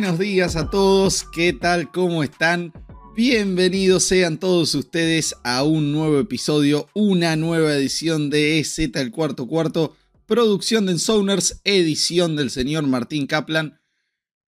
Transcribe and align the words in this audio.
Buenos 0.00 0.20
días 0.20 0.54
a 0.54 0.70
todos, 0.70 1.24
¿qué 1.24 1.52
tal? 1.52 1.90
¿Cómo 1.90 2.22
están? 2.22 2.72
Bienvenidos 3.16 4.04
sean 4.04 4.38
todos 4.38 4.76
ustedes 4.76 5.34
a 5.42 5.64
un 5.64 5.90
nuevo 5.90 6.20
episodio, 6.20 6.88
una 6.94 7.34
nueva 7.34 7.74
edición 7.74 8.30
de 8.30 8.60
EZ 8.60 8.78
el 8.94 9.10
cuarto 9.10 9.48
cuarto, 9.48 9.96
producción 10.24 10.86
de 10.86 10.92
Ensoners, 10.92 11.60
edición 11.64 12.36
del 12.36 12.50
señor 12.50 12.86
Martín 12.86 13.26
Kaplan. 13.26 13.80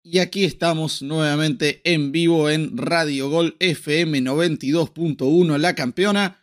Y 0.02 0.20
aquí 0.20 0.46
estamos 0.46 1.02
nuevamente 1.02 1.82
en 1.84 2.14
vivo 2.14 2.50
en 2.50 2.78
Radio 2.78 3.30
Gol 3.30 3.58
FM 3.60 4.22
92.1, 4.22 5.58
la 5.58 5.76
campeona, 5.76 6.40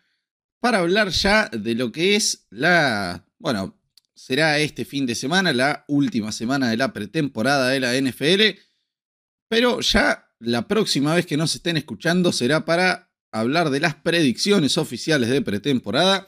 para 0.60 0.80
hablar 0.80 1.08
ya 1.08 1.48
de 1.48 1.74
lo 1.74 1.90
que 1.90 2.16
es 2.16 2.46
la, 2.50 3.26
bueno, 3.38 3.80
será 4.14 4.58
este 4.58 4.84
fin 4.84 5.06
de 5.06 5.14
semana, 5.14 5.54
la 5.54 5.86
última 5.88 6.32
semana 6.32 6.68
de 6.68 6.76
la 6.76 6.92
pretemporada 6.92 7.70
de 7.70 7.80
la 7.80 7.98
NFL. 7.98 8.60
Pero 9.50 9.80
ya 9.80 10.28
la 10.38 10.68
próxima 10.68 11.12
vez 11.12 11.26
que 11.26 11.36
nos 11.36 11.56
estén 11.56 11.76
escuchando 11.76 12.30
será 12.30 12.64
para 12.64 13.10
hablar 13.32 13.70
de 13.70 13.80
las 13.80 13.96
predicciones 13.96 14.78
oficiales 14.78 15.28
de 15.28 15.42
pretemporada. 15.42 16.24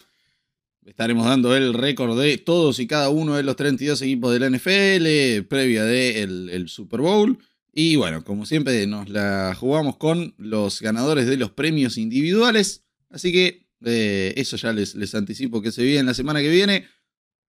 Estaremos 0.84 1.26
dando 1.26 1.56
el 1.56 1.72
récord 1.72 2.20
de 2.20 2.36
todos 2.38 2.80
y 2.80 2.88
cada 2.88 3.10
uno 3.10 3.36
de 3.36 3.44
los 3.44 3.54
32 3.54 4.02
equipos 4.02 4.32
de 4.32 4.40
la 4.40 4.50
NFL, 4.50 5.46
previa 5.46 5.84
del 5.84 6.50
el 6.50 6.68
Super 6.68 7.00
Bowl. 7.00 7.38
Y 7.72 7.94
bueno, 7.94 8.24
como 8.24 8.44
siempre, 8.44 8.84
nos 8.88 9.08
la 9.08 9.54
jugamos 9.54 9.98
con 9.98 10.34
los 10.36 10.80
ganadores 10.80 11.28
de 11.28 11.36
los 11.36 11.52
premios 11.52 11.98
individuales. 11.98 12.82
Así 13.08 13.30
que 13.30 13.68
eh, 13.84 14.34
eso 14.36 14.56
ya 14.56 14.72
les, 14.72 14.96
les 14.96 15.14
anticipo 15.14 15.62
que 15.62 15.70
se 15.70 15.84
viene 15.84 16.02
la 16.02 16.14
semana 16.14 16.40
que 16.40 16.50
viene. 16.50 16.88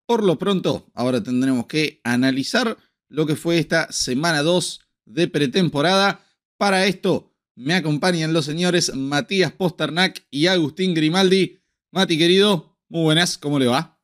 Por 0.05 0.23
lo 0.23 0.37
pronto, 0.37 0.91
ahora 0.93 1.23
tendremos 1.23 1.65
que 1.65 1.99
analizar 2.03 2.77
lo 3.09 3.25
que 3.25 3.35
fue 3.35 3.57
esta 3.57 3.91
semana 3.91 4.43
2 4.43 4.82
de 5.05 5.27
pretemporada. 5.27 6.21
Para 6.57 6.85
esto 6.85 7.33
me 7.55 7.75
acompañan 7.75 8.33
los 8.33 8.45
señores 8.45 8.95
Matías 8.95 9.51
Posternak 9.51 10.25
y 10.31 10.47
Agustín 10.47 10.93
Grimaldi. 10.93 11.59
Mati, 11.91 12.17
querido, 12.17 12.77
muy 12.89 13.03
buenas, 13.03 13.37
¿cómo 13.37 13.59
le 13.59 13.67
va? 13.67 13.99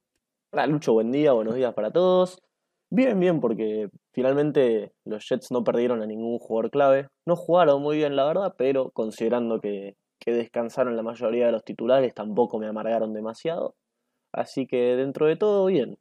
Hola, 0.51 0.67
Lucho, 0.67 0.93
buen 0.93 1.11
día, 1.11 1.31
buenos 1.33 1.55
días 1.55 1.73
para 1.73 1.91
todos. 1.91 2.41
Bien, 2.91 3.19
bien, 3.19 3.39
porque 3.39 3.89
finalmente 4.13 4.93
los 5.05 5.27
Jets 5.27 5.51
no 5.51 5.63
perdieron 5.63 6.01
a 6.01 6.07
ningún 6.07 6.39
jugador 6.39 6.71
clave. 6.71 7.07
No 7.25 7.35
jugaron 7.35 7.81
muy 7.81 7.97
bien, 7.97 8.15
la 8.15 8.25
verdad, 8.25 8.55
pero 8.57 8.89
considerando 8.91 9.61
que, 9.61 9.95
que 10.19 10.31
descansaron 10.31 10.95
la 10.95 11.03
mayoría 11.03 11.45
de 11.45 11.51
los 11.51 11.63
titulares, 11.63 12.13
tampoco 12.15 12.59
me 12.59 12.67
amargaron 12.67 13.13
demasiado. 13.13 13.75
Así 14.33 14.67
que 14.67 14.95
dentro 14.95 15.27
de 15.27 15.35
todo, 15.35 15.65
bien. 15.67 15.97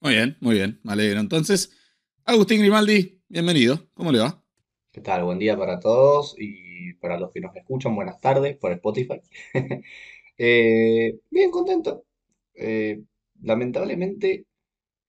Muy 0.00 0.14
bien, 0.14 0.36
muy 0.40 0.54
bien, 0.54 0.80
me 0.82 0.92
alegro. 0.92 1.20
Entonces, 1.20 1.76
Agustín 2.24 2.60
Grimaldi, 2.60 3.19
bienvenido. 3.30 3.78
¿Cómo 3.94 4.10
le 4.12 4.18
va? 4.18 4.42
¿Qué 4.92 5.00
tal? 5.00 5.24
Buen 5.24 5.38
día 5.38 5.56
para 5.56 5.78
todos 5.80 6.34
y 6.38 6.94
para 6.94 7.18
los 7.18 7.30
que 7.32 7.40
nos 7.40 7.54
escuchan, 7.56 7.94
buenas 7.94 8.20
tardes 8.20 8.56
por 8.58 8.72
Spotify. 8.72 9.20
Eh, 10.42 11.18
bien 11.30 11.50
contento. 11.50 12.06
Eh, 12.54 13.02
lamentablemente, 13.42 14.46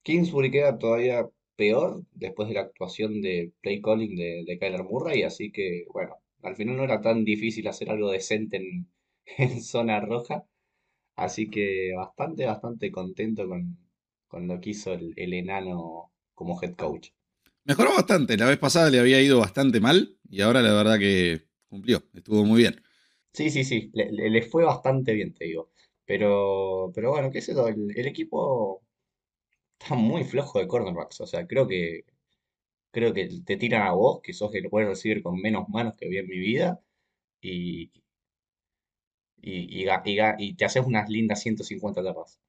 Kingsbury 0.03 0.51
queda 0.51 0.77
todavía 0.77 1.25
peor 1.55 2.03
después 2.13 2.49
de 2.49 2.55
la 2.55 2.61
actuación 2.61 3.21
de 3.21 3.53
play 3.61 3.81
calling 3.81 4.15
de, 4.17 4.57
Kyler 4.59 4.83
Murray, 4.83 5.23
así 5.23 5.51
que 5.51 5.85
bueno, 5.93 6.17
al 6.43 6.57
final 6.57 6.77
no 6.77 6.83
era 6.83 7.01
tan 7.01 7.23
difícil 7.25 7.67
hacer 7.69 7.91
algo 7.91 8.11
decente 8.11 8.57
en, 8.57 8.87
en 9.37 9.61
zona 9.63 10.01
roja. 10.01 10.45
Así 11.15 11.49
que 11.49 11.93
bastante, 11.95 12.45
bastante 12.45 12.91
contento 12.91 13.47
con, 13.47 13.77
con 14.27 14.47
lo 14.47 14.59
que 14.61 14.71
hizo 14.71 14.93
el, 14.93 15.13
el 15.17 15.33
enano 15.33 16.11
como 16.35 16.61
head 16.61 16.75
coach. 16.75 17.11
Mejoró 17.65 17.93
bastante. 17.95 18.37
La 18.37 18.45
vez 18.45 18.57
pasada 18.59 18.89
le 18.89 18.99
había 18.99 19.21
ido 19.21 19.39
bastante 19.39 19.79
mal 19.79 20.17
y 20.29 20.41
ahora 20.41 20.61
la 20.61 20.73
verdad 20.73 20.99
que 20.99 21.47
cumplió. 21.69 22.03
Estuvo 22.13 22.45
muy 22.45 22.59
bien. 22.61 22.83
Sí, 23.33 23.49
sí, 23.49 23.63
sí. 23.63 23.89
Le, 23.93 24.11
le- 24.11 24.29
le 24.29 24.41
fue 24.43 24.63
bastante 24.65 25.13
bien, 25.13 25.33
te 25.33 25.45
digo. 25.45 25.71
Pero, 26.05 26.91
pero 26.93 27.11
bueno, 27.11 27.31
qué 27.31 27.41
sé 27.41 27.53
yo, 27.53 27.67
el, 27.67 27.91
el 27.97 28.07
equipo 28.07 28.83
está 29.79 29.95
muy 29.95 30.23
flojo 30.25 30.59
de 30.59 30.67
cornerbacks. 30.67 31.21
O 31.21 31.27
sea, 31.27 31.47
creo 31.47 31.67
que, 31.67 32.05
creo 32.91 33.13
que 33.13 33.29
te 33.45 33.57
tiran 33.57 33.83
a 33.87 33.93
vos, 33.93 34.21
que 34.23 34.33
sos 34.33 34.53
el 34.55 34.69
puedes 34.69 34.89
recibir 34.89 35.23
con 35.23 35.41
menos 35.41 35.69
manos 35.69 35.95
que 35.97 36.09
vi 36.09 36.17
en 36.19 36.27
mi 36.27 36.39
vida. 36.39 36.81
Y, 37.41 37.91
y, 39.41 39.83
y, 39.83 39.89
y 40.39 40.53
te 40.55 40.63
haces 40.63 40.85
unas 40.85 41.09
lindas 41.09 41.41
150 41.41 42.01
yardas. 42.01 42.39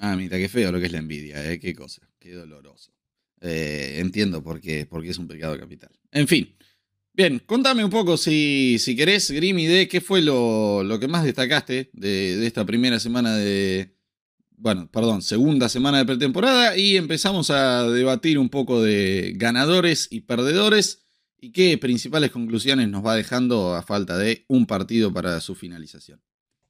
Ah, 0.00 0.16
mira, 0.16 0.36
qué 0.38 0.48
feo 0.48 0.72
lo 0.72 0.80
que 0.80 0.86
es 0.86 0.92
la 0.92 0.98
envidia, 0.98 1.48
¿eh? 1.50 1.58
Qué 1.60 1.74
cosa, 1.74 2.08
qué 2.18 2.32
doloroso. 2.32 2.92
Eh, 3.40 3.96
entiendo 3.98 4.42
por 4.42 4.60
qué, 4.60 4.86
por 4.86 5.02
qué 5.02 5.10
es 5.10 5.18
un 5.18 5.28
pecado 5.28 5.58
capital. 5.58 5.90
En 6.12 6.28
fin. 6.28 6.54
Bien, 7.12 7.40
contame 7.44 7.84
un 7.84 7.90
poco 7.90 8.16
si, 8.16 8.78
si 8.78 8.94
querés, 8.94 9.30
Grimy, 9.30 9.66
de 9.66 9.88
qué 9.88 10.00
fue 10.00 10.22
lo, 10.22 10.82
lo 10.84 11.00
que 11.00 11.08
más 11.08 11.24
destacaste 11.24 11.90
de, 11.92 12.36
de 12.36 12.46
esta 12.46 12.64
primera 12.64 13.00
semana 13.00 13.36
de. 13.36 13.96
Bueno, 14.56 14.90
perdón, 14.90 15.22
segunda 15.22 15.68
semana 15.68 15.98
de 15.98 16.04
pretemporada 16.04 16.76
y 16.76 16.96
empezamos 16.96 17.50
a 17.50 17.88
debatir 17.88 18.38
un 18.38 18.50
poco 18.50 18.82
de 18.82 19.32
ganadores 19.36 20.06
y 20.10 20.20
perdedores 20.20 21.02
y 21.40 21.52
qué 21.52 21.78
principales 21.78 22.30
conclusiones 22.30 22.88
nos 22.88 23.04
va 23.04 23.16
dejando 23.16 23.74
a 23.74 23.82
falta 23.82 24.18
de 24.18 24.44
un 24.48 24.66
partido 24.66 25.12
para 25.12 25.40
su 25.40 25.54
finalización. 25.54 26.20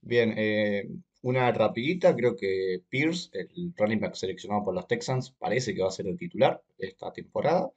Bien, 0.03 0.34
eh, 0.37 0.88
una 1.22 1.53
rapidita, 1.53 2.15
creo 2.16 2.37
que 2.37 2.83
Pierce, 2.88 3.31
el 3.33 3.72
running 3.77 4.00
back 4.00 4.15
seleccionado 4.15 4.65
por 4.65 4.75
los 4.75 4.87
Texans, 4.87 5.31
parece 5.33 5.75
que 5.75 5.83
va 5.83 5.88
a 5.88 5.91
ser 5.93 6.06
el 6.06 6.16
titular 6.19 6.62
esta 6.78 7.12
temporada 7.12 7.71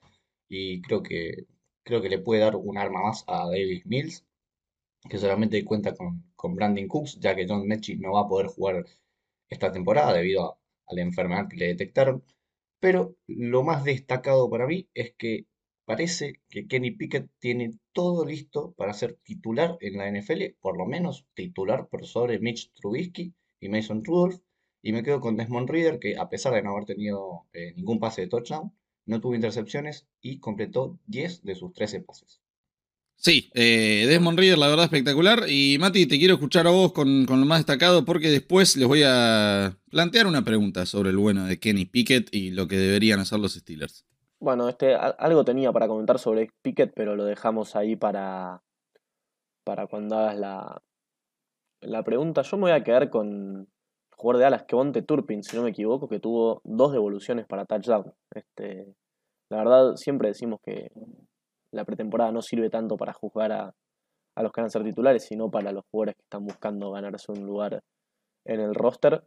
y 0.48 0.80
creo 0.82 1.02
que, 1.02 1.46
creo 1.82 2.00
que 2.02 2.08
le 2.08 2.18
puede 2.18 2.40
dar 2.40 2.56
un 2.56 2.78
arma 2.78 3.02
más 3.02 3.24
a 3.26 3.46
Davis 3.46 3.84
Mills, 3.86 4.24
que 5.08 5.18
solamente 5.18 5.64
cuenta 5.64 5.94
con, 5.94 6.24
con 6.36 6.54
Brandon 6.54 6.88
Cooks, 6.88 7.20
ya 7.20 7.34
que 7.36 7.46
John 7.48 7.66
Mechie 7.66 7.96
no 7.96 8.12
va 8.12 8.22
a 8.22 8.28
poder 8.28 8.46
jugar 8.48 8.84
esta 9.48 9.72
temporada 9.72 10.14
debido 10.14 10.44
a, 10.46 10.58
a 10.86 10.94
la 10.94 11.02
enfermedad 11.02 11.48
que 11.48 11.56
le 11.56 11.66
detectaron. 11.68 12.24
Pero 12.80 13.16
lo 13.26 13.62
más 13.62 13.84
destacado 13.84 14.50
para 14.50 14.66
mí 14.66 14.88
es 14.94 15.14
que 15.16 15.46
parece 15.84 16.40
que 16.48 16.66
Kenny 16.66 16.92
Pickett 16.92 17.28
tiene 17.38 17.78
todo 17.92 18.24
listo 18.24 18.74
para 18.76 18.94
ser 18.94 19.18
titular 19.22 19.76
en 19.80 19.98
la 19.98 20.10
NFL, 20.10 20.56
por 20.60 20.76
lo 20.78 20.86
menos 20.86 21.26
titular 21.34 21.88
por 21.88 22.06
sobre 22.06 22.38
Mitch 22.38 22.72
Trubisky 22.74 23.34
y 23.60 23.68
Mason 23.68 24.04
Rudolph. 24.04 24.40
Y 24.82 24.92
me 24.92 25.02
quedo 25.02 25.20
con 25.20 25.36
Desmond 25.36 25.70
Reader, 25.70 25.98
que 25.98 26.16
a 26.16 26.28
pesar 26.28 26.52
de 26.54 26.62
no 26.62 26.72
haber 26.72 26.84
tenido 26.84 27.46
eh, 27.52 27.72
ningún 27.74 27.98
pase 27.98 28.22
de 28.22 28.28
touchdown, 28.28 28.72
no 29.06 29.20
tuvo 29.20 29.34
intercepciones 29.34 30.06
y 30.20 30.38
completó 30.38 30.98
10 31.06 31.42
de 31.42 31.54
sus 31.54 31.72
13 31.72 32.00
pases. 32.00 32.40
Sí, 33.16 33.50
eh, 33.54 34.04
Desmond 34.06 34.38
Reader, 34.38 34.58
la 34.58 34.68
verdad 34.68 34.84
espectacular. 34.84 35.46
Y 35.48 35.78
Mati, 35.78 36.06
te 36.06 36.18
quiero 36.18 36.34
escuchar 36.34 36.66
a 36.66 36.70
vos 36.70 36.92
con, 36.92 37.24
con 37.24 37.40
lo 37.40 37.46
más 37.46 37.60
destacado 37.60 38.04
porque 38.04 38.30
después 38.30 38.76
les 38.76 38.86
voy 38.86 39.02
a 39.06 39.78
plantear 39.90 40.26
una 40.26 40.44
pregunta 40.44 40.84
sobre 40.84 41.10
el 41.10 41.16
bueno 41.16 41.46
de 41.46 41.58
Kenny 41.58 41.86
Pickett 41.86 42.34
y 42.34 42.50
lo 42.50 42.68
que 42.68 42.76
deberían 42.76 43.20
hacer 43.20 43.38
los 43.38 43.54
Steelers. 43.54 44.04
Bueno, 44.40 44.68
este, 44.68 44.94
algo 44.94 45.44
tenía 45.44 45.72
para 45.72 45.88
comentar 45.88 46.18
sobre 46.18 46.50
Pickett, 46.62 46.92
pero 46.94 47.16
lo 47.16 47.24
dejamos 47.24 47.76
ahí 47.76 47.96
para, 47.96 48.62
para 49.64 49.86
cuando 49.86 50.16
hagas 50.16 50.38
la, 50.38 50.82
la 51.80 52.02
pregunta. 52.02 52.42
Yo 52.42 52.56
me 52.56 52.62
voy 52.64 52.72
a 52.72 52.84
quedar 52.84 53.10
con 53.10 53.28
el 53.60 53.66
jugador 54.16 54.40
de 54.40 54.46
alas, 54.46 54.64
Kevonte 54.64 55.02
Turpin, 55.02 55.42
si 55.42 55.56
no 55.56 55.62
me 55.62 55.70
equivoco, 55.70 56.08
que 56.08 56.20
tuvo 56.20 56.60
dos 56.64 56.92
devoluciones 56.92 57.46
para 57.46 57.64
touchdown. 57.64 58.12
Este, 58.34 58.94
la 59.50 59.58
verdad, 59.58 59.94
siempre 59.96 60.28
decimos 60.28 60.60
que 60.62 60.90
la 61.72 61.84
pretemporada 61.84 62.32
no 62.32 62.42
sirve 62.42 62.70
tanto 62.70 62.96
para 62.96 63.12
juzgar 63.12 63.52
a, 63.52 63.74
a 64.36 64.42
los 64.42 64.52
que 64.52 64.60
van 64.60 64.66
a 64.66 64.70
ser 64.70 64.84
titulares, 64.84 65.24
sino 65.24 65.50
para 65.50 65.72
los 65.72 65.84
jugadores 65.90 66.16
que 66.16 66.22
están 66.22 66.44
buscando 66.44 66.90
ganarse 66.90 67.32
un 67.32 67.46
lugar 67.46 67.82
en 68.44 68.60
el 68.60 68.74
roster. 68.74 69.24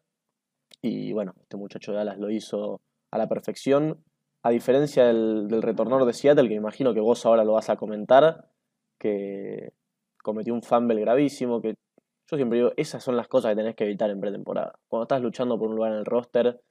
Y 0.81 1.13
bueno, 1.13 1.33
este 1.41 1.57
muchacho 1.57 1.91
de 1.91 1.97
Dallas 1.97 2.17
lo 2.17 2.29
hizo 2.29 2.81
a 3.11 3.17
la 3.17 3.27
perfección. 3.27 4.03
A 4.47 4.49
diferencia 4.49 5.05
del, 5.07 5.47
del 5.49 5.61
retornador 5.61 6.05
de 6.05 6.13
Seattle, 6.13 6.43
que 6.47 6.55
me 6.55 6.61
imagino 6.65 6.93
que 6.93 7.01
vos 7.01 7.25
ahora 7.25 7.43
lo 7.43 7.53
vas 7.53 7.69
a 7.69 7.75
comentar, 7.75 8.47
que 8.97 9.73
cometió 10.23 10.53
un 10.53 10.61
fumble 10.61 11.01
gravísimo, 11.01 11.61
que 11.61 11.75
yo 12.29 12.37
siempre 12.37 12.59
digo, 12.59 12.71
esas 12.77 13.03
son 13.03 13.17
las 13.17 13.27
cosas 13.27 13.51
que 13.51 13.57
tenés 13.57 13.75
que 13.75 13.83
evitar 13.83 14.09
en 14.09 14.21
pretemporada. 14.21 14.73
Cuando 14.87 15.03
estás 15.03 15.21
luchando 15.21 15.59
por 15.59 15.67
un 15.69 15.75
lugar 15.75 15.91
en 15.91 15.97
el 15.99 16.05
roster, 16.05 16.61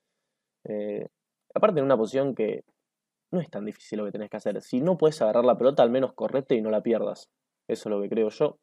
eh, 0.65 1.07
aparte 1.55 1.81
en 1.81 1.85
una 1.85 1.99
posición 1.99 2.35
que 2.35 2.63
no 3.31 3.41
es 3.41 3.51
tan 3.51 3.67
difícil 3.67 3.99
lo 3.99 4.07
que 4.07 4.13
tenés 4.13 4.31
que 4.31 4.39
hacer. 4.39 4.63
Si 4.63 4.81
no 4.81 4.97
puedes 4.97 5.21
agarrar 5.21 5.45
la 5.45 5.59
pelota, 5.59 5.83
al 5.83 5.91
menos 5.91 6.15
correte 6.15 6.55
y 6.55 6.63
no 6.63 6.71
la 6.71 6.81
pierdas. 6.83 7.29
Eso 7.69 7.89
es 7.89 7.95
lo 7.95 8.01
que 8.01 8.09
creo 8.09 8.31
yo. 8.31 8.57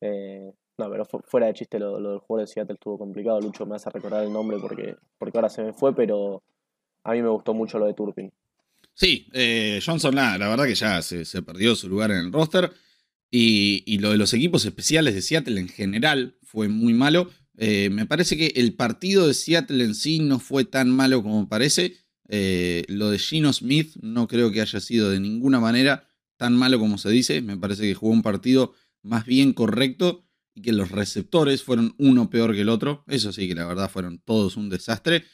Eh, 0.00 0.52
no, 0.78 0.90
pero 0.90 1.04
fu- 1.04 1.20
fuera 1.24 1.46
de 1.46 1.54
chiste, 1.54 1.78
lo, 1.78 2.00
lo 2.00 2.10
del 2.10 2.18
jugador 2.20 2.48
de 2.48 2.52
Seattle 2.52 2.74
estuvo 2.74 2.98
complicado. 2.98 3.40
Lucho 3.40 3.66
me 3.66 3.76
hace 3.76 3.90
recordar 3.90 4.24
el 4.24 4.32
nombre 4.32 4.58
porque, 4.60 4.96
porque 5.18 5.38
ahora 5.38 5.50
se 5.50 5.62
me 5.62 5.72
fue, 5.72 5.94
pero 5.94 6.42
a 7.04 7.12
mí 7.12 7.22
me 7.22 7.28
gustó 7.30 7.54
mucho 7.54 7.78
lo 7.78 7.86
de 7.86 7.94
Turpin. 7.94 8.32
Sí, 9.00 9.28
eh, 9.32 9.80
Johnson, 9.82 10.14
nada, 10.14 10.36
la 10.36 10.48
verdad 10.48 10.66
que 10.66 10.74
ya 10.74 11.00
se, 11.00 11.24
perdió 11.42 11.74
su 11.74 11.88
lugar 11.88 12.10
en 12.10 12.18
el 12.18 12.32
roster. 12.32 12.70
Y, 13.30 13.82
y 13.86 13.96
lo 13.96 14.10
de 14.10 14.18
los 14.18 14.34
equipos 14.34 14.66
especiales 14.66 15.14
de 15.14 15.22
Seattle 15.22 15.58
en 15.58 15.68
general 15.68 16.36
fue 16.42 16.68
muy 16.68 16.92
malo. 16.92 17.30
Eh, 17.56 17.88
me 17.88 18.04
parece 18.04 18.36
que 18.36 18.52
el 18.56 18.74
partido 18.74 19.26
de 19.26 19.32
Seattle 19.32 19.82
en 19.82 19.94
sí 19.94 20.18
no 20.18 20.38
fue 20.38 20.66
tan 20.66 20.90
malo 20.90 21.22
como 21.22 21.48
parece. 21.48 21.96
Eh, 22.28 22.84
lo 22.88 23.08
de 23.08 23.18
Gino 23.18 23.50
Smith 23.54 23.96
no 24.02 24.28
creo 24.28 24.52
que 24.52 24.60
haya 24.60 24.80
sido 24.80 25.08
de 25.08 25.18
ninguna 25.18 25.60
manera 25.60 26.06
tan 26.36 26.54
malo 26.54 26.78
como 26.78 26.98
se 26.98 27.08
dice. 27.08 27.40
Me 27.40 27.56
parece 27.56 27.84
que 27.84 27.94
jugó 27.94 28.12
un 28.12 28.22
partido 28.22 28.74
más 29.02 29.24
bien 29.24 29.54
correcto 29.54 30.26
y 30.54 30.60
que 30.60 30.72
los 30.72 30.90
receptores 30.90 31.62
fueron 31.62 31.94
uno 31.96 32.28
peor 32.28 32.52
que 32.52 32.60
el 32.60 32.68
otro. 32.68 33.04
Eso 33.08 33.32
sí 33.32 33.48
que 33.48 33.54
la 33.54 33.64
verdad 33.64 33.90
fueron 33.90 34.18
todos 34.18 34.58
un 34.58 34.68
desastre. 34.68 35.24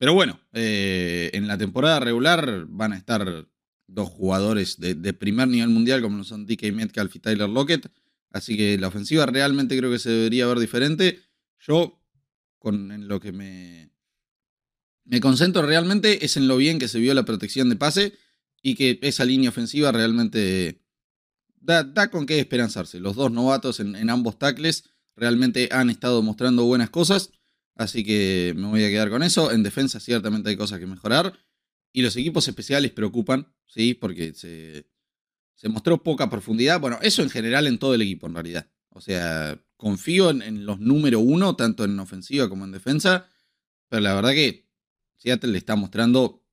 Pero 0.00 0.14
bueno, 0.14 0.40
eh, 0.54 1.28
en 1.34 1.46
la 1.46 1.58
temporada 1.58 2.00
regular 2.00 2.64
van 2.68 2.94
a 2.94 2.96
estar 2.96 3.46
dos 3.86 4.08
jugadores 4.08 4.80
de, 4.80 5.12
primer 5.12 5.46
nivel 5.46 5.68
mundial 5.68 6.00
como 6.00 6.16
lo 6.16 6.24
son 6.24 6.46
DK 6.46 6.72
Metcalf 6.72 7.14
y 7.14 7.18
Tyler 7.18 7.50
Lockett. 7.50 7.92
Así 8.30 8.56
que 8.56 8.78
la 8.78 8.88
ofensiva 8.88 9.26
realmente 9.26 9.76
creo 9.76 9.90
que 9.90 9.98
se 9.98 10.08
debería 10.08 10.46
ver 10.46 10.58
diferente. 10.58 11.20
Yo, 11.58 12.02
con 12.58 12.92
en 12.92 13.08
lo 13.08 13.20
que 13.20 13.32
me, 13.32 13.90
me 15.04 15.20
concentro 15.20 15.60
realmente 15.66 16.24
es 16.24 16.38
en 16.38 16.48
lo 16.48 16.56
bien 16.56 16.78
que 16.78 16.88
se 16.88 16.98
vio 16.98 17.12
la 17.12 17.26
protección 17.26 17.68
de 17.68 17.76
pase 17.76 18.14
y 18.62 18.76
que 18.76 19.00
esa 19.02 19.26
línea 19.26 19.50
ofensiva 19.50 19.92
realmente 19.92 20.82
da, 21.60 22.10
con 22.10 22.24
qué 22.24 22.40
esperanzarse. 22.40 23.00
Los 23.00 23.16
dos 23.16 23.30
novatos 23.30 23.80
en, 23.80 23.94
en, 23.96 24.08
ambos 24.08 24.38
tackles 24.38 24.84
realmente 25.14 25.68
han 25.70 25.90
estado 25.90 26.22
mostrando 26.22 26.64
buenas 26.64 26.88
cosas, 26.88 27.32
así 27.80 28.04
que 28.04 28.52
me 28.56 28.66
voy 28.66 28.84
a 28.84 28.90
quedar 28.90 29.08
con 29.08 29.22
eso. 29.22 29.50
En 29.50 29.62
defensa 29.62 30.00
ciertamente 30.00 30.50
hay 30.50 30.56
cosas 30.56 30.78
que 30.78 30.86
mejorar 30.86 31.32
y 31.92 32.02
los 32.02 32.14
equipos 32.16 32.46
especiales 32.46 32.92
preocupan, 32.92 33.52
¿sí? 33.66 33.94
Porque 33.94 34.34
se, 34.34 34.86
se 35.54 35.68
mostró 35.70 36.02
poca 36.02 36.28
profundidad. 36.28 36.78
Bueno, 36.78 36.98
eso 37.00 37.22
en 37.22 37.30
general 37.30 37.66
en 37.66 37.78
todo 37.78 37.94
el 37.94 38.02
equipo 38.02 38.26
en 38.26 38.34
realidad. 38.34 38.70
O 38.90 39.00
sea, 39.00 39.58
confío 39.78 40.28
en, 40.30 40.66
los 40.66 40.78
número 40.78 41.20
uno, 41.20 41.56
tanto 41.56 41.84
en 41.84 41.98
ofensiva 41.98 42.50
como 42.50 42.66
en 42.66 42.72
defensa, 42.72 43.26
pero 43.88 44.02
la 44.02 44.14
verdad 44.14 44.32
que 44.32 44.68
Seattle 45.16 45.52
le 45.52 45.58
está 45.58 45.74
mostrando 45.74 46.44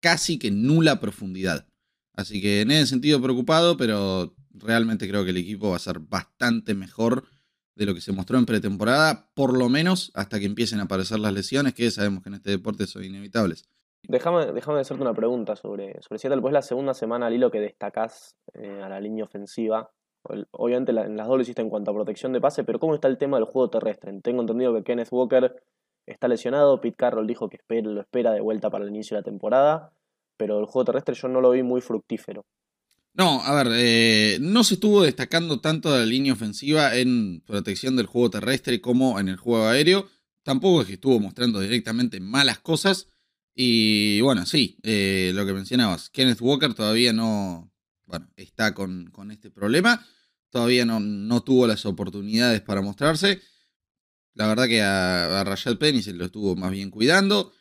casi 0.00 0.38
que 0.38 0.50
nula 0.50 0.98
profundidad. 0.98 1.68
Así 2.14 2.42
que 2.42 2.62
en 2.62 2.72
ese 2.72 2.88
sentido 2.88 3.22
preocupado, 3.22 3.76
pero 3.76 4.34
realmente 4.50 5.08
creo 5.08 5.24
que 5.24 5.30
el 5.30 5.36
equipo 5.36 5.70
va 5.70 5.76
a 5.76 5.80
ser 5.80 6.00
bastante 6.00 6.74
mejor 6.74 7.28
de 7.76 7.86
lo 7.86 7.94
que 7.94 8.00
se 8.00 8.12
mostró 8.12 8.38
en 8.38 8.46
pretemporada, 8.46 9.30
por 9.34 9.56
lo 9.56 9.68
menos 9.68 10.10
hasta 10.14 10.38
que 10.38 10.46
empiecen 10.46 10.80
a 10.80 10.84
aparecer 10.84 11.18
las 11.18 11.32
lesiones, 11.32 11.74
que 11.74 11.90
sabemos 11.90 12.22
que 12.22 12.28
en 12.28 12.36
este 12.36 12.50
deporte 12.50 12.86
son 12.86 13.04
inevitables. 13.04 13.68
Déjame, 14.06 14.80
hacerte 14.80 15.02
una 15.02 15.14
pregunta 15.14 15.56
sobre, 15.56 16.00
sobre 16.02 16.18
Seattle, 16.18 16.42
pues 16.42 16.52
la 16.52 16.62
segunda 16.62 16.92
semana 16.92 17.26
al 17.26 17.34
hilo 17.34 17.50
que 17.50 17.60
destacás 17.60 18.36
eh, 18.52 18.82
a 18.82 18.88
la 18.88 19.00
línea 19.00 19.24
ofensiva. 19.24 19.90
Obviamente 20.52 20.92
en 20.92 21.16
las 21.16 21.26
dobles 21.26 21.46
hiciste 21.46 21.62
en 21.62 21.70
cuanto 21.70 21.90
a 21.90 21.94
protección 21.94 22.32
de 22.32 22.40
pase, 22.40 22.64
pero 22.64 22.78
¿cómo 22.78 22.94
está 22.94 23.08
el 23.08 23.18
tema 23.18 23.38
del 23.38 23.46
juego 23.46 23.70
terrestre? 23.70 24.12
Tengo 24.22 24.40
entendido 24.40 24.74
que 24.74 24.82
Kenneth 24.82 25.08
Walker 25.10 25.54
está 26.06 26.28
lesionado, 26.28 26.80
Pete 26.80 26.96
Carroll 26.96 27.26
dijo 27.26 27.48
que 27.48 27.58
lo 27.82 28.00
espera 28.00 28.32
de 28.32 28.40
vuelta 28.40 28.70
para 28.70 28.84
el 28.84 28.90
inicio 28.90 29.16
de 29.16 29.20
la 29.20 29.24
temporada, 29.24 29.92
pero 30.36 30.58
el 30.58 30.66
juego 30.66 30.84
terrestre 30.84 31.14
yo 31.14 31.28
no 31.28 31.40
lo 31.40 31.50
vi 31.50 31.62
muy 31.62 31.80
fructífero. 31.80 32.44
No, 33.16 33.42
a 33.44 33.54
ver, 33.54 33.68
eh, 33.76 34.38
no 34.40 34.64
se 34.64 34.74
estuvo 34.74 35.04
destacando 35.04 35.60
tanto 35.60 35.96
la 35.96 36.04
línea 36.04 36.32
ofensiva 36.32 36.96
en 36.96 37.42
protección 37.46 37.94
del 37.94 38.06
juego 38.06 38.30
terrestre 38.30 38.80
como 38.80 39.20
en 39.20 39.28
el 39.28 39.36
juego 39.36 39.68
aéreo. 39.68 40.10
Tampoco 40.42 40.82
es 40.82 40.88
que 40.88 40.94
estuvo 40.94 41.20
mostrando 41.20 41.60
directamente 41.60 42.18
malas 42.18 42.58
cosas. 42.58 43.06
Y 43.54 44.20
bueno, 44.20 44.46
sí, 44.46 44.78
eh, 44.82 45.30
lo 45.32 45.46
que 45.46 45.52
mencionabas, 45.52 46.10
Kenneth 46.10 46.40
Walker 46.40 46.74
todavía 46.74 47.12
no, 47.12 47.72
está 48.36 48.74
con, 48.74 49.12
este 49.30 49.50
problema. 49.50 50.04
Todavía 50.50 50.84
no, 50.84 50.98
no, 50.98 51.42
tuvo 51.44 51.68
las 51.68 51.86
oportunidades 51.86 52.62
para 52.62 52.82
mostrarse. 52.82 53.40
La 54.34 54.48
verdad 54.48 54.66
que 54.66 54.82
a, 54.82 55.40
a 55.40 55.44
Rashad 55.44 55.78
Penny 55.78 56.02
se 56.02 56.12
lo 56.14 56.24
estuvo 56.24 56.56
más 56.56 56.72
bien 56.72 56.90
cuidando. 56.90 57.52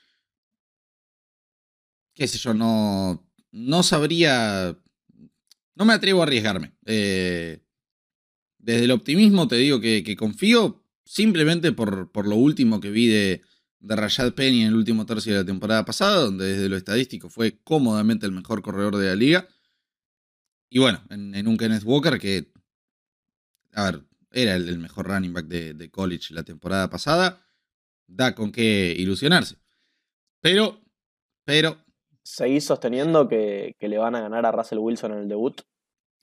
Qué 2.15 2.27
sé 2.27 2.39
yo, 2.39 2.55
no, 2.55 3.29
no 3.51 3.83
sabría 3.83 4.77
no 5.75 5.85
me 5.85 5.93
atrevo 5.93 6.21
a 6.21 6.23
arriesgarme. 6.23 6.73
Eh, 6.85 7.63
desde 8.57 8.85
el 8.85 8.91
optimismo 8.91 9.47
te 9.47 9.55
digo 9.57 9.79
que, 9.79 10.15
confío 10.17 10.83
simplemente 11.05 11.71
por, 11.71 12.27
lo 12.27 12.35
último 12.35 12.79
que 12.79 12.89
vi 12.89 13.07
de, 13.07 13.41
de 13.79 13.95
Rashad 13.95 14.33
Penny 14.33 14.61
en 14.61 14.67
el 14.69 14.75
último 14.75 15.05
tercio 15.05 15.33
de 15.33 15.39
la 15.39 15.45
temporada 15.45 15.83
pasada, 15.85 16.21
donde 16.21 16.45
desde 16.45 16.69
lo 16.69 16.77
estadístico 16.77 17.29
fue 17.29 17.59
cómodamente 17.63 18.25
el 18.25 18.31
mejor 18.31 18.61
corredor 18.61 18.95
de 18.97 19.07
la 19.07 19.15
liga. 19.15 19.47
Y 20.69 20.79
bueno, 20.79 21.03
en, 21.09 21.47
un 21.47 21.57
Kenneth 21.57 21.83
Walker 21.83 22.17
que, 22.17 22.51
a 23.73 23.91
ver, 23.91 24.03
era 24.31 24.55
el, 24.55 24.79
mejor 24.79 25.07
running 25.07 25.33
back 25.33 25.45
de, 25.45 25.73
de 25.73 25.91
college 25.91 26.33
la 26.33 26.43
temporada 26.43 26.89
pasada, 26.89 27.45
da 28.07 28.33
con 28.33 28.51
qué 28.51 28.95
ilusionarse. 28.97 29.57
Pero, 30.41 30.81
pero, 31.45 31.82
¿Seguís 32.23 32.63
sosteniendo 32.63 33.27
que, 33.27 33.75
le 33.79 33.97
van 33.97 34.15
a 34.15 34.21
ganar 34.21 34.45
a 34.45 34.51
Russell 34.51 34.79
Wilson 34.79 35.11
en 35.11 35.17
el 35.19 35.27
debut? 35.27 35.61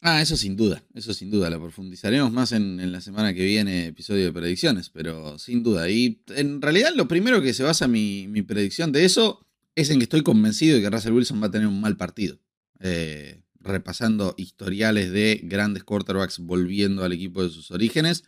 Ah, 0.02 0.22
eso 0.22 0.36
sin 0.36 0.56
duda, 0.56 0.82
eso 0.94 1.12
sin 1.12 1.30
duda. 1.30 1.50
Lo 1.50 1.60
profundizaremos 1.60 2.32
más 2.32 2.52
en, 2.52 2.90
la 2.90 3.02
semana 3.02 3.34
que 3.34 3.44
viene, 3.44 3.86
episodio 3.86 4.24
de 4.24 4.32
predicciones, 4.32 4.88
pero 4.88 5.38
sin 5.38 5.62
duda. 5.62 5.90
Y 5.90 6.22
en 6.28 6.62
realidad 6.62 6.92
lo 6.94 7.06
primero 7.06 7.42
que 7.42 7.52
se 7.52 7.62
basa 7.62 7.86
mi, 7.86 8.26
mi 8.28 8.40
predicción 8.42 8.92
de 8.92 9.04
eso 9.04 9.46
es 9.74 9.90
en 9.90 9.98
que 9.98 10.04
estoy 10.04 10.22
convencido 10.22 10.76
de 10.76 10.82
que 10.82 10.90
Russell 10.90 11.12
Wilson 11.12 11.42
va 11.42 11.48
a 11.48 11.50
tener 11.50 11.68
un 11.68 11.80
mal 11.80 11.96
partido. 11.96 12.38
Eh, 12.80 13.42
repasando 13.60 14.34
historiales 14.38 15.12
de 15.12 15.40
grandes 15.44 15.84
quarterbacks 15.84 16.38
volviendo 16.38 17.04
al 17.04 17.12
equipo 17.12 17.42
de 17.42 17.50
sus 17.50 17.70
orígenes. 17.70 18.24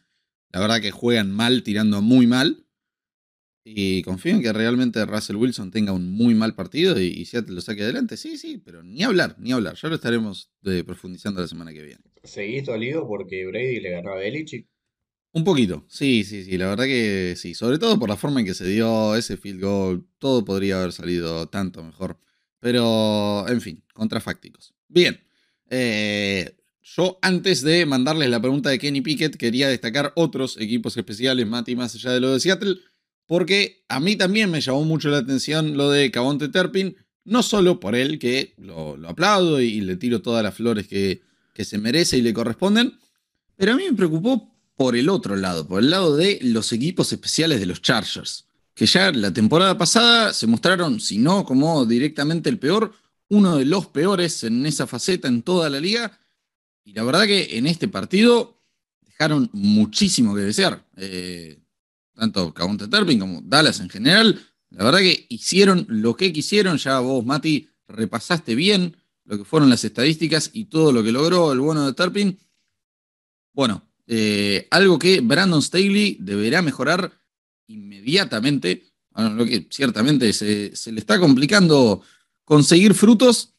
La 0.51 0.61
verdad 0.61 0.81
que 0.81 0.91
juegan 0.91 1.33
mal, 1.33 1.63
tirando 1.63 2.03
muy 2.03 2.27
mal. 2.27 2.67
Y 3.65 4.03
confío 4.03 4.33
en 4.33 4.43
que 4.43 4.53
realmente 4.53 5.05
Russell 5.07 5.37
Wilson 5.37 5.71
tenga 5.71 5.93
un 5.93 6.11
muy 6.11 6.35
mal 6.35 6.55
partido 6.55 7.01
y, 7.01 7.07
y 7.07 7.25
Seattle 7.27 7.55
lo 7.55 7.61
saque 7.61 7.83
adelante. 7.83 8.17
Sí, 8.17 8.37
sí, 8.37 8.61
pero 8.65 8.83
ni 8.83 9.05
hablar, 9.05 9.37
ni 9.39 9.53
hablar. 9.53 9.77
Ya 9.81 9.89
lo 9.89 9.95
estaremos 9.95 10.51
eh, 10.65 10.83
profundizando 10.85 11.41
la 11.41 11.47
semana 11.47 11.73
que 11.73 11.83
viene. 11.83 12.03
¿Seguís 12.25 12.67
dolido 12.67 13.07
porque 13.07 13.47
Brady 13.47 13.81
le 13.81 13.91
ganó 13.91 14.13
a 14.13 14.17
Belichick? 14.17 14.67
Un 15.35 15.45
poquito, 15.45 15.87
sí, 15.89 16.25
sí, 16.25 16.45
sí, 16.45 16.59
la 16.59 16.69
verdad 16.69 16.85
que 16.85 17.35
sí. 17.37 17.55
Sobre 17.55 17.79
todo 17.79 17.99
por 17.99 18.09
la 18.09 18.17
forma 18.17 18.41
en 18.41 18.47
que 18.47 18.55
se 18.55 18.67
dio 18.67 19.17
ese 19.17 19.37
field 19.37 19.63
goal. 19.63 20.07
Todo 20.19 20.45
podría 20.45 20.79
haber 20.81 20.93
salido 20.93 21.49
tanto 21.49 21.83
mejor. 21.85 22.19
Pero, 22.59 23.49
en 23.49 23.61
fin, 23.61 23.83
contrafácticos. 23.95 24.75
Bien. 24.89 25.21
Eh, 25.71 26.57
yo 26.83 27.19
antes 27.23 27.63
de 27.63 27.87
mandarles 27.87 28.29
la 28.29 28.41
pregunta 28.41 28.69
de 28.69 28.79
Kenny 28.79 29.01
Pickett 29.01 29.37
quería 29.37 29.69
destacar 29.69 30.13
otros 30.17 30.61
equipos 30.61 30.97
especiales, 30.97 31.47
Mati, 31.47 31.77
más 31.77 31.95
allá 31.95 32.11
de 32.13 32.21
lo 32.21 32.33
de 32.33 32.41
Seattle 32.41 32.77
porque 33.27 33.85
a 33.89 34.01
mí 34.01 34.17
también 34.17 34.51
me 34.51 34.61
llamó 34.61 34.85
mucho 34.85 35.09
la 35.09 35.19
atención 35.19 35.77
lo 35.77 35.91
de 35.91 36.11
Cabonte 36.11 36.49
Terpin, 36.49 36.97
no 37.25 37.43
solo 37.43 37.81
por 37.81 37.95
él, 37.95 38.19
que 38.19 38.55
lo, 38.59 38.97
aplaudo 39.09 39.61
y, 39.61 39.81
le 39.81 39.97
tiro 39.97 40.23
todas 40.23 40.43
las 40.43 40.55
flores 40.55 40.89
que, 40.89 41.23
que 41.55 41.65
se 41.65 41.79
merece 41.79 42.19
y 42.19 42.23
le 42.23 42.35
corresponden, 42.35 42.99
pero 43.57 43.73
a 43.73 43.77
mí 43.77 43.85
me 43.85 43.97
preocupó 43.97 44.53
por 44.77 44.97
el 44.97 45.09
otro 45.09 45.37
lado, 45.37 45.67
por 45.67 45.83
el 45.83 45.91
lado 45.91 46.17
de 46.17 46.41
los 46.43 46.73
equipos 46.73 47.13
especiales 47.13 47.61
de 47.61 47.67
los 47.67 47.83
Chargers, 47.83 48.47
que 48.75 48.87
ya 48.87 49.13
la 49.13 49.33
temporada 49.33 49.77
pasada 49.77 50.33
se 50.33 50.47
mostraron, 50.47 50.99
si 50.99 51.19
no 51.19 51.45
como 51.45 51.85
directamente 51.87 52.49
el 52.51 52.59
peor, 52.59 52.93
uno 53.29 53.57
de 53.57 53.65
los 53.65 53.87
peores 53.87 54.45
en 54.45 54.67
esa 54.67 54.87
faceta 54.87 55.29
en 55.29 55.43
toda 55.43 55.71
la 55.71 55.81
liga. 55.81 56.19
Y 56.85 56.93
la 56.93 57.05
verdad 57.05 57.25
que 57.25 57.57
en 57.57 57.67
este 57.67 57.89
partido 57.89 58.59
dejaron 59.07 59.49
muchísimo 59.53 60.35
que 60.35 60.43
desear. 60.43 60.85
Eh, 60.97 61.62
tanto 62.15 62.53
Cabonte 62.53 62.89
Terpin 62.89 63.19
como 63.19 63.41
Dallas 63.43 63.81
en 63.81 63.89
general, 63.89 64.41
la 64.71 64.85
verdad 64.85 65.01
que 65.01 65.27
hicieron 65.29 65.87
lo 65.89 66.17
que 66.17 66.33
quisieron, 66.33 66.79
ya 66.79 66.99
vos, 67.01 67.25
Mati, 67.25 67.69
repasaste 67.89 68.55
bien 68.55 68.97
lo 69.25 69.39
que 69.39 69.45
fueron 69.45 69.71
las 69.71 69.85
estadísticas 69.85 70.51
y 70.53 70.67
todo 70.67 70.93
lo 70.93 71.03
que 71.03 71.13
logró 71.13 71.53
el 71.53 71.61
bueno 71.61 71.87
de 71.87 71.93
Terpin. 71.93 72.39
Bueno, 73.53 73.87
eh, 74.07 74.67
algo 74.71 74.99
que 74.99 75.21
Brandon 75.21 75.63
Staley 75.63 76.17
deberá 76.21 76.63
mejorar 76.63 77.13
inmediatamente, 77.67 78.93
lo 79.15 79.45
que 79.45 79.69
ciertamente 79.71 80.33
se, 80.33 80.73
le 80.91 81.01
está 81.01 81.19
complicando 81.19 82.03
conseguir 82.45 82.95
frutos. 82.95 83.55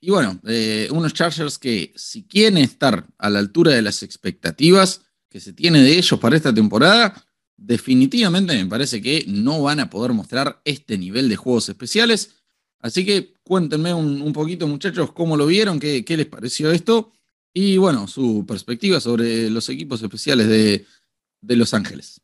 Y 0.00 0.10
bueno, 0.10 0.40
eh, 0.46 0.88
unos 0.90 1.12
Chargers 1.12 1.58
que 1.58 1.92
si 1.94 2.24
quieren 2.24 2.58
estar 2.58 3.06
a 3.18 3.28
la 3.28 3.38
altura 3.38 3.72
de 3.72 3.82
las 3.82 4.02
expectativas 4.02 5.02
que 5.28 5.40
se 5.40 5.52
tiene 5.52 5.82
de 5.82 5.98
ellos 5.98 6.18
para 6.18 6.36
esta 6.36 6.52
temporada, 6.52 7.29
definitivamente 7.60 8.56
me 8.56 8.68
parece 8.68 9.02
que 9.02 9.24
no 9.28 9.62
van 9.62 9.80
a 9.80 9.90
poder 9.90 10.12
mostrar 10.12 10.60
este 10.64 10.96
nivel 10.96 11.28
de 11.28 11.36
juegos 11.36 11.68
especiales. 11.68 12.42
Así 12.80 13.04
que 13.04 13.34
cuéntenme 13.44 13.92
un, 13.92 14.32
poquito, 14.32 14.66
muchachos, 14.66 15.12
cómo 15.12 15.36
lo 15.36 15.46
vieron, 15.46 15.78
qué, 15.78 16.02
les 16.08 16.26
pareció 16.26 16.70
esto 16.72 17.12
y, 17.52 17.76
bueno, 17.76 18.06
su 18.06 18.46
perspectiva 18.46 18.98
sobre 18.98 19.50
los 19.50 19.68
equipos 19.68 20.02
especiales 20.02 20.48
de, 20.48 21.56
Los 21.56 21.74
Ángeles. 21.74 22.22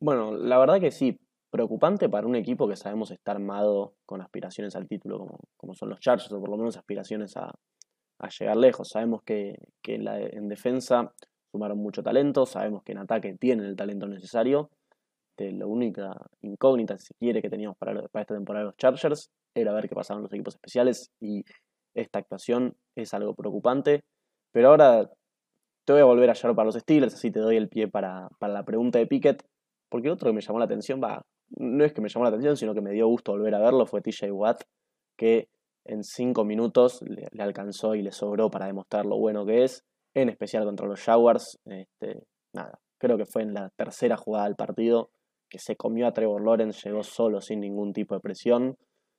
Bueno, 0.00 0.36
la 0.36 0.58
verdad 0.58 0.78
que 0.78 0.90
sí, 0.90 1.18
preocupante 1.48 2.10
para 2.10 2.26
un 2.26 2.36
equipo 2.36 2.68
que 2.68 2.76
sabemos 2.76 3.10
está 3.10 3.32
armado 3.32 3.94
con 4.04 4.20
aspiraciones 4.20 4.76
al 4.76 4.86
título, 4.86 5.38
como, 5.56 5.74
son 5.74 5.88
los 5.88 6.00
Chargers, 6.00 6.30
o 6.32 6.40
por 6.40 6.50
lo 6.50 6.58
menos 6.58 6.76
aspiraciones 6.76 7.34
a, 7.38 7.50
llegar 8.38 8.56
lejos. 8.58 8.90
Sabemos 8.90 9.22
que, 9.22 9.56
en 9.84 10.48
defensa 10.48 11.14
sumaron 11.54 11.78
mucho 11.78 12.02
talento, 12.02 12.46
sabemos 12.46 12.82
que 12.82 12.90
en 12.90 12.98
ataque 12.98 13.36
tienen 13.38 13.66
el 13.66 13.76
talento 13.76 14.08
necesario. 14.08 14.70
De 15.36 15.52
la 15.52 15.66
única 15.66 16.12
incógnita, 16.42 16.98
si 16.98 17.14
quiere, 17.14 17.40
que 17.40 17.48
teníamos 17.48 17.76
para, 17.76 18.00
esta 18.00 18.34
temporada 18.34 18.64
de 18.64 18.66
los 18.66 18.76
Chargers 18.76 19.30
era 19.54 19.72
ver 19.72 19.88
qué 19.88 19.94
pasaba 19.94 20.18
en 20.18 20.24
los 20.24 20.32
equipos 20.32 20.54
especiales 20.54 21.12
y 21.20 21.44
esta 21.94 22.18
actuación 22.18 22.76
es 22.96 23.14
algo 23.14 23.34
preocupante. 23.34 24.02
Pero 24.50 24.70
ahora 24.70 25.08
te 25.84 25.92
voy 25.92 26.02
a 26.02 26.06
volver 26.06 26.30
a 26.30 26.34
llevar 26.34 26.56
para 26.56 26.66
los 26.66 26.74
Steelers, 26.74 27.14
así 27.14 27.30
te 27.30 27.38
doy 27.38 27.56
el 27.56 27.68
pie 27.68 27.86
para, 27.86 28.28
la 28.40 28.64
pregunta 28.64 28.98
de 28.98 29.06
Pickett. 29.06 29.44
Porque 29.88 30.10
otro 30.10 30.30
que 30.30 30.34
me 30.34 30.40
llamó 30.40 30.58
la 30.58 30.64
atención, 30.64 31.00
va, 31.00 31.24
no 31.50 31.84
es 31.84 31.92
que 31.92 32.00
me 32.00 32.08
llamó 32.08 32.24
la 32.24 32.30
atención, 32.30 32.56
sino 32.56 32.74
que 32.74 32.80
me 32.80 32.90
dio 32.90 33.06
gusto 33.06 33.30
volver 33.30 33.54
a 33.54 33.60
verlo, 33.60 33.86
fue 33.86 34.00
TJ 34.00 34.32
Watt, 34.32 34.62
que 35.16 35.48
en 35.84 36.02
cinco 36.02 36.44
minutos 36.44 37.00
le, 37.02 37.28
alcanzó 37.40 37.94
y 37.94 38.02
le 38.02 38.10
sobró 38.10 38.50
para 38.50 38.66
demostrar 38.66 39.06
lo 39.06 39.18
bueno 39.18 39.46
que 39.46 39.62
es, 39.62 39.84
en 40.14 40.28
especial 40.28 40.64
contra 40.64 40.86
los 40.86 41.00
Jaguars. 41.00 41.58
Este, 41.66 42.22
nada, 42.52 42.78
creo 42.98 43.18
que 43.18 43.26
fue 43.26 43.42
en 43.42 43.54
la 43.54 43.70
tercera 43.70 44.16
jugada 44.16 44.46
del 44.46 44.56
partido 44.56 45.10
que 45.48 45.58
se 45.58 45.76
comió 45.76 46.06
a 46.06 46.12
Trevor 46.12 46.42
Lawrence, 46.42 46.88
llegó 46.88 47.04
solo 47.04 47.40
sin 47.40 47.60
ningún 47.60 47.92
tipo 47.92 48.14
de 48.14 48.20
presión. 48.20 48.76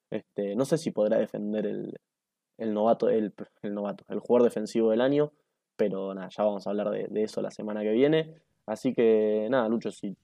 Este, 0.09 0.55
no 0.55 0.65
sé 0.65 0.77
si 0.77 0.91
podrá 0.91 1.17
defender 1.17 1.65
el, 1.65 2.73
novato, 2.73 3.09
el, 3.09 3.33
novato, 3.63 4.03
el 4.09 4.19
jugador 4.19 4.49
defensivo 4.49 4.91
del 4.91 5.01
año, 5.01 5.31
pero 5.77 6.13
nada, 6.13 6.29
ya 6.35 6.43
vamos 6.43 6.67
a 6.67 6.71
hablar 6.71 6.89
de, 6.89 7.23
eso 7.23 7.41
la 7.41 7.51
semana 7.51 7.83
que 7.83 7.91
viene. 7.91 8.33
Así 8.65 8.93
que 8.93 9.47
nada, 9.49 9.69
Lucho, 9.69 9.91
si, 9.91 10.15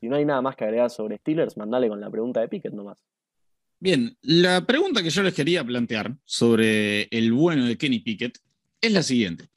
si 0.00 0.08
no 0.08 0.16
hay 0.16 0.24
nada 0.24 0.42
más 0.42 0.56
que 0.56 0.64
agregar 0.64 0.90
sobre 0.90 1.16
Steelers, 1.18 1.56
mandale 1.56 1.88
con 1.88 2.00
la 2.00 2.10
pregunta 2.10 2.40
de 2.40 2.48
Pickett 2.48 2.74
nomás. 2.74 3.02
Bien, 3.80 4.16
la 4.22 4.66
pregunta 4.66 5.02
que 5.02 5.10
yo 5.10 5.22
les 5.22 5.34
quería 5.34 5.64
plantear 5.64 6.16
sobre 6.24 7.04
el 7.04 7.32
bueno 7.32 7.64
de 7.64 7.76
Kenny 7.76 8.00
Pickett 8.00 8.38
es 8.80 8.92
la 8.92 9.02
siguiente. 9.02 9.53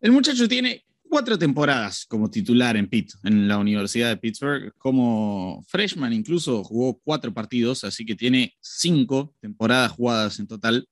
El 0.00 0.12
muchacho 0.12 0.48
tiene 0.48 0.84
cuatro 1.10 1.38
temporadas 1.38 2.06
como 2.06 2.30
titular 2.30 2.76
en 2.76 2.88
Pitt, 2.88 3.12
en 3.24 3.46
la 3.46 3.58
Universidad 3.58 4.08
de 4.08 4.16
Pittsburgh. 4.16 4.72
Como 4.78 5.62
freshman 5.68 6.12
incluso 6.12 6.64
jugó 6.64 6.98
cuatro 7.04 7.34
partidos, 7.34 7.84
así 7.84 8.06
que 8.06 8.14
tiene 8.14 8.54
cinco 8.60 9.34
temporadas 9.40 9.92
jugadas 9.92 10.38
en 10.38 10.46
total. 10.46 10.88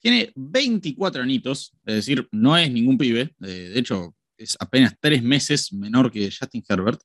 Tiene 0.00 0.32
24 0.34 1.22
añitos, 1.22 1.72
es 1.86 1.94
decir, 1.94 2.28
no 2.30 2.56
es 2.58 2.70
ningún 2.70 2.98
pibe. 2.98 3.34
Eh, 3.40 3.70
de 3.72 3.78
hecho, 3.78 4.14
es 4.36 4.56
apenas 4.60 4.94
tres 5.00 5.22
meses 5.22 5.72
menor 5.72 6.12
que 6.12 6.30
Justin 6.30 6.62
Herbert. 6.68 7.00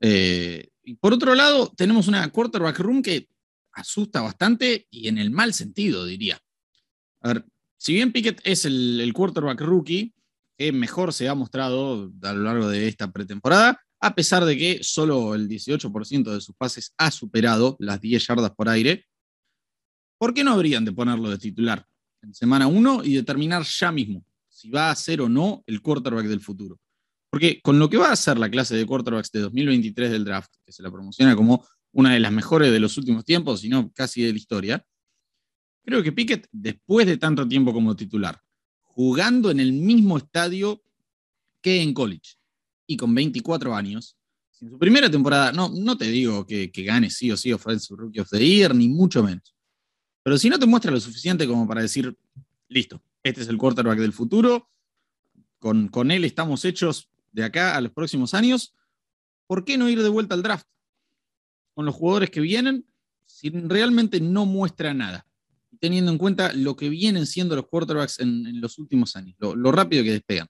Eh, 0.00 0.68
y 0.84 0.94
por 0.94 1.14
otro 1.14 1.34
lado, 1.34 1.72
tenemos 1.76 2.06
una 2.06 2.28
quarterback 2.30 2.78
room 2.78 3.02
que 3.02 3.28
asusta 3.72 4.20
bastante 4.20 4.86
y 4.90 5.08
en 5.08 5.18
el 5.18 5.30
mal 5.30 5.52
sentido, 5.52 6.04
diría. 6.06 6.38
A 7.22 7.28
ver, 7.28 7.44
si 7.78 7.94
bien 7.94 8.12
Pickett 8.12 8.40
es 8.44 8.64
el, 8.64 9.10
quarterback 9.14 9.60
rookie 9.60 10.14
que 10.58 10.72
mejor 10.72 11.12
se 11.12 11.28
ha 11.28 11.34
mostrado 11.34 12.10
a 12.22 12.32
lo 12.32 12.42
largo 12.42 12.68
de 12.68 12.88
esta 12.88 13.10
pretemporada, 13.12 13.80
a 14.00 14.14
pesar 14.14 14.44
de 14.44 14.56
que 14.56 14.78
solo 14.82 15.34
el 15.34 15.48
18% 15.48 16.32
de 16.32 16.40
sus 16.40 16.54
pases 16.54 16.94
ha 16.96 17.10
superado 17.10 17.76
las 17.78 18.00
10 18.00 18.26
yardas 18.26 18.50
por 18.52 18.68
aire, 18.68 19.06
¿por 20.18 20.32
qué 20.32 20.44
no 20.44 20.52
habrían 20.52 20.84
de 20.84 20.92
ponerlo 20.92 21.28
de 21.28 21.38
titular 21.38 21.86
en 22.22 22.34
semana 22.34 22.66
1 22.66 23.04
y 23.04 23.14
determinar 23.14 23.64
ya 23.64 23.92
mismo 23.92 24.24
si 24.48 24.70
va 24.70 24.90
a 24.90 24.96
ser 24.96 25.20
o 25.20 25.28
no 25.28 25.62
el 25.66 25.82
quarterback 25.82 26.26
del 26.26 26.40
futuro? 26.40 26.78
Porque 27.30 27.60
con 27.60 27.78
lo 27.78 27.90
que 27.90 27.98
va 27.98 28.12
a 28.12 28.16
ser 28.16 28.38
la 28.38 28.50
clase 28.50 28.76
de 28.76 28.86
quarterbacks 28.86 29.30
de 29.30 29.40
2023 29.40 30.10
del 30.10 30.24
draft, 30.24 30.54
que 30.64 30.72
se 30.72 30.82
la 30.82 30.90
promociona 30.90 31.36
como 31.36 31.66
una 31.92 32.14
de 32.14 32.20
las 32.20 32.32
mejores 32.32 32.72
de 32.72 32.80
los 32.80 32.96
últimos 32.96 33.24
tiempos, 33.24 33.60
si 33.60 33.68
no 33.68 33.90
casi 33.92 34.22
de 34.22 34.32
la 34.32 34.38
historia, 34.38 34.86
creo 35.86 36.02
que 36.02 36.12
Pickett, 36.12 36.48
después 36.50 37.06
de 37.06 37.16
tanto 37.16 37.46
tiempo 37.46 37.72
como 37.72 37.94
titular, 37.94 38.42
jugando 38.82 39.52
en 39.52 39.60
el 39.60 39.72
mismo 39.72 40.18
estadio 40.18 40.82
que 41.62 41.80
en 41.80 41.94
college 41.94 42.34
y 42.88 42.96
con 42.96 43.14
24 43.14 43.74
años, 43.74 44.16
en 44.60 44.70
su 44.70 44.78
primera 44.78 45.08
temporada, 45.08 45.52
no, 45.52 45.68
no 45.68 45.96
te 45.96 46.06
digo 46.06 46.44
que, 46.44 46.70
gane 46.74 47.08
sí 47.08 47.30
o 47.30 47.36
sí 47.36 47.52
Offensive 47.52 48.00
Rookie 48.00 48.20
of 48.20 48.28
the 48.30 48.44
Year, 48.44 48.74
ni 48.74 48.88
mucho 48.88 49.22
menos. 49.22 49.54
Pero 50.24 50.36
si 50.38 50.50
no 50.50 50.58
te 50.58 50.66
muestra 50.66 50.90
lo 50.90 50.98
suficiente 50.98 51.46
como 51.46 51.68
para 51.68 51.82
decir, 51.82 52.16
listo, 52.68 53.00
este 53.22 53.42
es 53.42 53.48
el 53.48 53.56
quarterback 53.56 53.98
del 53.98 54.12
futuro, 54.12 54.68
con, 55.60 55.86
con 55.88 56.10
él 56.10 56.24
estamos 56.24 56.64
hechos 56.64 57.08
de 57.30 57.44
acá 57.44 57.76
a 57.76 57.80
los 57.80 57.92
próximos 57.92 58.34
años, 58.34 58.74
¿por 59.46 59.64
qué 59.64 59.78
no 59.78 59.88
ir 59.88 60.02
de 60.02 60.08
vuelta 60.08 60.34
al 60.34 60.42
draft? 60.42 60.66
Con 61.74 61.84
los 61.84 61.94
jugadores 61.94 62.30
que 62.30 62.40
vienen, 62.40 62.86
si 63.24 63.50
realmente 63.50 64.20
no 64.20 64.46
muestra 64.46 64.92
nada 64.92 65.25
teniendo 65.80 66.10
en 66.10 66.18
cuenta 66.18 66.52
lo 66.52 66.76
que 66.76 66.88
vienen 66.88 67.26
siendo 67.26 67.56
los 67.56 67.66
quarterbacks 67.66 68.20
en, 68.20 68.60
los 68.60 68.78
últimos 68.78 69.16
años, 69.16 69.36
lo, 69.38 69.72
rápido 69.72 70.02
que 70.02 70.12
despegan. 70.12 70.48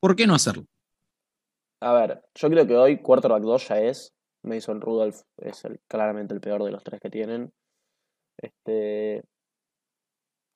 ¿Por 0.00 0.16
qué 0.16 0.26
no 0.26 0.34
hacerlo? 0.34 0.64
A 1.80 1.92
ver, 1.92 2.22
yo 2.34 2.48
creo 2.50 2.66
que 2.66 2.76
hoy 2.76 2.98
quarterback 2.98 3.42
2 3.42 3.68
ya 3.68 3.80
es. 3.80 4.14
Mason 4.44 4.80
Rudolph 4.80 5.20
es 5.36 5.62
claramente 5.86 6.34
el 6.34 6.40
peor 6.40 6.64
de 6.64 6.72
los 6.72 6.82
tres 6.82 7.00
que 7.00 7.10
tienen. 7.10 7.52
Este, 8.36 9.22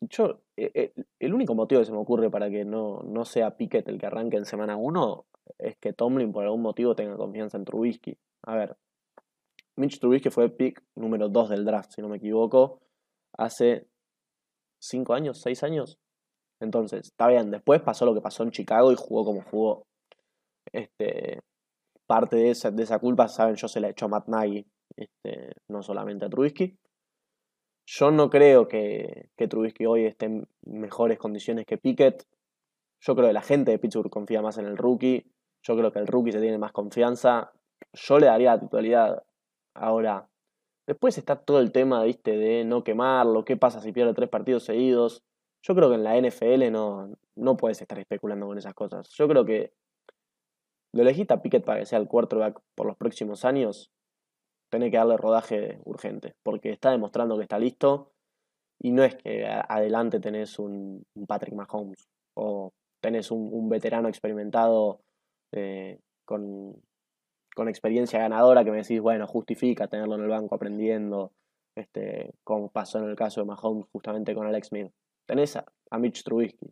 yo, 0.00 0.42
e, 0.56 0.70
e, 0.74 1.04
el 1.20 1.34
único 1.34 1.54
motivo 1.54 1.80
que 1.80 1.86
se 1.86 1.92
me 1.92 1.98
ocurre 1.98 2.30
para 2.30 2.50
que 2.50 2.64
no, 2.64 3.02
no 3.04 3.24
sea 3.24 3.56
Pickett 3.56 3.86
el 3.88 3.98
que 3.98 4.06
arranque 4.06 4.36
en 4.36 4.44
semana 4.44 4.76
1 4.76 5.26
es 5.58 5.76
que 5.76 5.92
Tomlin 5.92 6.32
por 6.32 6.44
algún 6.44 6.62
motivo 6.62 6.96
tenga 6.96 7.16
confianza 7.16 7.56
en 7.56 7.64
Trubisky. 7.64 8.18
A 8.42 8.56
ver, 8.56 8.76
Mitch 9.76 10.00
Trubisky 10.00 10.30
fue 10.30 10.48
pick 10.48 10.82
número 10.96 11.28
2 11.28 11.50
del 11.50 11.64
draft, 11.64 11.92
si 11.92 12.02
no 12.02 12.08
me 12.08 12.16
equivoco 12.16 12.80
hace 13.36 13.86
cinco 14.80 15.14
años, 15.14 15.40
seis 15.40 15.62
años. 15.62 15.98
Entonces, 16.60 17.06
está 17.06 17.28
bien, 17.28 17.50
después 17.50 17.82
pasó 17.82 18.06
lo 18.06 18.14
que 18.14 18.20
pasó 18.20 18.42
en 18.42 18.50
Chicago 18.50 18.92
y 18.92 18.96
jugó 18.96 19.24
como 19.24 19.42
jugó. 19.42 19.86
Este, 20.72 21.40
parte 22.06 22.36
de 22.36 22.50
esa, 22.50 22.70
de 22.70 22.82
esa 22.82 22.98
culpa, 22.98 23.28
saben, 23.28 23.56
yo 23.56 23.68
se 23.68 23.80
la 23.80 23.88
he 23.88 23.90
hecho 23.90 24.06
a 24.06 24.08
Matt 24.08 24.28
Nagy, 24.28 24.66
este, 24.96 25.52
no 25.68 25.82
solamente 25.82 26.24
a 26.24 26.28
Trubisky. 26.28 26.78
Yo 27.88 28.10
no 28.10 28.30
creo 28.30 28.66
que, 28.66 29.30
que 29.36 29.48
Trubisky 29.48 29.86
hoy 29.86 30.06
esté 30.06 30.26
en 30.26 30.48
mejores 30.64 31.18
condiciones 31.18 31.66
que 31.66 31.78
Pickett. 31.78 32.24
Yo 33.00 33.14
creo 33.14 33.28
que 33.28 33.32
la 33.32 33.42
gente 33.42 33.70
de 33.70 33.78
Pittsburgh 33.78 34.10
confía 34.10 34.42
más 34.42 34.58
en 34.58 34.66
el 34.66 34.76
rookie. 34.76 35.30
Yo 35.62 35.76
creo 35.76 35.92
que 35.92 35.98
el 35.98 36.06
rookie 36.06 36.32
se 36.32 36.40
tiene 36.40 36.58
más 36.58 36.72
confianza. 36.72 37.52
Yo 37.92 38.18
le 38.18 38.26
daría 38.26 38.54
la 38.54 38.60
titularidad 38.60 39.22
ahora 39.74 40.28
Después 40.86 41.18
está 41.18 41.36
todo 41.36 41.60
el 41.60 41.72
tema, 41.72 42.02
viste, 42.04 42.36
de 42.36 42.64
no 42.64 42.84
quemarlo, 42.84 43.44
qué 43.44 43.56
pasa 43.56 43.80
si 43.80 43.92
pierde 43.92 44.14
tres 44.14 44.28
partidos 44.28 44.64
seguidos. 44.64 45.24
Yo 45.62 45.74
creo 45.74 45.88
que 45.88 45.96
en 45.96 46.04
la 46.04 46.16
NFL 46.16 46.70
no, 46.70 47.12
no 47.34 47.56
puedes 47.56 47.80
estar 47.80 47.98
especulando 47.98 48.46
con 48.46 48.58
esas 48.58 48.74
cosas. 48.74 49.08
Yo 49.10 49.26
creo 49.26 49.44
que 49.44 49.72
lo 50.92 51.02
elegiste 51.02 51.34
a 51.34 51.42
Pickett 51.42 51.64
para 51.64 51.80
que 51.80 51.86
sea 51.86 51.98
el 51.98 52.08
quarterback 52.08 52.60
por 52.74 52.86
los 52.86 52.96
próximos 52.96 53.44
años, 53.44 53.90
tenés 54.70 54.90
que 54.90 54.96
darle 54.96 55.16
rodaje 55.16 55.80
urgente, 55.84 56.34
porque 56.42 56.70
está 56.70 56.90
demostrando 56.90 57.36
que 57.36 57.42
está 57.42 57.58
listo 57.58 58.12
y 58.80 58.92
no 58.92 59.04
es 59.04 59.14
que 59.16 59.46
adelante 59.46 60.20
tenés 60.20 60.58
un, 60.58 61.04
Patrick 61.26 61.54
Mahomes 61.54 62.08
o 62.34 62.72
tenés 63.00 63.30
un, 63.30 63.68
veterano 63.68 64.08
experimentado 64.08 65.00
eh, 65.52 66.00
con, 66.24 66.74
con 67.56 67.70
experiencia 67.70 68.18
ganadora 68.18 68.64
que 68.64 68.70
me 68.70 68.76
decís, 68.76 69.00
bueno, 69.00 69.26
justifica 69.26 69.88
tenerlo 69.88 70.16
en 70.16 70.24
el 70.24 70.28
banco 70.28 70.54
aprendiendo, 70.54 71.32
este, 71.74 72.34
como 72.44 72.70
pasó 72.70 72.98
en 72.98 73.08
el 73.08 73.16
caso 73.16 73.40
de 73.40 73.46
Mahomes 73.46 73.86
justamente 73.90 74.34
con 74.34 74.46
Alex 74.46 74.68
Smith. 74.68 74.92
Tenés 75.24 75.56
a, 75.56 75.64
Mitch 75.98 76.22
Trubisky, 76.22 76.70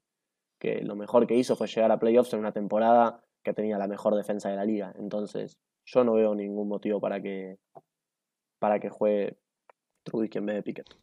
que 0.61 0.83
lo 0.83 0.95
mejor 0.95 1.26
que 1.26 1.37
hizo 1.37 1.57
fue 1.57 1.69
llegar 1.69 1.91
a 1.91 1.99
playoffs 1.99 2.35
en 2.35 2.41
una 2.41 2.53
temporada 2.53 3.25
que 3.43 3.55
tenía 3.55 3.79
la 3.79 3.88
mejor 3.88 4.14
defensa 4.14 4.50
de 4.50 4.57
la 4.57 4.67
liga. 4.67 4.95
Entonces, 4.99 5.57
yo 5.87 6.05
no 6.05 6.12
veo 6.12 6.35
ningún 6.35 6.69
motivo 6.69 7.00
para 7.00 7.19
que, 7.23 7.57
para 8.59 8.79
que 8.79 8.91
juegue 8.91 9.38
Trubisky 10.03 10.37
en 10.37 10.47
vez 10.47 10.57
de 10.57 10.62
Pickett. 10.64 10.95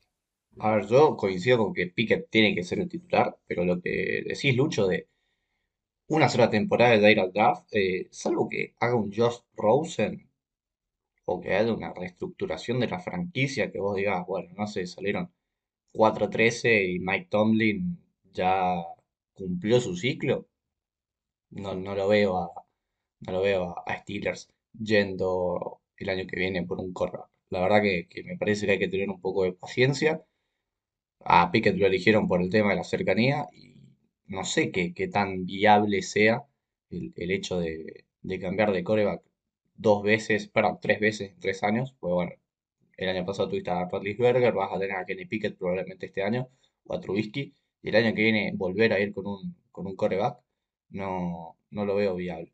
A 0.60 0.76
ver, 0.76 0.86
yo 0.86 1.18
coincido 1.18 1.58
con 1.58 1.74
que 1.74 1.88
Pickett 1.88 2.30
tiene 2.30 2.54
que 2.54 2.62
ser 2.62 2.78
el 2.78 2.88
titular, 2.88 3.36
pero 3.48 3.66
lo 3.66 3.82
que 3.82 4.24
decís, 4.28 4.56
Lucho, 4.56 4.86
de 4.86 5.08
una 6.12 6.28
sola 6.30 6.50
temporada 6.50 6.98
de 6.98 7.12
ir 7.12 7.20
al 7.22 7.32
draft, 7.32 7.68
eh, 7.72 8.08
salvo 8.12 8.50
que 8.50 8.76
haga 8.80 8.96
un 8.96 9.14
Josh 9.14 9.40
Rosen 9.56 10.30
o 11.26 11.40
que 11.42 11.56
haya 11.56 11.74
una 11.74 11.94
reestructuración 11.94 12.80
de 12.82 12.88
la 12.90 13.00
franquicia 13.00 13.72
que 13.72 13.80
vos 13.80 13.96
digas, 13.96 14.26
bueno, 14.28 14.50
no 14.58 14.68
sé, 14.68 14.86
salieron 14.88 15.32
4-13 15.94 16.96
y 16.96 17.00
Mike 17.00 17.28
Tomlin 17.30 17.98
ya 18.34 18.76
cumplió 19.34 19.80
su 19.80 19.96
ciclo. 19.96 20.48
No, 21.52 21.76
no 21.76 21.96
lo 21.96 22.08
veo 22.10 22.38
a, 22.38 22.52
no 23.22 23.32
lo 23.32 23.42
veo 23.42 23.76
a, 23.86 23.98
Steelers 24.00 24.50
yendo 24.78 25.82
el 25.98 26.10
año 26.10 26.28
que 26.28 26.40
viene 26.40 26.64
por 26.66 26.80
un 26.80 26.92
corner. 26.94 27.22
La 27.50 27.62
verdad 27.62 27.82
que, 27.82 28.08
que, 28.10 28.24
me 28.24 28.38
parece 28.38 28.66
que 28.66 28.74
hay 28.74 28.80
que 28.80 28.88
tener 28.90 29.10
un 29.10 29.22
poco 29.22 29.44
de 29.44 29.54
paciencia. 29.54 30.26
A 31.24 31.52
Pickett 31.52 31.78
lo 31.78 31.86
eligieron 31.88 32.28
por 32.28 32.42
el 32.42 32.50
tema 32.50 32.72
de 32.72 32.76
la 32.78 32.84
cercanía 32.84 33.48
y 33.54 33.71
no 34.32 34.46
sé 34.46 34.72
qué, 34.72 34.94
tan 35.10 35.46
viable 35.46 36.02
sea 36.02 36.46
el, 36.90 37.32
hecho 37.32 37.60
de, 37.60 38.06
cambiar 38.40 38.72
de 38.72 38.84
coreback 38.84 39.22
dos 39.76 40.04
veces, 40.04 40.48
perdón, 40.48 40.80
tres 40.82 41.02
veces 41.02 41.32
en 41.32 41.40
tres 41.40 41.64
años. 41.64 41.96
Pues 42.00 42.14
bueno, 42.14 42.32
el 42.98 43.10
año 43.10 43.26
pasado 43.26 43.50
tuviste 43.50 43.72
a 43.72 43.90
Berger, 43.92 44.54
vas 44.54 44.72
a 44.72 44.80
tener 44.80 44.96
a 44.96 45.06
Kenny 45.06 45.26
Pickett 45.26 45.58
probablemente 45.58 46.06
este 46.06 46.24
año, 46.24 46.48
o 46.86 46.96
a 46.96 47.02
Trubisky, 47.02 47.54
y 47.82 47.90
el 47.90 47.96
año 47.96 48.16
que 48.16 48.22
viene 48.22 48.54
volver 48.56 48.94
a 48.94 49.00
ir 49.02 49.14
con 49.14 49.28
un, 49.28 49.56
con 49.72 49.86
un 49.86 49.98
coreback, 49.98 50.40
no, 50.92 51.58
no 51.70 51.86
lo 51.86 51.96
veo 51.96 52.16
viable. 52.16 52.54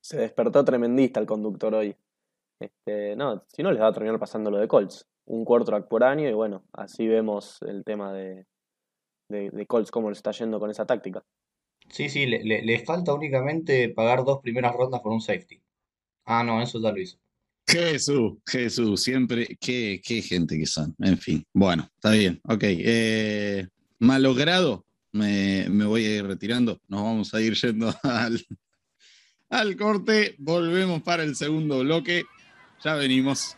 Se 0.00 0.16
despertó 0.16 0.64
tremendista 0.64 1.18
el 1.18 1.26
conductor 1.26 1.74
hoy. 1.74 1.96
Este, 2.60 3.16
no, 3.16 3.44
si 3.48 3.64
no 3.64 3.72
les 3.72 3.82
va 3.82 3.88
a 3.88 3.92
terminar 3.92 4.20
pasando 4.20 4.50
lo 4.50 4.58
de 4.58 4.68
Colts. 4.68 5.08
un 5.26 5.44
quarterback 5.44 5.88
por 5.88 6.04
año 6.04 6.28
y 6.28 6.32
bueno, 6.34 6.62
así 6.72 7.08
vemos 7.08 7.60
el 7.62 7.84
tema 7.84 8.12
de, 8.12 8.46
de, 9.28 9.66
Colts, 9.66 9.90
cómo 9.90 10.10
le 10.10 10.14
está 10.14 10.30
yendo 10.32 10.58
con 10.58 10.70
esa 10.70 10.86
táctica. 10.86 11.22
Sí, 11.90 12.08
sí, 12.08 12.26
le, 12.26 12.42
le, 12.42 12.84
falta 12.84 13.14
únicamente 13.14 13.88
pagar 13.90 14.24
dos 14.24 14.40
primeras 14.40 14.74
rondas 14.74 15.00
por 15.00 15.12
un 15.12 15.20
safety. 15.20 15.60
Ah, 16.24 16.42
no, 16.44 16.60
eso 16.60 16.80
ya 16.80 16.92
lo 16.92 17.00
hizo. 17.00 17.18
Jesús, 17.66 18.38
Jesús, 18.46 19.02
siempre, 19.02 19.56
qué, 19.60 20.00
qué 20.02 20.22
gente 20.22 20.58
que 20.58 20.66
son. 20.66 20.94
En 20.98 21.18
fin, 21.18 21.44
bueno, 21.52 21.88
está 21.94 22.12
bien, 22.12 22.40
ok. 22.44 22.62
Eh, 22.62 23.66
malogrado, 23.98 24.86
me, 25.12 25.66
me, 25.68 25.84
voy 25.84 26.04
a 26.04 26.16
ir 26.16 26.26
retirando. 26.26 26.80
Nos 26.88 27.02
vamos 27.02 27.34
a 27.34 27.40
ir 27.40 27.54
yendo 27.54 27.94
al, 28.02 28.44
al 29.50 29.76
corte. 29.76 30.34
Volvemos 30.38 31.02
para 31.02 31.22
el 31.22 31.36
segundo 31.36 31.80
bloque. 31.80 32.24
Ya 32.82 32.94
venimos. 32.94 33.56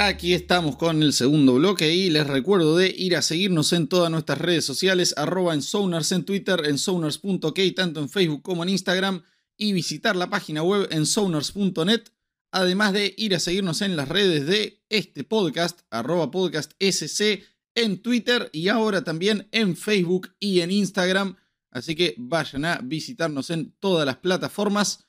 Aquí 0.00 0.32
estamos 0.32 0.76
con 0.76 1.02
el 1.02 1.12
segundo 1.12 1.54
bloque 1.54 1.92
y 1.92 2.08
les 2.08 2.24
recuerdo 2.24 2.76
de 2.76 2.94
ir 2.96 3.16
a 3.16 3.22
seguirnos 3.22 3.72
en 3.72 3.88
todas 3.88 4.12
nuestras 4.12 4.38
redes 4.38 4.64
sociales, 4.64 5.12
arroba 5.16 5.54
en 5.54 5.60
Sonars 5.60 6.12
en 6.12 6.24
Twitter, 6.24 6.62
en 6.66 6.78
Sonars.ok, 6.78 7.58
tanto 7.74 7.98
en 7.98 8.08
Facebook 8.08 8.42
como 8.42 8.62
en 8.62 8.68
Instagram, 8.68 9.24
y 9.56 9.72
visitar 9.72 10.14
la 10.14 10.30
página 10.30 10.62
web 10.62 10.86
en 10.92 11.04
Sonars.net, 11.04 12.04
además 12.52 12.92
de 12.92 13.12
ir 13.18 13.34
a 13.34 13.40
seguirnos 13.40 13.82
en 13.82 13.96
las 13.96 14.08
redes 14.08 14.46
de 14.46 14.84
este 14.88 15.24
podcast, 15.24 15.80
arroba 15.90 16.30
podcast 16.30 16.74
SC, 16.78 17.42
en 17.74 18.00
Twitter 18.00 18.50
y 18.52 18.68
ahora 18.68 19.02
también 19.02 19.48
en 19.50 19.76
Facebook 19.76 20.32
y 20.38 20.60
en 20.60 20.70
Instagram. 20.70 21.36
Así 21.72 21.96
que 21.96 22.14
vayan 22.18 22.64
a 22.66 22.78
visitarnos 22.84 23.50
en 23.50 23.72
todas 23.80 24.06
las 24.06 24.18
plataformas. 24.18 25.06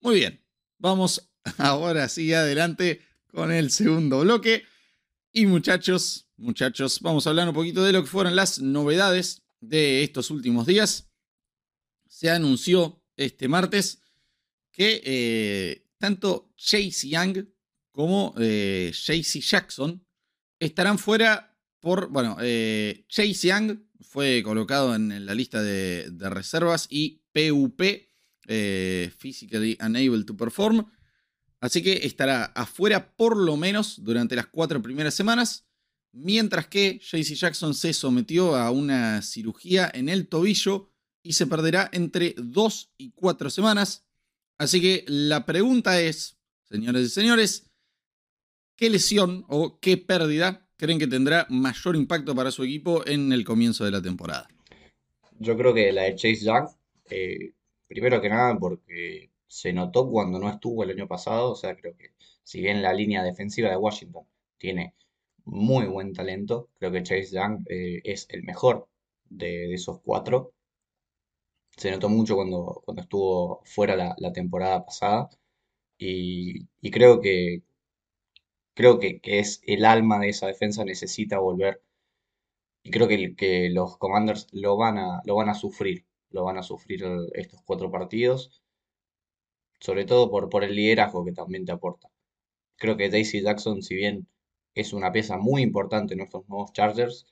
Muy 0.00 0.14
bien, 0.14 0.44
vamos 0.78 1.28
ahora 1.58 2.08
sí 2.08 2.32
adelante 2.32 3.00
con 3.32 3.50
el 3.50 3.70
segundo 3.70 4.20
bloque. 4.20 4.64
Y 5.32 5.46
muchachos, 5.46 6.28
muchachos, 6.36 7.00
vamos 7.00 7.26
a 7.26 7.30
hablar 7.30 7.48
un 7.48 7.54
poquito 7.54 7.82
de 7.82 7.92
lo 7.92 8.02
que 8.02 8.08
fueron 8.08 8.36
las 8.36 8.60
novedades 8.60 9.42
de 9.60 10.02
estos 10.02 10.30
últimos 10.30 10.66
días. 10.66 11.10
Se 12.06 12.30
anunció 12.30 13.02
este 13.16 13.48
martes 13.48 14.02
que 14.70 15.02
eh, 15.04 15.88
tanto 15.98 16.52
Chase 16.56 17.08
Young 17.08 17.46
como 17.90 18.34
eh, 18.38 18.92
JC 18.92 19.40
Jackson 19.40 20.04
estarán 20.58 20.98
fuera 20.98 21.58
por, 21.80 22.08
bueno, 22.08 22.36
eh, 22.40 23.04
Chase 23.08 23.48
Young 23.48 23.78
fue 24.00 24.42
colocado 24.42 24.94
en, 24.94 25.24
la 25.24 25.34
lista 25.34 25.62
de, 25.62 26.10
de, 26.10 26.30
reservas 26.30 26.86
y 26.90 27.22
PUP, 27.32 27.80
Physically 29.18 29.78
Unable 29.80 30.24
to 30.24 30.36
Perform, 30.36 30.86
Así 31.62 31.80
que 31.80 32.04
estará 32.04 32.46
afuera 32.56 33.14
por 33.14 33.36
lo 33.36 33.56
menos 33.56 34.02
durante 34.02 34.34
las 34.34 34.48
cuatro 34.48 34.82
primeras 34.82 35.14
semanas, 35.14 35.64
mientras 36.10 36.66
que 36.66 36.98
JC 36.98 37.36
Jackson 37.36 37.72
se 37.72 37.92
sometió 37.92 38.56
a 38.56 38.72
una 38.72 39.22
cirugía 39.22 39.88
en 39.94 40.08
el 40.08 40.26
tobillo 40.26 40.90
y 41.22 41.34
se 41.34 41.46
perderá 41.46 41.88
entre 41.92 42.34
dos 42.36 42.90
y 42.98 43.12
cuatro 43.12 43.48
semanas. 43.48 44.04
Así 44.58 44.80
que 44.80 45.04
la 45.06 45.46
pregunta 45.46 46.00
es, 46.00 46.36
señores 46.64 47.06
y 47.06 47.10
señores, 47.10 47.70
¿qué 48.76 48.90
lesión 48.90 49.44
o 49.48 49.78
qué 49.78 49.96
pérdida 49.96 50.68
creen 50.76 50.98
que 50.98 51.06
tendrá 51.06 51.46
mayor 51.48 51.94
impacto 51.94 52.34
para 52.34 52.50
su 52.50 52.64
equipo 52.64 53.06
en 53.06 53.32
el 53.32 53.44
comienzo 53.44 53.84
de 53.84 53.92
la 53.92 54.02
temporada? 54.02 54.48
Yo 55.38 55.56
creo 55.56 55.72
que 55.72 55.92
la 55.92 56.02
de 56.02 56.16
Chase 56.16 56.44
Young, 56.44 56.66
eh, 57.08 57.52
primero 57.86 58.20
que 58.20 58.28
nada 58.28 58.58
porque 58.58 59.31
se 59.52 59.72
notó 59.74 60.10
cuando 60.10 60.38
no 60.38 60.48
estuvo 60.48 60.82
el 60.82 60.90
año 60.92 61.06
pasado, 61.06 61.52
o 61.52 61.56
sea, 61.56 61.76
creo 61.76 61.94
que 61.96 62.14
si 62.42 62.62
bien 62.62 62.82
la 62.82 62.94
línea 62.94 63.22
defensiva 63.22 63.68
de 63.68 63.76
Washington 63.76 64.26
tiene 64.58 64.94
muy 65.44 65.86
buen 65.86 66.14
talento, 66.14 66.70
creo 66.78 66.90
que 66.92 67.02
Chase 67.02 67.32
Young 67.32 67.64
eh, 67.68 68.00
es 68.04 68.26
el 68.30 68.44
mejor 68.44 68.88
de, 69.28 69.74
esos 69.74 70.00
cuatro. 70.02 70.54
Se 71.76 71.90
notó 71.90 72.08
mucho 72.08 72.36
cuando, 72.36 72.82
cuando 72.84 73.02
estuvo 73.02 73.60
fuera 73.64 73.94
la, 73.96 74.32
temporada 74.32 74.84
pasada 74.86 75.28
y, 75.98 76.66
creo 76.90 77.20
que 77.20 77.62
creo 78.74 78.98
que, 78.98 79.20
es 79.22 79.60
el 79.66 79.84
alma 79.84 80.18
de 80.18 80.30
esa 80.30 80.46
defensa, 80.46 80.84
necesita 80.84 81.38
volver. 81.38 81.82
Y 82.84 82.90
creo 82.90 83.08
que, 83.08 83.34
que 83.36 83.70
los 83.70 83.98
Commanders 83.98 84.46
lo 84.52 84.76
van, 84.76 84.98
a, 84.98 85.20
lo 85.24 85.36
van 85.36 85.48
a 85.50 85.54
sufrir, 85.54 86.06
lo 86.30 86.44
van 86.44 86.58
a 86.58 86.62
sufrir 86.62 87.04
estos 87.34 87.60
cuatro 87.64 87.90
partidos 87.90 88.61
sobre 89.82 90.04
todo 90.06 90.30
por, 90.30 90.48
por 90.48 90.64
el 90.64 90.76
liderazgo 90.76 91.24
que 91.24 91.32
también 91.32 91.64
te 91.66 91.72
aporta. 91.72 92.08
Creo 92.76 92.96
que 92.96 93.10
Daisy 93.10 93.42
Jackson, 93.42 93.82
si 93.82 93.96
bien 93.96 94.28
es 94.74 94.92
una 94.92 95.12
pieza 95.12 95.38
muy 95.38 95.62
importante 95.62 96.14
en 96.14 96.18
nuestros 96.18 96.48
nuevos 96.48 96.72
Chargers, 96.72 97.26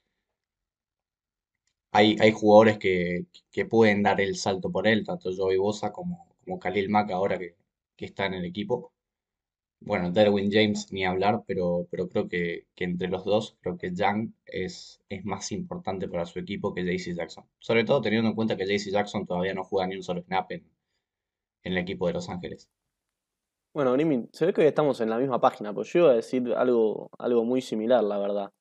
hay, 1.93 2.17
hay 2.21 2.33
jugadores 2.33 2.79
que, 2.79 3.27
pueden 3.69 4.03
dar 4.03 4.21
el 4.21 4.37
salto 4.37 4.71
por 4.73 4.87
él, 4.89 5.05
tanto 5.05 5.31
Joey 5.37 5.59
Bosa 5.59 5.93
como, 5.93 6.27
como 6.45 6.59
Khalil 6.59 6.89
Mack 6.89 7.11
ahora 7.13 7.39
que, 7.39 7.57
está 7.99 8.27
en 8.27 8.35
el 8.35 8.45
equipo. 8.45 8.93
Bueno, 9.81 10.11
Derwin 10.11 10.51
James 10.53 10.93
ni 10.93 11.05
hablar, 11.05 11.45
pero, 11.47 11.87
pero 11.91 12.09
creo 12.09 12.29
que, 12.29 12.67
entre 12.77 13.09
los 13.09 13.25
dos, 13.25 13.57
creo 13.61 13.79
que 13.79 13.95
Young 13.95 14.33
es, 14.47 15.01
es 15.09 15.25
más 15.25 15.53
importante 15.53 16.09
para 16.09 16.27
su 16.27 16.39
equipo 16.39 16.75
que 16.75 16.85
JC 16.85 17.15
Jackson. 17.15 17.45
Sobre 17.59 17.85
todo 17.85 18.01
teniendo 18.01 18.29
en 18.31 18.35
cuenta 18.35 18.57
que 18.57 18.67
JC 18.67 18.91
Jackson 18.91 19.27
todavía 19.27 19.55
no 19.55 19.65
juega 19.65 19.87
ni 19.89 19.97
un 19.97 20.03
solo 20.03 20.23
snap 20.23 20.53
en, 20.53 20.65
en 21.65 21.73
el 21.73 21.79
equipo 21.79 22.07
de 22.07 22.15
Los 22.15 22.29
Ángeles. 22.29 22.69
Bueno, 23.73 23.93
Grimi, 23.93 24.29
se 24.33 24.47
ve 24.47 24.53
que 24.53 24.63
hoy 24.63 24.67
estamos 24.67 25.01
en 25.01 25.11
la 25.11 25.19
misma 25.19 25.41
página, 25.41 25.73
pues 25.73 25.93
yo 25.93 26.01
iba 26.01 26.11
a 26.11 26.15
decir 26.15 26.53
algo, 26.55 27.09
algo 27.19 27.45
muy 27.45 27.61
similar, 27.61 28.03
la 28.03 28.19
verdad. 28.19 28.53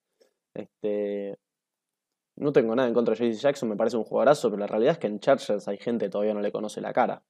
Este, 0.53 1.35
no 2.37 2.51
tengo 2.51 2.75
nada 2.75 2.87
en 2.87 2.93
contra 2.93 3.15
de 3.15 3.17
Chase 3.17 3.41
Jackson, 3.41 3.69
me 3.69 3.75
parece 3.75 3.97
un 3.97 4.03
jugadorazo, 4.03 4.49
pero 4.49 4.59
la 4.59 4.67
realidad 4.67 4.93
es 4.93 4.99
que 4.99 5.07
en 5.07 5.19
Chargers 5.19 5.67
hay 5.67 5.77
gente 5.77 6.05
que 6.05 6.11
todavía 6.11 6.33
no 6.33 6.41
le 6.41 6.51
conoce 6.51 6.79
la 6.79 6.93
cara. 6.93 7.23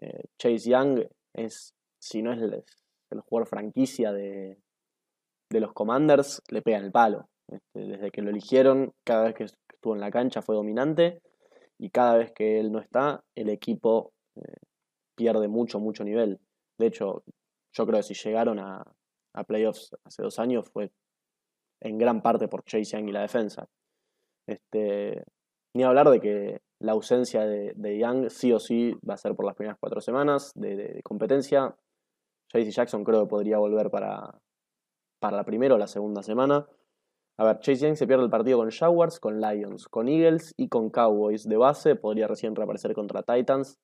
Eh, 0.00 0.24
Chase 0.38 0.70
Young 0.70 1.06
es, 1.34 1.74
si 2.00 2.22
no 2.22 2.32
es 2.32 2.40
el, 2.40 2.64
jugador 3.20 3.48
franquicia 3.48 4.12
de, 4.12 4.58
de, 5.50 5.60
los 5.60 5.72
Commanders, 5.72 6.40
le 6.50 6.62
pega 6.62 6.78
el 6.78 6.92
palo. 6.92 7.28
Este, 7.48 7.80
desde 7.80 8.10
que 8.10 8.22
lo 8.22 8.30
eligieron, 8.30 8.92
cada 9.04 9.24
vez 9.24 9.34
que 9.34 9.44
estuvo 9.44 9.94
en 9.94 10.00
la 10.00 10.10
cancha 10.10 10.40
fue 10.40 10.54
dominante 10.54 11.20
y 11.78 11.90
cada 11.90 12.16
vez 12.16 12.32
que 12.32 12.60
él 12.60 12.70
no 12.70 12.78
está, 12.80 13.24
el 13.34 13.48
equipo 13.48 14.12
eh, 14.36 14.54
pierde 15.18 15.48
mucho, 15.48 15.80
mucho 15.80 16.04
nivel. 16.04 16.38
De 16.78 16.86
hecho, 16.86 17.24
yo 17.72 17.86
creo 17.86 17.98
que 17.98 18.04
si 18.04 18.14
llegaron 18.14 18.60
a, 18.60 18.84
playoffs 19.46 19.94
hace 20.04 20.22
dos 20.22 20.40
años 20.40 20.68
fue 20.68 20.90
en 21.80 21.96
gran 21.96 22.22
parte 22.22 22.48
por 22.48 22.64
Chase 22.64 22.96
Young 22.96 23.08
y 23.08 23.12
la 23.12 23.22
defensa. 23.22 23.68
Este, 24.48 25.22
ni 25.74 25.84
hablar 25.84 26.08
de 26.10 26.20
que 26.20 26.60
la 26.80 26.92
ausencia 26.92 27.44
de, 27.44 27.98
Young 27.98 28.30
sí 28.30 28.52
o 28.52 28.58
sí 28.58 28.96
va 29.08 29.14
a 29.14 29.18
ser 29.18 29.34
por 29.36 29.44
las 29.44 29.54
primeras 29.54 29.78
cuatro 29.78 30.00
semanas 30.00 30.52
de, 30.54 31.00
competencia. 31.04 31.76
Chase 32.50 32.70
Jackson 32.70 33.04
creo 33.04 33.24
que 33.24 33.30
podría 33.30 33.58
volver 33.58 33.90
para, 33.90 34.40
para 35.20 35.36
la 35.36 35.44
primera 35.44 35.74
o 35.74 35.78
la 35.78 35.86
segunda 35.86 36.22
semana. 36.22 36.66
A 37.36 37.44
ver, 37.44 37.60
Chase 37.60 37.86
Young 37.86 37.96
se 37.96 38.06
pierde 38.06 38.24
el 38.24 38.30
partido 38.30 38.58
con 38.58 38.70
Jaguars, 38.70 39.20
con 39.20 39.40
Lions, 39.40 39.86
con 39.86 40.08
Eagles 40.08 40.54
y 40.56 40.68
con 40.68 40.90
Cowboys 40.90 41.44
de 41.48 41.56
base. 41.56 41.94
Podría 41.94 42.26
recién 42.26 42.56
reaparecer 42.56 42.94
contra 42.94 43.22
Titans. 43.22 43.78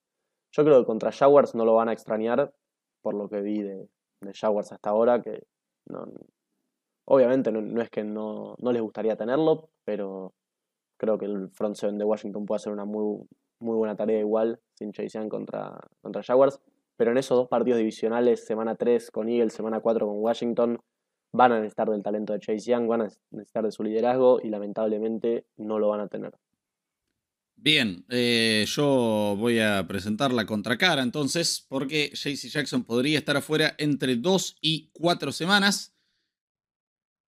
Yo 0.56 0.64
creo 0.64 0.78
que 0.80 0.86
contra 0.86 1.10
Jaguars 1.10 1.54
no 1.56 1.64
lo 1.64 1.74
van 1.74 1.88
a 1.88 1.92
extrañar 1.92 2.54
por 3.02 3.14
lo 3.14 3.28
que 3.28 3.40
vi 3.40 3.62
de, 3.62 3.88
Jaguars 4.32 4.72
hasta 4.72 4.90
ahora, 4.90 5.20
que 5.20 5.42
no, 5.86 6.06
obviamente 7.06 7.50
no, 7.50 7.82
es 7.82 7.90
que 7.90 8.04
no, 8.04 8.56
les 8.60 8.80
gustaría 8.80 9.16
tenerlo, 9.16 9.68
pero 9.84 10.32
creo 10.96 11.18
que 11.18 11.26
el 11.26 11.50
front 11.50 11.76
seven 11.76 11.98
de 11.98 12.04
Washington 12.04 12.46
puede 12.46 12.56
hacer 12.56 12.72
una 12.72 12.84
muy, 12.84 13.26
muy 13.58 13.76
buena 13.76 13.96
tarea 13.96 14.20
igual 14.20 14.60
sin 14.74 14.92
Chase 14.92 15.18
Young 15.18 15.28
contra, 15.28 15.78
contra 16.00 16.22
Jaguars. 16.22 16.60
Pero 16.96 17.10
en 17.10 17.18
esos 17.18 17.36
dos 17.36 17.48
partidos 17.48 17.78
divisionales, 17.78 18.46
semana 18.46 18.76
3 18.76 19.10
con 19.10 19.28
Eagles, 19.28 19.52
semana 19.52 19.80
4 19.80 20.06
con 20.06 20.22
Washington, 20.22 20.78
van 21.32 21.50
a 21.50 21.56
necesitar 21.56 21.90
del 21.90 22.04
talento 22.04 22.32
de 22.32 22.38
Chase 22.38 22.70
Young, 22.70 22.86
van 22.86 23.02
a 23.02 23.08
necesitar 23.32 23.64
de 23.64 23.72
su 23.72 23.82
liderazgo 23.82 24.40
y 24.40 24.48
lamentablemente 24.48 25.46
no 25.56 25.80
lo 25.80 25.88
van 25.88 26.00
a 26.00 26.08
tener. 26.08 26.32
Bien, 27.56 28.04
eh, 28.10 28.66
yo 28.68 29.36
voy 29.38 29.58
a 29.58 29.86
presentar 29.86 30.32
la 30.32 30.44
contracara 30.44 31.02
entonces, 31.02 31.64
porque 31.66 32.10
JC 32.12 32.50
Jackson 32.50 32.84
podría 32.84 33.18
estar 33.18 33.36
afuera 33.36 33.74
entre 33.78 34.16
dos 34.16 34.56
y 34.60 34.90
cuatro 34.92 35.32
semanas. 35.32 35.94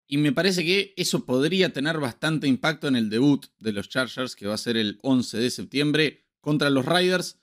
Y 0.08 0.18
me 0.18 0.32
parece 0.32 0.64
que 0.64 0.94
eso 0.96 1.24
podría 1.24 1.72
tener 1.72 1.98
bastante 1.98 2.46
impacto 2.46 2.86
en 2.86 2.96
el 2.96 3.08
debut 3.08 3.46
de 3.58 3.72
los 3.72 3.88
Chargers, 3.88 4.36
que 4.36 4.46
va 4.46 4.54
a 4.54 4.58
ser 4.58 4.76
el 4.76 4.98
11 5.02 5.38
de 5.38 5.50
septiembre 5.50 6.26
contra 6.40 6.70
los 6.70 6.86
Riders. 6.86 7.40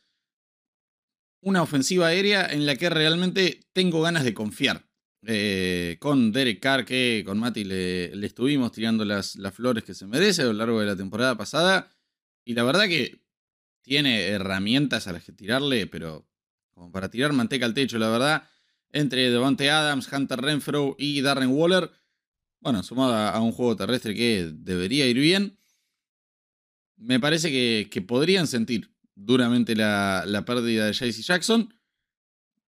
Una 1.42 1.62
ofensiva 1.62 2.08
aérea 2.08 2.46
en 2.46 2.66
la 2.66 2.76
que 2.76 2.90
realmente 2.90 3.62
tengo 3.74 4.02
ganas 4.02 4.24
de 4.24 4.34
confiar. 4.34 4.88
Eh, 5.26 5.98
con 6.00 6.32
Derek 6.32 6.60
Carr, 6.60 6.86
que 6.86 7.24
con 7.26 7.40
Mati 7.40 7.64
le, 7.64 8.14
estuvimos 8.26 8.72
tirando 8.72 9.04
las, 9.04 9.36
las 9.38 9.54
flores 9.54 9.84
que 9.84 9.94
se 9.94 10.06
merece 10.06 10.42
a 10.42 10.46
lo 10.46 10.54
largo 10.54 10.80
de 10.80 10.86
la 10.86 10.96
temporada 10.96 11.36
pasada 11.38 11.93
y 12.46 12.54
la 12.54 12.64
verdad 12.64 12.88
que 12.88 13.22
tiene 13.82 14.28
herramientas 14.28 15.08
a 15.08 15.14
las 15.14 15.24
que 15.24 15.32
tirarle, 15.32 15.88
pero 15.88 16.28
como 16.72 16.92
para 16.92 17.10
tirar 17.10 17.34
manteca 17.34 17.66
al 17.66 17.74
techo, 17.74 17.98
la 17.98 18.10
verdad. 18.10 18.50
Entre 18.92 19.30
Devante 19.30 19.70
Adams, 19.70 20.12
Hunter 20.12 20.40
Renfro 20.40 20.96
y 20.98 21.22
Darren 21.22 21.50
Waller. 21.50 21.92
Bueno, 22.60 22.84
sumado 22.84 23.14
a 23.14 23.40
un 23.42 23.52
juego 23.52 23.76
terrestre 23.76 24.16
que 24.16 24.52
debería 24.54 25.06
ir 25.08 25.18
bien. 25.18 25.58
Me 26.96 27.20
parece 27.20 27.52
que, 27.52 28.02
podrían 28.02 28.48
sentir 28.48 28.94
duramente 29.16 29.76
la, 29.76 30.44
pérdida 30.46 30.86
de 30.86 30.94
JC 30.94 31.22
Jackson. 31.22 31.74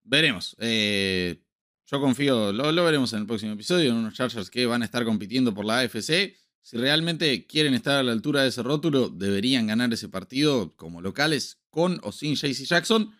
Veremos. 0.04 0.56
Eh, 0.60 1.42
yo 1.86 2.02
confío, 2.02 2.52
lo, 2.52 2.72
lo, 2.72 2.84
veremos 2.84 3.14
en 3.14 3.20
el 3.20 3.28
próximo 3.28 3.54
episodio, 3.54 3.92
en 3.92 3.98
unos 3.98 4.16
Chargers 4.16 4.50
que 4.50 4.66
van 4.66 4.82
a 4.82 4.86
estar 4.86 5.06
compitiendo 5.06 5.54
por 5.54 5.66
la 5.66 5.80
AFC. 5.80 6.36
Si 6.66 6.78
realmente 6.78 7.46
quieren 7.46 7.76
estar 7.76 8.00
a 8.00 8.02
la 8.02 8.12
altura 8.12 8.42
de 8.42 8.48
ese 8.48 8.64
rótulo, 8.64 9.10
deberían 9.10 9.68
ganar 9.68 9.94
ese 9.94 10.10
partido 10.10 10.76
como 10.76 11.00
locales, 11.00 11.60
con 11.70 12.00
o 12.02 12.12
sin 12.12 12.34
JC 12.34 12.66
Jackson. 12.66 13.14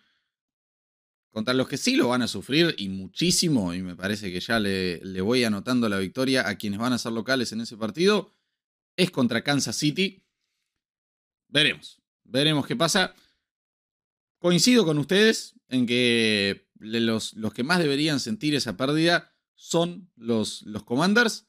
Contra 1.30 1.54
los 1.54 1.68
que 1.68 1.76
sí 1.76 1.94
lo 1.94 2.08
van 2.08 2.22
a 2.22 2.26
sufrir 2.26 2.74
y 2.76 2.88
muchísimo, 2.88 3.72
y 3.72 3.82
me 3.82 3.94
parece 3.94 4.32
que 4.32 4.40
ya 4.40 4.58
le, 4.58 5.20
voy 5.20 5.44
anotando 5.44 5.88
la 5.88 5.98
victoria 5.98 6.48
a 6.48 6.56
quienes 6.56 6.80
van 6.80 6.92
a 6.92 6.98
ser 6.98 7.12
locales 7.12 7.52
en 7.52 7.60
ese 7.60 7.76
partido, 7.76 8.34
es 8.96 9.12
contra 9.12 9.44
Kansas 9.44 9.76
City. 9.76 10.24
Veremos, 11.46 12.02
veremos 12.24 12.66
qué 12.66 12.74
pasa. 12.74 13.14
Coincido 14.40 14.84
con 14.84 14.98
ustedes 14.98 15.54
en 15.68 15.86
que 15.86 16.68
los, 16.80 17.34
los 17.34 17.54
que 17.54 17.62
más 17.62 17.78
deberían 17.78 18.18
sentir 18.18 18.56
esa 18.56 18.76
pérdida 18.76 19.32
son 19.54 20.10
los, 20.16 20.62
los 20.62 20.82
Commanders. 20.82 21.46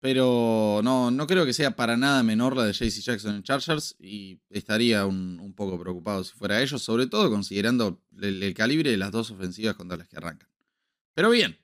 Pero 0.00 0.80
no, 0.82 1.10
no 1.10 1.26
creo 1.26 1.44
que 1.44 1.52
sea 1.52 1.76
para 1.76 1.96
nada 1.96 2.22
menor 2.22 2.56
la 2.56 2.64
de 2.64 2.72
JC 2.72 3.02
Jackson 3.02 3.36
en 3.36 3.42
Chargers 3.42 3.96
y 3.98 4.40
estaría 4.48 5.04
un, 5.04 5.52
poco 5.54 5.78
preocupado 5.78 6.24
si 6.24 6.34
fuera 6.34 6.62
ellos, 6.62 6.82
sobre 6.82 7.06
todo 7.06 7.30
considerando 7.30 8.00
el, 8.18 8.54
calibre 8.54 8.90
de 8.90 8.96
las 8.96 9.12
dos 9.12 9.30
ofensivas 9.30 9.76
contra 9.76 9.98
las 9.98 10.08
que 10.08 10.16
arrancan. 10.16 10.48
Pero 11.12 11.28
bien, 11.28 11.58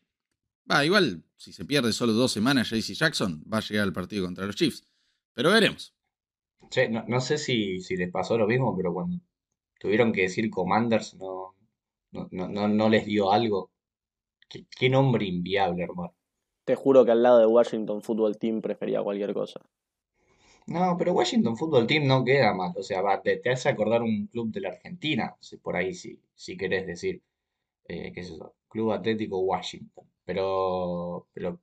va, 0.71 0.85
igual 0.85 1.25
si 1.37 1.55
se 1.55 1.65
pierde 1.65 1.95
solo 1.95 2.13
dos 2.13 2.31
semanas 2.31 2.69
JC 2.69 2.93
Jackson, 2.95 3.43
va 3.51 3.59
a 3.59 3.63
llegar 3.63 3.85
al 3.85 3.95
partido 3.95 4.27
contra 4.27 4.45
los 4.45 4.57
Chiefs. 4.57 4.85
Pero 5.33 5.51
veremos. 5.51 5.95
no, 7.09 7.21
sé 7.21 7.39
si, 7.39 7.81
si, 7.81 7.97
les 7.97 8.11
pasó 8.11 8.37
lo 8.37 8.47
mismo, 8.47 8.77
pero 8.77 8.93
cuando 8.93 9.19
tuvieron 9.81 10.13
que 10.13 10.23
decir 10.23 10.51
Commanders, 10.51 11.15
no, 11.15 11.55
no, 12.11 12.29
no, 12.31 12.69
no 12.69 12.89
les 12.91 13.07
dio 13.07 13.33
algo. 13.33 13.71
¿Qué, 14.49 14.67
qué 14.79 14.91
nombre 14.91 15.25
inviable, 15.25 15.85
hermano. 15.85 16.15
Te 16.67 16.75
juro 16.75 17.05
que 17.05 17.13
al 17.13 17.23
lado 17.23 17.39
de 17.39 17.47
Washington 17.47 18.03
Football 18.03 18.39
Team 18.39 18.61
prefería 18.61 19.01
cualquier 19.01 19.33
cosa. 19.33 19.61
No, 20.67 20.97
pero 20.99 21.13
Washington 21.13 21.57
Football 21.57 21.87
Team 21.87 22.09
no 22.09 22.25
queda 22.25 22.53
mal. 22.55 22.73
O 22.75 22.83
sea, 22.83 23.01
te, 23.23 23.41
hace 23.49 23.69
acordar 23.69 24.03
un 24.03 24.27
club 24.27 24.51
de 24.51 24.63
la 24.63 24.71
Argentina, 24.71 25.37
por 25.63 25.77
ahí 25.77 25.95
si, 25.95 26.19
si 26.35 26.57
querés 26.57 26.89
decir. 26.89 27.23
Eh, 27.87 28.11
¿Qué 28.13 28.21
es 28.21 28.31
eso? 28.31 28.57
Club 28.69 28.91
Atlético 28.91 29.39
Washington. 29.39 30.05
Pero, 30.25 31.29
pero. 31.33 31.61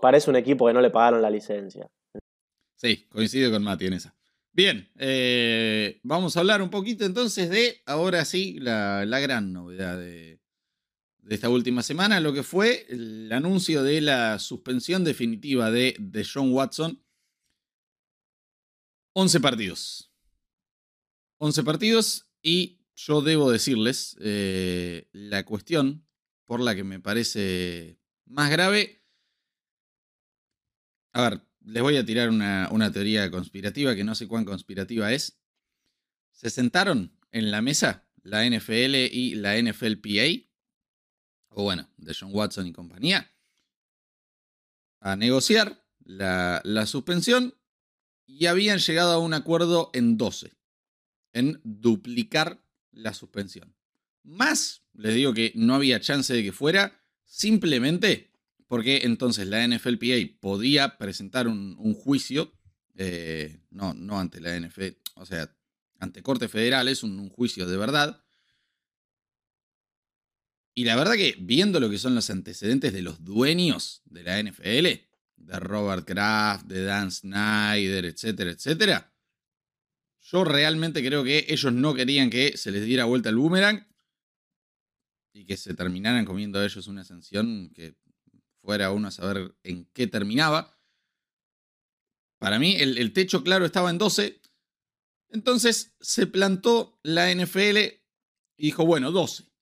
Parece 0.00 0.30
un 0.30 0.36
equipo 0.36 0.68
que 0.68 0.72
no 0.72 0.80
le 0.80 0.90
pagaron 0.90 1.20
la 1.20 1.28
licencia. 1.28 1.90
Sí, 2.76 3.08
coincido 3.08 3.50
con 3.50 3.64
Mati 3.64 3.86
en 3.86 3.94
esa. 3.94 4.14
Bien, 4.52 4.88
eh, 5.00 5.98
vamos 6.04 6.36
a 6.36 6.40
hablar 6.40 6.62
un 6.62 6.70
poquito 6.70 7.04
entonces 7.04 7.50
de, 7.50 7.82
ahora 7.86 8.24
sí, 8.24 8.56
la, 8.60 9.04
la 9.04 9.18
gran 9.18 9.52
novedad 9.52 9.98
de, 9.98 10.38
de 11.26 11.34
esta 11.34 11.48
última 11.48 11.82
semana, 11.82 12.20
lo 12.20 12.32
que 12.32 12.44
fue 12.44 12.86
el 12.88 13.32
anuncio 13.32 13.82
de 13.82 14.00
la 14.00 14.38
suspensión 14.38 15.02
definitiva 15.02 15.72
de, 15.72 15.96
de 15.98 16.24
John 16.24 16.52
Watson. 16.52 17.02
11 19.12 19.40
partidos. 19.40 20.12
11 21.38 21.64
partidos 21.64 22.30
y 22.42 22.80
yo 22.94 23.22
debo 23.22 23.50
decirles 23.50 24.16
eh, 24.20 25.08
la 25.12 25.44
cuestión 25.44 26.06
por 26.44 26.60
la 26.60 26.76
que 26.76 26.84
me 26.84 27.00
parece 27.00 27.98
más 28.24 28.48
grave. 28.48 29.02
A 31.12 31.28
ver, 31.28 31.42
les 31.64 31.82
voy 31.82 31.96
a 31.96 32.06
tirar 32.06 32.28
una, 32.28 32.68
una 32.70 32.92
teoría 32.92 33.28
conspirativa 33.32 33.96
que 33.96 34.04
no 34.04 34.14
sé 34.14 34.28
cuán 34.28 34.44
conspirativa 34.44 35.12
es. 35.12 35.40
Se 36.30 36.50
sentaron 36.50 37.18
en 37.32 37.50
la 37.50 37.62
mesa 37.62 38.08
la 38.22 38.48
NFL 38.48 38.94
y 39.10 39.34
la 39.34 39.60
NFLPA 39.60 40.45
o 41.58 41.62
bueno, 41.62 41.88
de 41.96 42.14
John 42.14 42.28
Watson 42.34 42.66
y 42.66 42.72
compañía, 42.72 43.32
a 45.00 45.16
negociar 45.16 45.82
la, 46.04 46.60
suspensión 46.84 47.54
y 48.26 48.44
habían 48.44 48.78
llegado 48.78 49.12
a 49.12 49.18
un 49.18 49.32
acuerdo 49.32 49.90
en 49.94 50.18
12, 50.18 50.52
en 51.32 51.58
duplicar 51.64 52.62
la 52.92 53.14
suspensión. 53.14 53.74
Más, 54.22 54.82
les 54.92 55.14
digo 55.14 55.32
que 55.32 55.52
no 55.54 55.74
había 55.74 55.98
chance 55.98 56.34
de 56.34 56.42
que 56.42 56.52
fuera, 56.52 57.00
simplemente 57.24 58.32
porque 58.68 59.02
entonces 59.04 59.46
la 59.46 59.66
NFLPA 59.66 60.38
podía 60.38 60.98
presentar 60.98 61.48
un, 61.48 61.94
juicio, 61.94 62.52
eh, 62.96 63.60
no, 63.70 63.94
no 63.94 64.20
ante 64.20 64.42
la 64.42 64.60
NFL, 64.60 64.88
o 65.14 65.24
sea, 65.24 65.56
ante 66.00 66.22
Corte 66.22 66.48
Federal, 66.48 66.88
es 66.88 67.02
un 67.02 67.30
juicio 67.30 67.66
de 67.66 67.78
verdad, 67.78 68.25
y 70.78 70.84
la 70.84 70.94
verdad 70.94 71.14
que 71.14 71.34
viendo 71.40 71.80
lo 71.80 71.88
que 71.88 71.96
son 71.96 72.14
los 72.14 72.28
antecedentes 72.28 72.92
de 72.92 73.00
los 73.00 73.24
dueños 73.24 74.02
de 74.04 74.22
la 74.22 74.42
NFL, 74.42 74.86
de 75.36 75.58
Robert 75.58 76.06
Kraft, 76.06 76.66
de 76.66 76.84
Dan 76.84 77.10
Snyder, 77.10 78.04
etcétera, 78.04 78.50
etcétera, 78.50 79.10
yo 80.20 80.44
realmente 80.44 81.02
creo 81.02 81.24
que 81.24 81.46
ellos 81.48 81.72
no 81.72 81.94
querían 81.94 82.28
que 82.28 82.58
se 82.58 82.70
les 82.70 82.84
diera 82.84 83.06
vuelta 83.06 83.30
el 83.30 83.36
boomerang 83.36 83.88
y 85.32 85.46
que 85.46 85.56
se 85.56 85.72
terminaran 85.72 86.26
comiendo 86.26 86.58
a 86.58 86.64
ellos 86.66 86.86
una 86.88 87.04
sanción 87.04 87.70
que 87.70 87.96
fuera 88.60 88.90
uno 88.92 89.08
a 89.08 89.12
saber 89.12 89.56
en 89.62 89.86
qué 89.94 90.06
terminaba. 90.06 90.78
Para 92.38 92.58
mí 92.58 92.76
el, 92.76 92.98
el 92.98 93.14
techo 93.14 93.42
claro 93.42 93.64
estaba 93.64 93.88
en 93.88 93.96
12. 93.96 94.42
Entonces 95.30 95.96
se 96.02 96.26
plantó 96.26 97.00
la 97.02 97.34
NFL 97.34 97.78
y 98.58 98.66
dijo, 98.66 98.84
bueno, 98.84 99.10
12. 99.10 99.55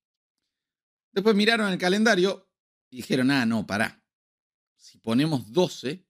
Después 1.14 1.37
miraron 1.37 1.72
el 1.72 1.79
calendario 1.79 2.50
y 2.90 2.96
dijeron, 2.96 3.31
ah, 3.31 3.46
no, 3.46 3.66
pará. 3.66 4.05
Si 4.77 4.98
ponemos 4.98 5.53
12, 5.53 6.05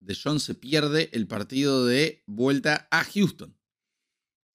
de 0.00 0.18
John 0.20 0.40
se 0.40 0.54
pierde 0.54 1.08
el 1.12 1.26
partido 1.26 1.86
de 1.86 2.22
vuelta 2.26 2.88
a 2.90 3.04
Houston. 3.04 3.56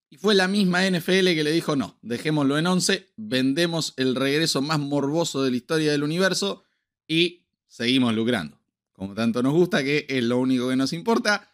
Y 0.09 0.17
fue 0.17 0.35
la 0.35 0.47
misma 0.47 0.87
NFL 0.87 1.33
que 1.33 1.43
le 1.43 1.51
dijo, 1.51 1.75
no, 1.75 1.97
dejémoslo 2.01 2.57
en 2.57 2.67
11, 2.67 3.13
vendemos 3.15 3.93
el 3.97 4.15
regreso 4.15 4.61
más 4.61 4.79
morboso 4.79 5.43
de 5.43 5.51
la 5.51 5.57
historia 5.57 5.91
del 5.91 6.03
universo 6.03 6.63
y 7.07 7.45
seguimos 7.67 8.13
lucrando. 8.13 8.59
Como 8.91 9.15
tanto 9.15 9.41
nos 9.41 9.53
gusta, 9.53 9.83
que 9.83 10.05
es 10.07 10.23
lo 10.23 10.37
único 10.37 10.69
que 10.69 10.75
nos 10.75 10.93
importa. 10.93 11.49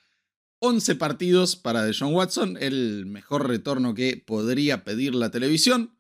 11 0.60 0.96
partidos 0.96 1.56
para 1.56 1.86
Deshaun 1.86 2.14
Watson, 2.14 2.58
el 2.60 3.06
mejor 3.06 3.48
retorno 3.48 3.94
que 3.94 4.18
podría 4.18 4.84
pedir 4.84 5.16
la 5.16 5.32
televisión. 5.32 5.96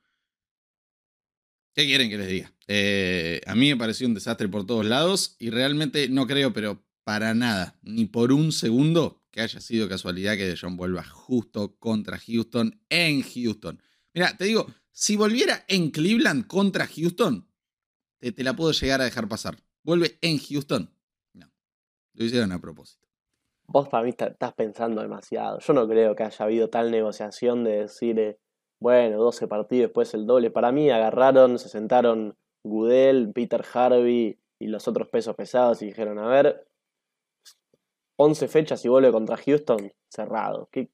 ¿Qué 1.73 1.85
quieren 1.85 2.09
que 2.09 2.17
les 2.17 2.27
diga? 2.27 2.53
Eh, 2.67 3.41
a 3.45 3.55
mí 3.55 3.69
me 3.69 3.77
pareció 3.77 4.07
un 4.07 4.13
desastre 4.13 4.47
por 4.47 4.65
todos 4.65 4.85
lados 4.85 5.35
y 5.39 5.49
realmente 5.49 6.09
no 6.09 6.27
creo, 6.27 6.53
pero 6.53 6.83
para 7.03 7.33
nada, 7.33 7.77
ni 7.81 8.05
por 8.05 8.31
un 8.31 8.51
segundo, 8.51 9.23
que 9.31 9.41
haya 9.41 9.59
sido 9.59 9.87
casualidad 9.87 10.35
que 10.35 10.55
John 10.59 10.77
vuelva 10.77 11.03
justo 11.03 11.75
contra 11.77 12.17
Houston 12.17 12.81
en 12.89 13.21
Houston. 13.21 13.81
Mira, 14.13 14.35
te 14.37 14.45
digo, 14.45 14.67
si 14.91 15.15
volviera 15.15 15.63
en 15.67 15.91
Cleveland 15.91 16.47
contra 16.47 16.87
Houston, 16.87 17.47
te, 18.19 18.43
la 18.43 18.55
puedo 18.55 18.71
llegar 18.71 19.01
a 19.01 19.05
dejar 19.05 19.27
pasar. 19.27 19.57
Vuelve 19.83 20.17
en 20.21 20.37
Houston. 20.39 20.93
No, 21.33 21.51
lo 22.13 22.25
hicieron 22.25 22.51
a 22.51 22.59
propósito. 22.59 23.07
Vos 23.67 23.87
para 23.87 24.03
mí 24.03 24.09
estás 24.09 24.53
pensando 24.53 25.01
demasiado. 25.01 25.59
Yo 25.59 25.73
no 25.73 25.87
creo 25.87 26.15
que 26.15 26.23
haya 26.23 26.45
habido 26.45 26.69
tal 26.69 26.89
negociación 26.91 27.63
de 27.63 27.81
decir, 27.81 28.17
eh, 28.19 28.39
bueno, 28.79 29.17
12 29.17 29.47
partidos, 29.47 29.89
después 29.89 30.13
el 30.13 30.25
doble. 30.25 30.51
Para 30.51 30.71
mí 30.71 30.89
agarraron, 30.89 31.59
se 31.59 31.69
sentaron 31.69 32.35
Goodell, 32.63 33.31
Peter 33.33 33.63
Harvey 33.73 34.39
y 34.59 34.67
los 34.67 34.87
otros 34.87 35.09
pesos 35.09 35.35
pesados 35.35 35.81
y 35.81 35.87
dijeron, 35.87 36.19
a 36.19 36.27
ver, 36.27 36.65
11 38.17 38.47
fechas 38.47 38.83
y 38.85 38.89
vuelve 38.89 39.11
contra 39.11 39.37
Houston, 39.37 39.91
cerrado. 40.09 40.69
¿Qué, 40.71 40.89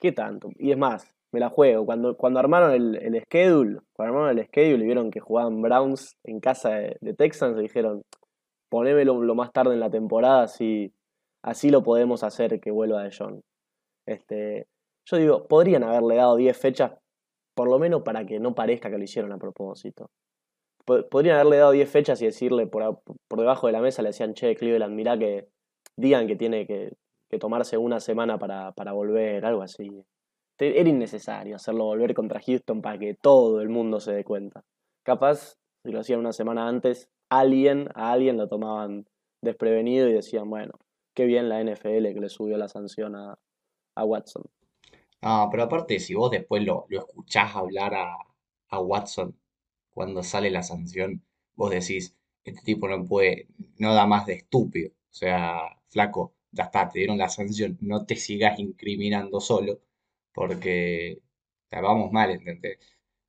qué 0.00 0.12
tanto? 0.12 0.50
Y 0.56 0.70
es 0.70 0.78
más, 0.78 1.14
me 1.32 1.40
la 1.40 1.50
juego. 1.50 1.84
Cuando, 1.86 2.16
cuando 2.16 2.40
armaron 2.40 2.72
el, 2.72 2.96
el, 2.96 3.22
schedule, 3.22 3.80
cuando 3.94 4.14
armaron 4.14 4.38
el 4.38 4.46
schedule 4.46 4.82
y 4.82 4.86
vieron 4.86 5.10
que 5.10 5.20
jugaban 5.20 5.60
Browns 5.62 6.16
en 6.24 6.40
casa 6.40 6.70
de, 6.70 7.14
Texans, 7.14 7.58
dijeron, 7.58 8.02
ponémelo 8.70 9.22
lo 9.22 9.34
más 9.34 9.52
tarde 9.52 9.74
en 9.74 9.80
la 9.80 9.90
temporada, 9.90 10.44
así, 10.44 10.92
así 11.42 11.70
lo 11.70 11.82
podemos 11.82 12.22
hacer 12.22 12.60
que 12.60 12.70
vuelva 12.70 13.02
de 13.02 13.14
John. 13.16 13.42
Este, 14.06 14.66
yo 15.06 15.16
digo, 15.16 15.46
podrían 15.48 15.84
haberle 15.84 16.16
dado 16.16 16.36
10 16.36 16.56
fechas 16.56 16.92
por 17.54 17.70
lo 17.70 17.78
menos 17.78 18.02
para 18.02 18.26
que 18.26 18.40
no 18.40 18.54
parezca 18.54 18.90
que 18.90 18.98
lo 18.98 19.04
hicieron 19.04 19.32
a 19.32 19.38
propósito. 19.38 20.10
Podrían 20.84 21.36
haberle 21.36 21.56
dado 21.58 21.72
10 21.72 21.90
fechas 21.90 22.20
y 22.20 22.26
decirle 22.26 22.66
por, 22.66 23.00
por, 23.28 23.38
debajo 23.38 23.66
de 23.66 23.72
la 23.72 23.80
mesa, 23.80 24.02
le 24.02 24.08
decían, 24.08 24.34
che, 24.34 24.54
Cleveland, 24.54 24.94
mirá 24.94 25.18
que 25.18 25.48
digan 25.96 26.26
que 26.26 26.36
tiene 26.36 26.66
que, 26.66 26.92
tomarse 27.40 27.76
una 27.76 27.98
semana 27.98 28.38
para, 28.38 28.92
volver, 28.92 29.44
algo 29.44 29.62
así. 29.62 30.04
era 30.56 30.88
innecesario 30.88 31.56
hacerlo 31.56 31.86
volver 31.86 32.14
contra 32.14 32.40
Houston 32.40 32.80
para 32.80 32.96
que 32.96 33.14
todo 33.14 33.60
el 33.60 33.68
mundo 33.70 33.98
se 33.98 34.12
dé 34.12 34.22
cuenta. 34.22 34.62
Capaz, 35.04 35.56
si 35.84 35.90
lo 35.90 35.98
hacían 35.98 36.20
una 36.20 36.32
semana 36.32 36.68
antes, 36.68 37.08
alguien, 37.30 37.88
a 37.94 38.12
alguien 38.12 38.36
lo 38.36 38.46
tomaban 38.46 39.06
desprevenido 39.42 40.08
y 40.08 40.12
decían, 40.12 40.48
bueno, 40.48 40.74
qué 41.12 41.24
bien 41.24 41.48
la 41.48 41.60
NFL 41.60 42.12
que 42.12 42.20
le 42.20 42.28
subió 42.28 42.56
la 42.56 42.68
sanción 42.68 43.16
a, 43.16 43.36
a 43.96 44.04
Watson. 44.04 44.44
Ah, 45.26 45.48
pero 45.50 45.62
aparte, 45.64 45.98
si 46.00 46.14
vos 46.14 46.30
después 46.30 46.62
lo, 46.64 46.86
lo 46.88 46.98
escuchás 47.00 47.56
hablar 47.56 47.94
a, 47.94 48.16
a 48.68 48.80
Watson 48.80 49.36
cuando 49.94 50.22
sale 50.22 50.50
la 50.50 50.62
sanción, 50.62 51.24
vos 51.56 51.70
decís, 51.70 52.14
este 52.44 52.62
tipo 52.62 52.88
no 52.88 53.04
puede, 53.06 53.48
no 53.78 53.94
da 53.94 54.06
más 54.06 54.26
de 54.26 54.34
estúpido. 54.34 54.90
O 54.92 55.14
sea, 55.14 55.58
flaco, 55.88 56.34
ya 56.52 56.64
está, 56.64 56.88
te 56.88 56.98
dieron 57.00 57.18
la 57.18 57.28
sanción, 57.30 57.78
no 57.80 58.04
te 58.06 58.16
sigas 58.16 58.58
incriminando 58.58 59.40
solo, 59.40 59.80
porque 60.32 61.20
o 61.72 61.82
vamos 61.82 62.12
mal, 62.12 62.30
¿entendés? 62.30 62.78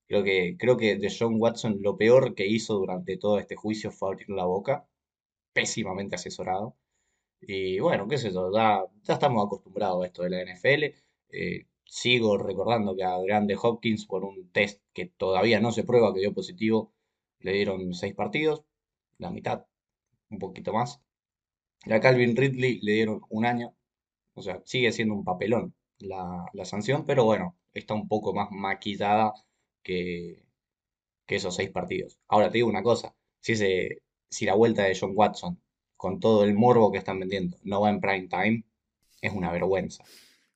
Creo 0.08 0.24
que, 0.24 0.58
creo 0.60 0.78
que 0.78 0.98
de 0.98 1.14
John 1.18 1.36
Watson 1.42 1.80
lo 1.82 1.98
peor 1.98 2.36
que 2.36 2.46
hizo 2.48 2.76
durante 2.76 3.18
todo 3.18 3.40
este 3.40 3.56
juicio 3.56 3.92
fue 3.92 4.10
abrir 4.10 4.30
la 4.30 4.46
boca, 4.46 4.88
pésimamente 5.54 6.16
asesorado. 6.16 6.76
Y 7.42 7.80
bueno, 7.80 8.08
qué 8.08 8.18
sé 8.18 8.32
yo, 8.32 8.52
ya, 8.54 8.84
ya 9.04 9.14
estamos 9.14 9.46
acostumbrados 9.46 10.04
a 10.04 10.08
esto 10.08 10.24
de 10.24 10.30
la 10.32 10.42
NFL. 10.42 10.96
Eh, 11.30 11.66
sigo 11.86 12.38
recordando 12.38 12.96
que 12.96 13.04
a 13.04 13.18
Grande 13.20 13.58
Hopkins, 13.62 14.06
por 14.06 14.24
un 14.26 14.50
test 14.52 14.82
que 14.94 15.06
todavía 15.08 15.60
no 15.60 15.72
se 15.72 15.84
prueba 15.84 16.14
que 16.14 16.20
dio 16.22 16.34
positivo, 16.34 16.94
le 17.40 17.54
dieron 17.54 17.94
seis 17.94 18.14
partidos, 18.16 18.64
la 19.18 19.32
mitad, 19.32 19.66
un 20.30 20.40
poquito 20.40 20.74
más. 20.74 21.02
A 21.90 22.00
Calvin 22.00 22.36
Ridley 22.36 22.80
le 22.82 22.94
dieron 22.94 23.22
un 23.30 23.46
año, 23.46 23.76
o 24.34 24.42
sea, 24.42 24.62
sigue 24.66 24.92
siendo 24.92 25.14
un 25.16 25.24
papelón 25.24 25.76
la, 26.00 26.46
la 26.54 26.66
sanción, 26.66 27.06
pero 27.06 27.26
bueno, 27.26 27.58
está 27.74 27.94
un 27.94 28.08
poco 28.08 28.34
más 28.34 28.50
maquillada 28.52 29.34
que, 29.84 30.44
que 31.26 31.36
esos 31.38 31.56
seis 31.56 31.70
partidos. 31.72 32.20
Ahora 32.28 32.50
te 32.50 32.58
digo 32.60 32.70
una 32.70 32.84
cosa, 32.84 33.16
si, 33.40 33.54
ese, 33.54 34.02
si 34.30 34.46
la 34.46 34.56
vuelta 34.56 34.84
de 34.84 34.98
John 35.00 35.14
Watson, 35.16 35.62
con 35.98 36.20
todo 36.20 36.44
el 36.44 36.54
morbo 36.56 36.92
que 36.92 36.98
están 37.00 37.20
vendiendo, 37.20 37.58
no 37.64 37.82
va 37.82 37.90
en 37.90 38.02
prime 38.02 38.28
time, 38.28 38.64
es 39.22 39.34
una 39.34 39.52
vergüenza. 39.52 40.04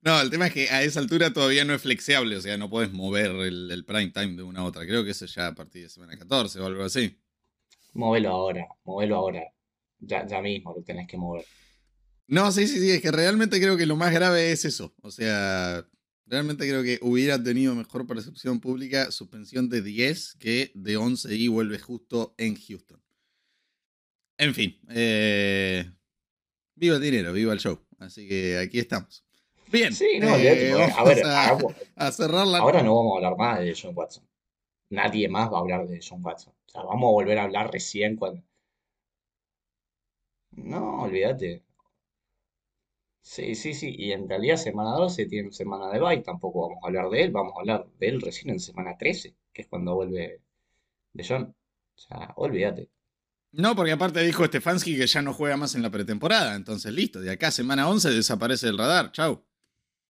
No, 0.02 0.22
el 0.22 0.30
tema 0.30 0.48
es 0.48 0.54
que 0.54 0.70
a 0.70 0.82
esa 0.84 1.00
altura 1.00 1.34
todavía 1.34 1.66
no 1.66 1.74
es 1.74 1.82
flexible, 1.82 2.38
o 2.38 2.42
sea, 2.42 2.58
no 2.58 2.70
puedes 2.70 2.92
mover 2.94 3.32
el, 3.32 3.84
prime 3.86 4.12
time 4.12 4.36
de 4.36 4.44
una 4.44 4.62
a 4.62 4.64
otra. 4.64 4.86
Creo 4.86 5.04
que 5.04 5.12
eso 5.12 5.26
ya 5.26 5.48
a 5.48 5.56
partir 5.56 5.84
de 5.84 5.90
semana 5.90 6.18
14 6.18 6.60
o 6.60 6.66
algo 6.66 6.84
así. 6.84 7.18
Móvelo 7.94 8.30
ahora, 8.30 8.68
móvelo 8.86 9.18
ahora. 9.18 9.44
Ya, 10.00 10.26
ya 10.26 10.42
mismo 10.42 10.74
lo 10.74 10.84
tenés 10.84 11.08
que 11.08 11.18
mover. 11.18 11.46
No, 12.28 12.52
sí, 12.52 12.68
sí, 12.68 12.80
sí, 12.80 12.92
es 12.92 13.02
que 13.02 13.12
realmente 13.12 13.60
creo 13.60 13.76
que 13.76 13.86
lo 13.86 13.98
más 13.98 14.14
grave 14.14 14.52
es 14.52 14.64
eso. 14.64 14.94
O 15.02 15.12
sea, 15.12 15.86
realmente 16.28 16.68
creo 16.68 16.84
que 16.84 17.00
hubiera 17.02 17.42
tenido 17.42 17.76
mejor 17.76 18.08
percepción 18.08 18.62
pública 18.62 19.12
suspensión 19.12 19.68
de 19.68 19.82
10 19.82 20.36
que 20.40 20.72
de 20.76 20.96
11 20.96 21.36
y 21.36 21.48
vuelve 21.50 21.80
justo 21.80 22.36
en 22.38 22.56
Houston. 22.56 23.02
En 24.38 24.56
fin, 24.56 24.80
eh, 24.90 25.92
viva 26.76 26.96
el 26.96 27.02
dinero, 27.02 27.34
viva 27.34 27.52
el 27.52 27.60
show. 27.60 27.86
Así 27.98 28.28
que 28.28 28.58
aquí 28.58 28.80
estamos. 28.80 29.26
Bien. 29.72 29.94
Sí, 29.94 30.20
no, 30.20 30.36
eh, 30.36 30.74
a 30.74 31.04
ver, 31.04 31.24
a, 31.96 32.12
cerrar 32.12 32.48
la... 32.48 32.60
ahora 32.60 32.82
no 32.82 32.96
vamos 32.96 33.14
a 33.14 33.16
hablar 33.18 33.38
más 33.38 33.60
de 33.60 33.78
John 33.80 33.94
Watson. 33.96 34.28
Nadie 34.90 35.30
más 35.30 35.52
va 35.52 35.58
a 35.58 35.62
hablar 35.62 35.88
de 35.88 36.00
John 36.08 36.26
Watson. 36.26 36.54
O 36.66 36.70
sea, 36.70 36.82
vamos 36.84 37.10
a 37.10 37.12
volver 37.12 37.38
a 37.38 37.44
hablar 37.44 37.72
recién 37.72 38.16
cuando. 38.16 38.44
No, 40.52 41.04
olvídate. 41.04 41.64
Sí, 43.22 43.54
sí, 43.54 43.74
sí. 43.74 43.94
Y 43.96 44.12
en 44.12 44.28
realidad 44.28 44.58
semana 44.58 44.92
12 44.92 45.28
tiene 45.28 45.52
semana 45.52 45.92
de 45.92 46.00
bye. 46.00 46.22
Tampoco 46.22 46.68
vamos 46.68 46.84
a 46.84 46.88
hablar 46.88 47.10
de 47.10 47.24
él. 47.24 47.32
Vamos 47.32 47.54
a 47.56 47.60
hablar 47.60 47.88
de 48.00 48.08
él 48.08 48.22
recién 48.22 48.50
en 48.50 48.60
semana 48.60 48.98
13, 48.98 49.36
que 49.54 49.62
es 49.62 49.68
cuando 49.68 49.94
vuelve 49.94 50.42
de 51.14 51.26
John. 51.28 51.56
O 51.96 52.00
sea, 52.00 52.34
olvídate. 52.38 52.90
No, 53.52 53.76
porque 53.76 53.92
aparte 53.92 54.24
dijo 54.24 54.46
Stefanski 54.46 54.98
que 54.98 55.08
ya 55.08 55.22
no 55.22 55.34
juega 55.34 55.58
más 55.58 55.76
en 55.76 55.84
la 55.84 55.92
pretemporada. 55.92 56.56
Entonces, 56.56 56.92
listo. 56.92 57.22
De 57.22 57.32
acá 57.32 57.52
semana 57.52 57.88
11 57.88 58.10
desaparece 58.10 58.68
el 58.68 58.78
radar. 58.78 59.12
Chau. 59.12 59.46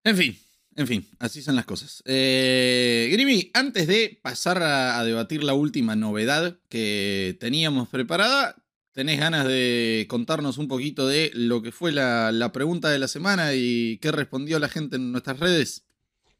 En 0.03 0.17
fin, 0.17 0.35
en 0.75 0.87
fin, 0.87 1.05
así 1.19 1.41
son 1.41 1.55
las 1.55 1.65
cosas. 1.65 2.01
Eh, 2.05 3.09
Grimi, 3.11 3.51
antes 3.53 3.87
de 3.87 4.19
pasar 4.21 4.61
a, 4.63 5.03
debatir 5.03 5.43
la 5.43 5.53
última 5.53 5.95
novedad 5.95 6.57
que 6.69 7.37
teníamos 7.39 7.89
preparada, 7.89 8.55
¿tenés 8.93 9.19
ganas 9.19 9.45
de 9.45 10.05
contarnos 10.09 10.57
un 10.57 10.67
poquito 10.67 11.07
de 11.07 11.29
lo 11.33 11.61
que 11.61 11.71
fue 11.71 11.91
la, 11.91 12.51
pregunta 12.53 12.89
de 12.89 12.99
la 12.99 13.07
semana 13.07 13.53
y 13.53 13.97
qué 13.97 14.11
respondió 14.11 14.59
la 14.59 14.69
gente 14.69 14.95
en 14.95 15.11
nuestras 15.11 15.39
redes? 15.39 15.85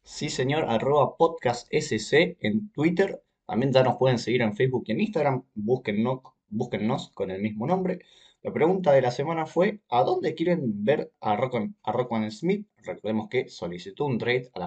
Sí, 0.02 0.28
señor, 0.28 0.64
arroba 0.68 1.16
podcastsc 1.16 2.12
en 2.40 2.70
Twitter. 2.72 3.22
También 3.46 3.72
ya 3.72 3.82
nos 3.82 3.96
pueden 3.96 4.18
seguir 4.18 4.42
en 4.42 4.56
Facebook 4.56 4.84
y 4.86 4.92
en 4.92 5.00
Instagram. 5.00 5.44
Búsquennos, 5.54 6.20
búsquennos 6.48 7.10
con 7.10 7.30
el 7.30 7.40
mismo 7.42 7.66
nombre. 7.66 8.00
La 8.42 8.52
pregunta 8.52 8.92
de 8.92 9.02
la 9.02 9.12
semana 9.12 9.46
fue, 9.46 9.80
¿a 9.88 10.02
dónde 10.02 10.34
quieren 10.34 10.84
ver 10.84 11.12
a, 11.20 11.36
Rockman 11.36 12.30
Smith? 12.32 12.66
Recordemos 12.78 13.28
que 13.28 13.48
solicitó 13.48 14.04
un 14.04 14.18
trade 14.18 14.50
a 14.54 14.58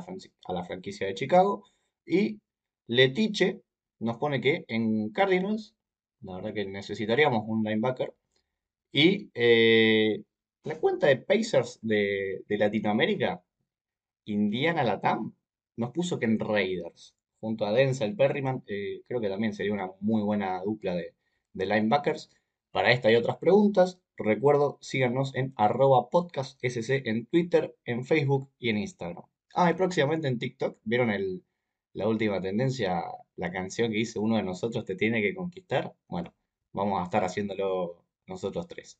la, 0.54 0.64
franquicia 0.64 1.08
de 1.08 1.14
Chicago. 1.14 1.66
Y 2.06 2.40
Letiche 2.88 3.62
nos 4.00 4.18
pone 4.18 4.40
que 4.40 4.64
en 4.70 5.10
Cardinals, 5.10 5.76
la 6.22 6.36
verdad 6.36 6.54
que 6.54 6.66
necesitaríamos 6.66 7.44
un 7.48 7.64
linebacker. 7.64 8.14
Y 8.94 9.30
eh, 9.34 10.24
la 10.64 10.80
cuenta 10.80 11.08
de 11.08 11.18
Pacers 11.18 11.80
de, 11.82 12.46
Latinoamérica, 12.48 13.44
Indiana 14.26 14.84
Latam, 14.86 15.36
nos 15.76 15.92
puso 15.92 16.18
que 16.18 16.26
en 16.26 16.40
Raiders, 16.40 17.14
junto 17.42 17.66
a 17.66 17.74
Denzel 17.74 18.16
Perryman, 18.16 18.64
eh, 18.68 19.02
creo 19.06 19.20
que 19.20 19.30
también 19.30 19.54
sería 19.54 19.74
una 19.74 19.92
muy 20.00 20.22
buena 20.24 20.62
dupla 20.64 20.96
de 20.96 21.66
linebackers. 21.66 22.30
Para 22.76 22.92
esta 22.92 23.10
y 23.10 23.16
otras 23.16 23.38
preguntas, 23.38 24.02
recuerdo, 24.18 24.78
síganos 24.82 25.34
en 25.34 25.54
arroba 25.56 26.10
podcastsc 26.10 26.90
en 27.06 27.26
Twitter, 27.26 27.74
en 27.86 28.04
Facebook 28.04 28.52
y 28.60 28.68
en 28.68 28.80
Instagram. 28.80 29.24
Ah, 29.54 29.72
y 29.72 29.76
próximamente 29.76 30.28
en 30.28 30.38
TikTok, 30.38 30.80
¿vieron 30.84 31.10
el, 31.10 31.42
la 31.94 32.10
última 32.10 32.42
tendencia? 32.42 33.02
La 33.38 33.50
canción 33.50 33.92
que 33.94 34.00
dice 34.00 34.20
uno 34.20 34.36
de 34.36 34.44
nosotros 34.44 34.84
te 34.84 34.96
tiene 34.96 35.22
que 35.22 35.34
conquistar. 35.34 35.94
Bueno, 36.10 36.36
vamos 36.74 37.00
a 37.00 37.06
estar 37.06 37.24
haciéndolo 37.24 38.04
nosotros 38.28 38.68
tres. 38.68 39.00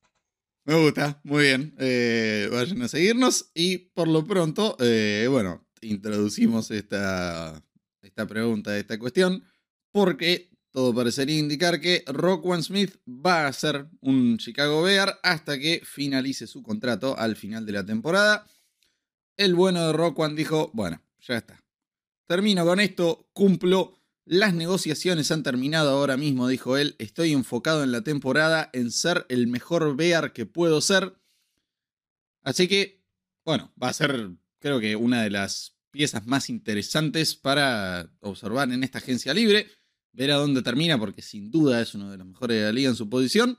Me 0.64 0.82
gusta, 0.82 1.20
muy 1.26 1.44
bien. 1.44 1.76
Eh, 1.78 2.48
vayan 2.50 2.82
a 2.82 2.88
seguirnos 2.88 3.52
y 3.54 3.90
por 3.90 4.08
lo 4.08 4.24
pronto, 4.24 4.78
eh, 4.80 5.28
bueno, 5.30 5.68
introducimos 5.82 6.72
esta, 6.72 7.62
esta 8.02 8.26
pregunta, 8.26 8.78
esta 8.78 8.98
cuestión, 8.98 9.44
porque 9.92 10.55
todo 10.76 10.94
parecería 10.94 11.40
indicar 11.40 11.80
que 11.80 12.04
Rockwan 12.06 12.62
Smith 12.62 12.98
va 13.08 13.48
a 13.48 13.54
ser 13.54 13.88
un 14.02 14.38
Chicago 14.38 14.82
Bear 14.82 15.22
hasta 15.24 15.58
que 15.58 15.82
finalice 15.86 16.48
su 16.48 16.64
contrato 16.64 17.18
al 17.18 17.38
final 17.38 17.66
de 17.66 17.72
la 17.72 17.86
temporada. 17.86 18.46
El 19.38 19.56
bueno 19.56 19.88
de 19.88 19.94
Rockwan 19.94 20.36
dijo, 20.36 20.72
bueno, 20.74 21.02
ya 21.22 21.38
está. 21.38 21.64
Termino 22.28 22.66
con 22.66 22.82
esto, 22.82 23.30
cumplo. 23.32 24.04
Las 24.26 24.54
negociaciones 24.54 25.32
han 25.32 25.44
terminado 25.44 25.92
ahora 25.92 26.18
mismo, 26.18 26.50
dijo 26.50 26.76
él. 26.76 26.98
Estoy 27.00 27.32
enfocado 27.32 27.82
en 27.82 27.94
la 27.94 28.02
temporada, 28.02 28.70
en 28.74 28.92
ser 28.92 29.26
el 29.30 29.48
mejor 29.48 29.96
Bear 29.96 30.34
que 30.34 30.46
puedo 30.46 30.82
ser. 30.82 31.16
Así 32.44 32.68
que, 32.68 33.02
bueno, 33.46 33.74
va 33.82 33.88
a 33.88 33.94
ser, 33.94 34.30
creo 34.60 34.82
que, 34.82 34.98
una 34.98 35.24
de 35.24 35.30
las 35.30 35.78
piezas 35.92 36.28
más 36.28 36.50
interesantes 36.50 37.34
para 37.34 38.12
observar 38.20 38.70
en 38.74 38.84
esta 38.84 38.98
agencia 38.98 39.34
libre 39.34 39.70
ver 40.16 40.32
a 40.32 40.36
dónde 40.36 40.62
termina, 40.62 40.98
porque 40.98 41.22
sin 41.22 41.52
duda 41.52 41.82
es 41.82 41.94
uno 41.94 42.12
de 42.12 42.18
los 42.18 42.28
mejores 42.28 42.58
de 42.58 42.64
la 42.64 42.72
liga 42.72 42.90
en 42.90 42.96
su 42.96 43.10
posición. 43.10 43.58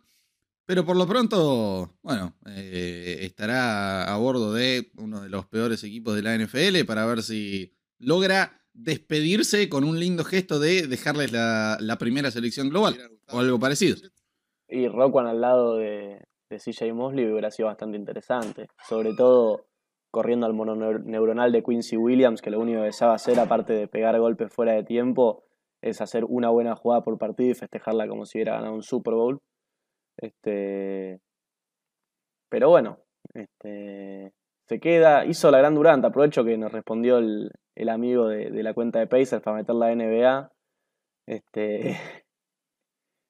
Pero 0.64 0.84
por 0.84 0.96
lo 0.96 1.06
pronto, 1.06 1.96
bueno, 2.02 2.34
eh, 2.46 3.18
estará 3.20 4.12
a 4.12 4.16
bordo 4.16 4.52
de 4.52 4.90
uno 4.96 5.22
de 5.22 5.28
los 5.28 5.46
peores 5.46 5.84
equipos 5.84 6.16
de 6.16 6.22
la 6.22 6.36
NFL 6.36 6.84
para 6.86 7.06
ver 7.06 7.22
si 7.22 7.72
logra 7.98 8.60
despedirse 8.72 9.68
con 9.68 9.84
un 9.84 10.00
lindo 10.00 10.24
gesto 10.24 10.58
de 10.58 10.86
dejarles 10.88 11.30
la, 11.32 11.96
primera 12.00 12.30
selección 12.32 12.68
global 12.70 12.96
o 13.30 13.38
algo 13.38 13.60
parecido. 13.60 13.96
Y 14.68 14.88
Rockwan 14.88 15.28
al 15.28 15.40
lado 15.40 15.76
de, 15.76 16.20
de 16.50 16.58
CJ 16.58 16.92
Mosley 16.92 17.30
hubiera 17.30 17.52
sido 17.52 17.68
bastante 17.68 17.96
interesante, 17.96 18.66
sobre 18.88 19.14
todo 19.14 19.68
corriendo 20.10 20.46
al 20.46 20.54
mononeuronal 20.54 21.52
de 21.52 21.62
Quincy 21.62 21.96
Williams, 21.96 22.42
que 22.42 22.50
lo 22.50 22.58
único 22.58 22.82
que 22.82 22.92
sabe 22.92 23.14
hacer, 23.14 23.38
aparte 23.38 23.72
de 23.72 23.86
pegar 23.86 24.18
golpes 24.18 24.52
fuera 24.52 24.72
de 24.72 24.82
tiempo, 24.82 25.44
es 25.82 26.00
hacer 26.00 26.24
una 26.24 26.50
buena 26.50 26.76
jugada 26.76 27.02
por 27.02 27.18
partido 27.18 27.50
y 27.50 27.54
festejarla 27.54 28.08
como 28.08 28.26
si 28.26 28.38
hubiera 28.38 28.54
ganado 28.54 28.74
un 28.74 28.82
Super 28.82 29.14
Bowl. 29.14 29.40
Este, 30.18 31.20
pero 32.48 32.70
bueno, 32.70 32.98
este, 33.34 34.32
se 34.66 34.80
queda, 34.80 35.26
hizo 35.26 35.50
la 35.50 35.58
gran 35.58 35.74
Durant, 35.74 36.04
aprovecho 36.04 36.44
que 36.44 36.56
nos 36.56 36.72
respondió 36.72 37.18
el, 37.18 37.50
amigo 37.88 38.28
de, 38.28 38.62
la 38.62 38.74
cuenta 38.74 38.98
de 38.98 39.06
Pacers 39.06 39.42
para 39.42 39.58
meter 39.58 39.74
la 39.74 39.94
NBA. 39.94 40.52
Este, 41.26 41.96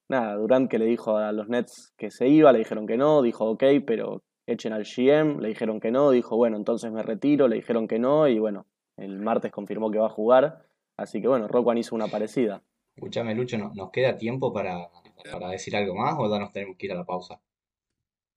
nada, 0.09 0.37
Durant 0.37 0.71
que 0.71 0.79
le 0.79 0.87
dijo 0.87 1.17
a 1.17 1.33
los 1.33 1.49
Nets 1.49 1.93
que 1.97 2.11
se 2.11 2.29
iba, 2.29 2.53
le 2.53 2.61
dijeron 2.61 2.87
que 2.87 2.97
no, 2.97 3.23
dijo 3.23 3.51
ok, 3.51 3.65
pero 3.87 4.23
echen 4.47 4.73
al 4.73 4.85
GM, 4.85 5.41
le 5.41 5.49
dijeron 5.49 5.81
que 5.81 5.91
no, 5.91 6.11
dijo 6.11 6.37
bueno, 6.37 6.57
entonces 6.57 6.93
me 6.93 7.03
retiro, 7.03 7.49
le 7.49 7.57
dijeron 7.57 7.89
que 7.89 7.99
no 7.99 8.29
y 8.29 8.39
bueno, 8.39 8.67
el 8.97 9.19
martes 9.19 9.51
confirmó 9.51 9.91
que 9.91 9.99
va 9.99 10.07
a 10.07 10.11
jugar. 10.11 10.63
Así 10.99 11.23
que 11.23 11.29
bueno, 11.29 11.49
Rock 11.49 11.69
One 11.69 11.81
hizo 11.81 11.95
una 11.95 12.09
parecida. 12.09 12.63
Escuchame, 12.95 13.35
Lucho, 13.35 13.57
¿no- 13.57 13.73
¿nos 13.75 13.91
queda 13.91 14.19
tiempo 14.19 14.53
para, 14.53 14.91
para 15.33 15.49
decir 15.49 15.75
algo 15.77 15.95
más 15.95 16.15
o 16.19 16.31
ya 16.31 16.39
nos 16.39 16.53
tenemos 16.53 16.77
que 16.77 16.85
ir 16.85 16.93
a 16.93 16.97
la 16.97 17.07
pausa? 17.07 17.41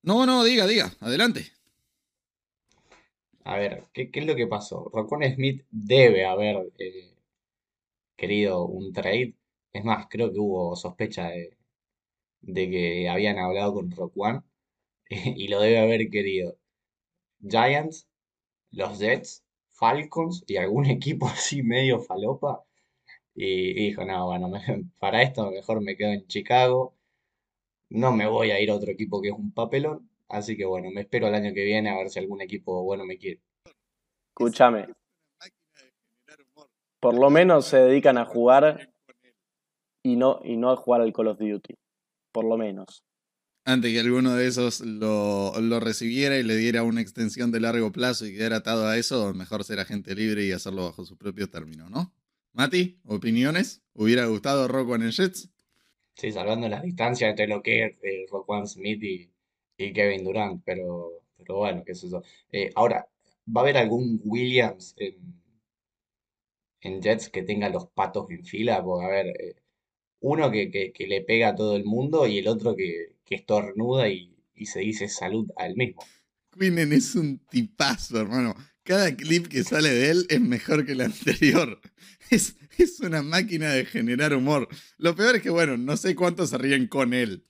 No, 0.03 0.25
no, 0.25 0.43
diga, 0.43 0.67
diga, 0.67 0.91
adelante. 0.99 1.51
A 3.43 3.57
ver, 3.57 3.83
¿qué, 3.91 4.11
qué 4.11 4.21
es 4.21 4.25
lo 4.25 4.33
que 4.35 4.47
pasó? 4.47 4.89
Roquan 4.93 5.23
Smith 5.35 5.65
debe 5.71 6.25
haber 6.25 6.71
eh, 6.77 7.13
querido 8.17 8.65
un 8.65 8.93
trade. 8.93 9.35
Es 9.73 9.83
más, 9.83 10.07
creo 10.09 10.31
que 10.31 10.39
hubo 10.39 10.75
sospecha 10.75 11.29
de, 11.29 11.57
de 12.41 12.69
que 12.71 13.09
habían 13.09 13.39
hablado 13.39 13.75
con 13.75 13.91
Roquan 13.91 14.45
y 15.09 15.47
lo 15.49 15.61
debe 15.61 15.79
haber 15.79 16.09
querido. 16.09 16.57
Giants, 17.41 18.07
los 18.71 18.99
Jets, 18.99 19.45
Falcons 19.79 20.43
y 20.47 20.57
algún 20.57 20.85
equipo 20.97 21.27
así 21.27 21.63
medio 21.63 21.99
falopa. 21.99 22.63
Y, 23.33 23.73
dijo, 23.73 24.03
no, 24.05 24.27
bueno, 24.27 24.49
me- 24.49 24.59
para 24.99 25.21
esto 25.21 25.49
mejor 25.49 25.81
me 25.81 25.95
quedo 25.95 26.11
en 26.11 26.27
Chicago. 26.27 26.93
No 27.89 28.11
me 28.11 28.27
voy 28.27 28.51
a 28.51 28.59
ir 28.59 28.69
a 28.69 28.75
otro 28.75 28.91
equipo 28.91 29.21
que 29.21 29.29
es 29.29 29.33
un 29.35 29.51
papelón. 29.53 30.09
Así 30.27 30.55
que 30.55 30.65
bueno, 30.65 30.91
me 30.91 31.01
espero 31.01 31.27
el 31.27 31.33
año 31.33 31.53
que 31.53 31.63
viene 31.63 31.89
a 31.89 31.97
ver 31.97 32.09
si 32.09 32.19
algún 32.19 32.41
equipo 32.41 32.83
bueno 32.83 33.05
me 33.05 33.17
quiere. 33.17 33.41
Escúchame, 34.29 34.87
por 36.99 37.15
lo 37.17 37.29
menos 37.29 37.65
se 37.65 37.77
dedican 37.77 38.17
a 38.17 38.25
jugar 38.25 38.89
y 40.03 40.15
no, 40.15 40.39
y 40.43 40.55
no 40.55 40.71
a 40.71 40.75
jugar 40.75 41.01
al 41.01 41.13
Call 41.13 41.27
of 41.29 41.39
Duty. 41.39 41.75
Por 42.31 42.45
lo 42.45 42.57
menos. 42.57 43.03
Antes 43.69 43.93
que 43.93 43.99
alguno 43.99 44.35
de 44.35 44.47
esos 44.47 44.81
lo, 44.81 45.53
lo 45.61 45.79
recibiera 45.79 46.39
y 46.39 46.43
le 46.43 46.55
diera 46.55 46.81
una 46.81 47.01
extensión 47.01 47.51
de 47.51 47.59
largo 47.59 47.91
plazo 47.91 48.25
y 48.25 48.33
quedara 48.33 48.55
atado 48.55 48.87
a 48.87 48.97
eso, 48.97 49.31
mejor 49.35 49.63
ser 49.63 49.79
agente 49.79 50.15
libre 50.15 50.43
y 50.43 50.51
hacerlo 50.51 50.85
bajo 50.85 51.05
sus 51.05 51.19
propios 51.19 51.51
términos, 51.51 51.91
¿no? 51.91 52.11
Mati, 52.53 52.99
¿opiniones? 53.05 53.83
¿Hubiera 53.93 54.25
gustado 54.25 54.67
Rock 54.67 54.89
One 54.89 55.05
en 55.05 55.11
Jets? 55.11 55.51
Sí, 56.15 56.31
salvando 56.31 56.67
las 56.67 56.81
distancias 56.81 57.29
entre 57.29 57.45
lo 57.45 57.61
que 57.61 57.85
es 57.85 57.91
eh, 58.01 58.25
Roquan 58.31 58.65
Smith 58.65 59.03
y, 59.03 59.31
Kevin 59.93 60.23
Durant, 60.23 60.63
pero, 60.65 61.21
pero 61.37 61.57
bueno, 61.57 61.83
qué 61.85 61.93
sé 61.93 62.09
yo. 62.09 62.23
Eh, 62.51 62.71
ahora, 62.73 63.07
¿va 63.55 63.61
a 63.61 63.63
haber 63.65 63.77
algún 63.77 64.19
Williams 64.23 64.95
en, 64.97 65.15
en 66.81 67.03
Jets 67.03 67.29
que 67.29 67.43
tenga 67.43 67.69
los 67.69 67.85
patos 67.85 68.31
en 68.31 68.43
fila? 68.43 68.83
Porque, 68.83 69.05
a 69.05 69.09
ver, 69.09 69.27
eh, 69.27 69.55
uno 70.21 70.49
que, 70.49 70.71
que 70.71 71.05
le 71.05 71.21
pega 71.21 71.49
a 71.49 71.55
todo 71.55 71.75
el 71.75 71.85
mundo 71.85 72.25
y 72.25 72.39
el 72.39 72.47
otro 72.47 72.75
que, 72.75 73.18
que 73.29 73.35
estornuda 73.35 74.09
y, 74.09 74.35
y 74.55 74.65
se 74.65 74.79
dice 74.79 75.07
salud 75.07 75.47
a 75.55 75.67
él 75.67 75.75
mismo. 75.75 76.03
Quinnen 76.57 76.91
es 76.91 77.15
un 77.15 77.39
tipazo, 77.49 78.19
hermano. 78.19 78.55
Cada 78.83 79.15
clip 79.15 79.47
que 79.47 79.63
sale 79.63 79.89
de 79.89 80.09
él 80.09 80.25
es 80.29 80.41
mejor 80.41 80.85
que 80.85 80.93
el 80.93 81.01
anterior. 81.01 81.79
Es, 82.31 82.57
es 82.77 82.99
una 82.99 83.23
máquina 83.23 83.71
de 83.71 83.85
generar 83.85 84.35
humor. 84.35 84.67
Lo 84.99 85.15
peor 85.15 85.37
es 85.37 85.41
que, 85.41 85.49
bueno, 85.49 85.77
no 85.77 85.97
sé 85.97 86.13
cuántos 86.13 86.51
se 86.51 86.59
ríen 86.59 86.85
con 86.85 87.15
él. 87.15 87.43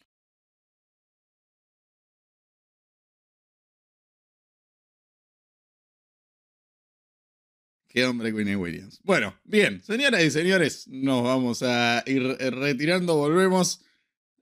Qué 7.90 8.06
hombre 8.06 8.32
Quinn 8.32 8.56
Williams. 8.56 9.02
Bueno, 9.04 9.38
bien, 9.44 9.84
señoras 9.84 10.24
y 10.24 10.32
señores, 10.32 10.88
nos 10.88 11.24
vamos 11.24 11.62
a 11.62 12.04
ir 12.06 12.38
eh, 12.40 12.52
retirando. 12.52 13.18
Volvemos 13.18 13.82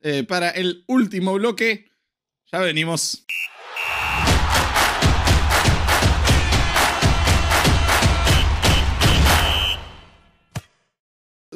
eh, 0.02 0.24
para 0.24 0.50
el 0.50 0.84
último 0.88 1.34
bloque. 1.34 1.90
Ya 2.52 2.60
venimos. 2.60 3.26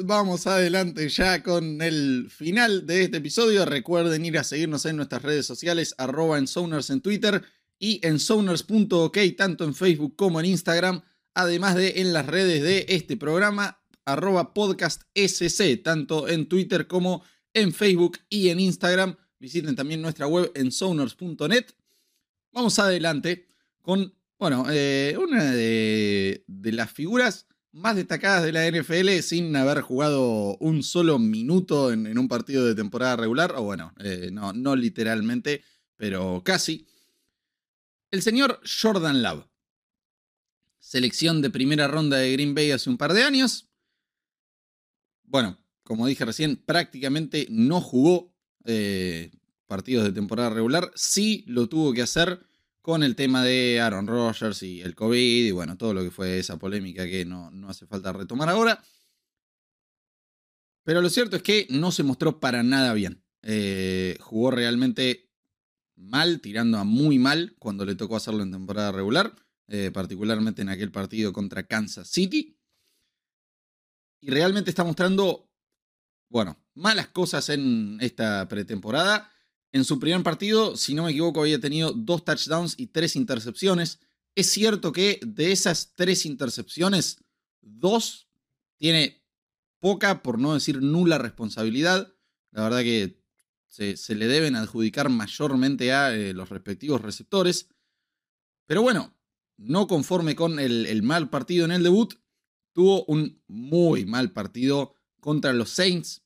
Vamos 0.04 0.46
adelante 0.48 1.08
ya 1.08 1.42
con 1.42 1.80
el 1.80 2.28
final 2.28 2.86
de 2.86 3.04
este 3.04 3.18
episodio. 3.18 3.64
Recuerden 3.64 4.24
ir 4.24 4.36
a 4.36 4.42
seguirnos 4.44 4.84
en 4.86 4.96
nuestras 4.96 5.22
redes 5.22 5.46
sociales, 5.46 5.94
arroba 5.96 6.38
en 6.38 6.46
en 6.88 7.00
Twitter 7.00 7.44
y 7.78 8.00
en 8.06 8.18
Sounders.ok, 8.18 9.18
tanto 9.36 9.64
en 9.64 9.74
Facebook 9.74 10.16
como 10.16 10.40
en 10.40 10.46
Instagram, 10.46 11.02
además 11.34 11.76
de 11.76 12.00
en 12.00 12.12
las 12.12 12.26
redes 12.26 12.62
de 12.62 12.86
este 12.88 13.16
programa, 13.16 13.80
arroba 14.04 14.54
podcast 14.54 15.02
SC, 15.14 15.76
tanto 15.82 16.26
en 16.28 16.48
Twitter 16.48 16.86
como 16.86 17.22
en 17.54 17.72
Facebook 17.72 18.18
y 18.28 18.48
en 18.48 18.60
Instagram. 18.60 19.16
Visiten 19.38 19.74
también 19.74 20.00
nuestra 20.00 20.26
web 20.26 20.52
en 20.54 20.70
sounders.net. 20.70 21.66
Vamos 22.52 22.78
adelante 22.78 23.48
con, 23.80 24.14
bueno, 24.38 24.66
eh, 24.70 25.16
una 25.18 25.44
de, 25.52 26.44
las 26.46 26.90
figuras 26.92 27.46
más 27.72 27.96
destacadas 27.96 28.44
de 28.44 28.52
la 28.52 28.70
NFL 28.70 29.20
sin 29.22 29.56
haber 29.56 29.80
jugado 29.80 30.56
un 30.58 30.82
solo 30.82 31.18
minuto 31.18 31.92
en, 31.92 32.06
en 32.06 32.18
un 32.18 32.28
partido 32.28 32.66
de 32.66 32.74
temporada 32.74 33.16
regular, 33.16 33.54
o 33.56 33.62
bueno, 33.62 33.94
eh, 33.98 34.30
no, 34.30 34.52
no 34.52 34.76
literalmente, 34.76 35.64
pero 35.96 36.42
casi. 36.44 36.86
El 38.10 38.22
señor 38.22 38.60
Jordan 38.64 39.22
Love. 39.22 39.46
Selección 40.78 41.40
de 41.40 41.48
primera 41.48 41.88
ronda 41.88 42.18
de 42.18 42.32
Green 42.32 42.54
Bay 42.54 42.70
hace 42.72 42.90
un 42.90 42.98
par 42.98 43.14
de 43.14 43.22
años. 43.22 43.70
Bueno, 45.22 45.61
como 45.82 46.06
dije 46.06 46.24
recién, 46.24 46.56
prácticamente 46.56 47.46
no 47.50 47.80
jugó 47.80 48.32
eh, 48.64 49.30
partidos 49.66 50.04
de 50.04 50.12
temporada 50.12 50.50
regular. 50.50 50.90
Sí 50.94 51.44
lo 51.46 51.68
tuvo 51.68 51.92
que 51.92 52.02
hacer 52.02 52.40
con 52.80 53.02
el 53.02 53.16
tema 53.16 53.44
de 53.44 53.80
Aaron 53.80 54.06
Rodgers 54.06 54.62
y 54.62 54.80
el 54.80 54.94
COVID 54.94 55.46
y 55.46 55.50
bueno, 55.52 55.76
todo 55.76 55.94
lo 55.94 56.02
que 56.02 56.10
fue 56.10 56.38
esa 56.38 56.58
polémica 56.58 57.06
que 57.06 57.24
no, 57.24 57.50
no 57.50 57.68
hace 57.68 57.86
falta 57.86 58.12
retomar 58.12 58.48
ahora. 58.48 58.82
Pero 60.84 61.00
lo 61.00 61.08
cierto 61.08 61.36
es 61.36 61.42
que 61.42 61.66
no 61.70 61.92
se 61.92 62.02
mostró 62.02 62.40
para 62.40 62.62
nada 62.62 62.92
bien. 62.92 63.24
Eh, 63.42 64.16
jugó 64.20 64.50
realmente 64.50 65.30
mal, 65.96 66.40
tirando 66.40 66.78
a 66.78 66.84
muy 66.84 67.18
mal 67.18 67.54
cuando 67.58 67.84
le 67.84 67.94
tocó 67.94 68.16
hacerlo 68.16 68.42
en 68.42 68.52
temporada 68.52 68.92
regular, 68.92 69.34
eh, 69.68 69.90
particularmente 69.92 70.62
en 70.62 70.68
aquel 70.68 70.90
partido 70.90 71.32
contra 71.32 71.66
Kansas 71.66 72.08
City. 72.08 72.58
Y 74.20 74.30
realmente 74.30 74.70
está 74.70 74.84
mostrando, 74.84 75.51
bueno, 76.32 76.58
malas 76.74 77.08
cosas 77.08 77.50
en 77.50 77.98
esta 78.00 78.48
pretemporada. 78.48 79.30
En 79.70 79.84
su 79.84 80.00
primer 80.00 80.22
partido, 80.22 80.76
si 80.76 80.94
no 80.94 81.04
me 81.04 81.10
equivoco, 81.10 81.42
había 81.42 81.60
tenido 81.60 81.92
dos 81.92 82.24
touchdowns 82.24 82.74
y 82.78 82.86
tres 82.86 83.16
intercepciones. 83.16 84.00
Es 84.34 84.46
cierto 84.50 84.92
que 84.92 85.20
de 85.22 85.52
esas 85.52 85.92
tres 85.94 86.24
intercepciones, 86.24 87.22
dos 87.60 88.30
tiene 88.78 89.22
poca, 89.78 90.22
por 90.22 90.38
no 90.38 90.54
decir 90.54 90.80
nula 90.80 91.18
responsabilidad. 91.18 92.14
La 92.50 92.62
verdad 92.62 92.80
que 92.80 93.22
se, 93.68 94.14
le 94.14 94.26
deben 94.26 94.56
adjudicar 94.56 95.10
mayormente 95.10 95.92
a 95.92 96.14
eh, 96.14 96.32
los 96.32 96.48
respectivos 96.48 97.02
receptores. 97.02 97.68
Pero 98.66 98.80
bueno, 98.80 99.14
no 99.58 99.86
conforme 99.86 100.34
con 100.34 100.58
el 100.58 101.02
mal 101.02 101.28
partido 101.28 101.66
en 101.66 101.72
el 101.72 101.82
debut, 101.82 102.14
tuvo 102.72 103.04
un 103.04 103.42
muy 103.48 104.06
mal 104.06 104.32
partido 104.32 104.94
contra 105.22 105.52
los 105.52 105.70
Saints, 105.70 106.24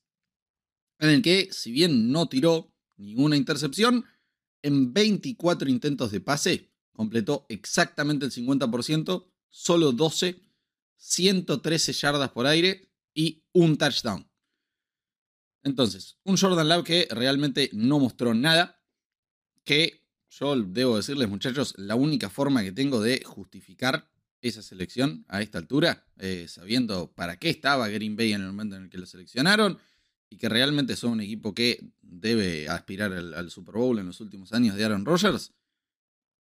en 0.97 1.09
el 1.09 1.21
que, 1.21 1.49
si 1.51 1.71
bien 1.71 2.11
no 2.11 2.27
tiró 2.27 2.73
ninguna 2.97 3.37
intercepción. 3.37 4.03
En 4.63 4.91
24 4.91 5.69
intentos 5.69 6.11
de 6.11 6.19
pase, 6.19 6.71
completó 6.91 7.45
exactamente 7.47 8.25
el 8.25 8.31
50%, 8.31 9.27
solo 9.49 9.91
12, 9.91 10.41
113 10.97 11.93
yardas 11.93 12.31
por 12.31 12.47
aire 12.47 12.89
y 13.13 13.43
un 13.53 13.77
touchdown. 13.77 14.27
Entonces, 15.63 16.17
un 16.23 16.35
Jordan 16.35 16.67
Love 16.67 16.83
que 16.83 17.07
realmente 17.11 17.69
no 17.73 17.99
mostró 17.99 18.33
nada, 18.33 18.81
que 19.63 20.03
yo 20.29 20.55
debo 20.55 20.97
decirles 20.97 21.29
muchachos, 21.29 21.75
la 21.77 21.95
única 21.95 22.31
forma 22.31 22.63
que 22.63 22.71
tengo 22.71 22.99
de 22.99 23.23
justificar 23.23 24.09
esa 24.41 24.61
selección 24.61 25.25
a 25.27 25.41
esta 25.41 25.57
altura, 25.57 26.05
eh, 26.17 26.45
sabiendo 26.47 27.11
para 27.13 27.37
qué 27.37 27.49
estaba 27.49 27.87
Green 27.87 28.15
Bay 28.15 28.33
en 28.33 28.41
el 28.41 28.47
momento 28.47 28.75
en 28.75 28.83
el 28.83 28.89
que 28.89 28.97
lo 28.97 29.05
seleccionaron, 29.05 29.77
y 30.29 30.37
que 30.37 30.49
realmente 30.49 30.95
son 30.95 31.13
un 31.13 31.21
equipo 31.21 31.53
que 31.53 31.91
debe 32.01 32.67
aspirar 32.67 33.13
al, 33.13 33.33
al, 33.33 33.49
Super 33.49 33.75
Bowl 33.75 33.97
en 33.97 34.07
los 34.07 34.19
últimos 34.19 34.51
años 34.51 34.75
de 34.75 34.83
Aaron 34.83 35.05
Rodgers, 35.05 35.53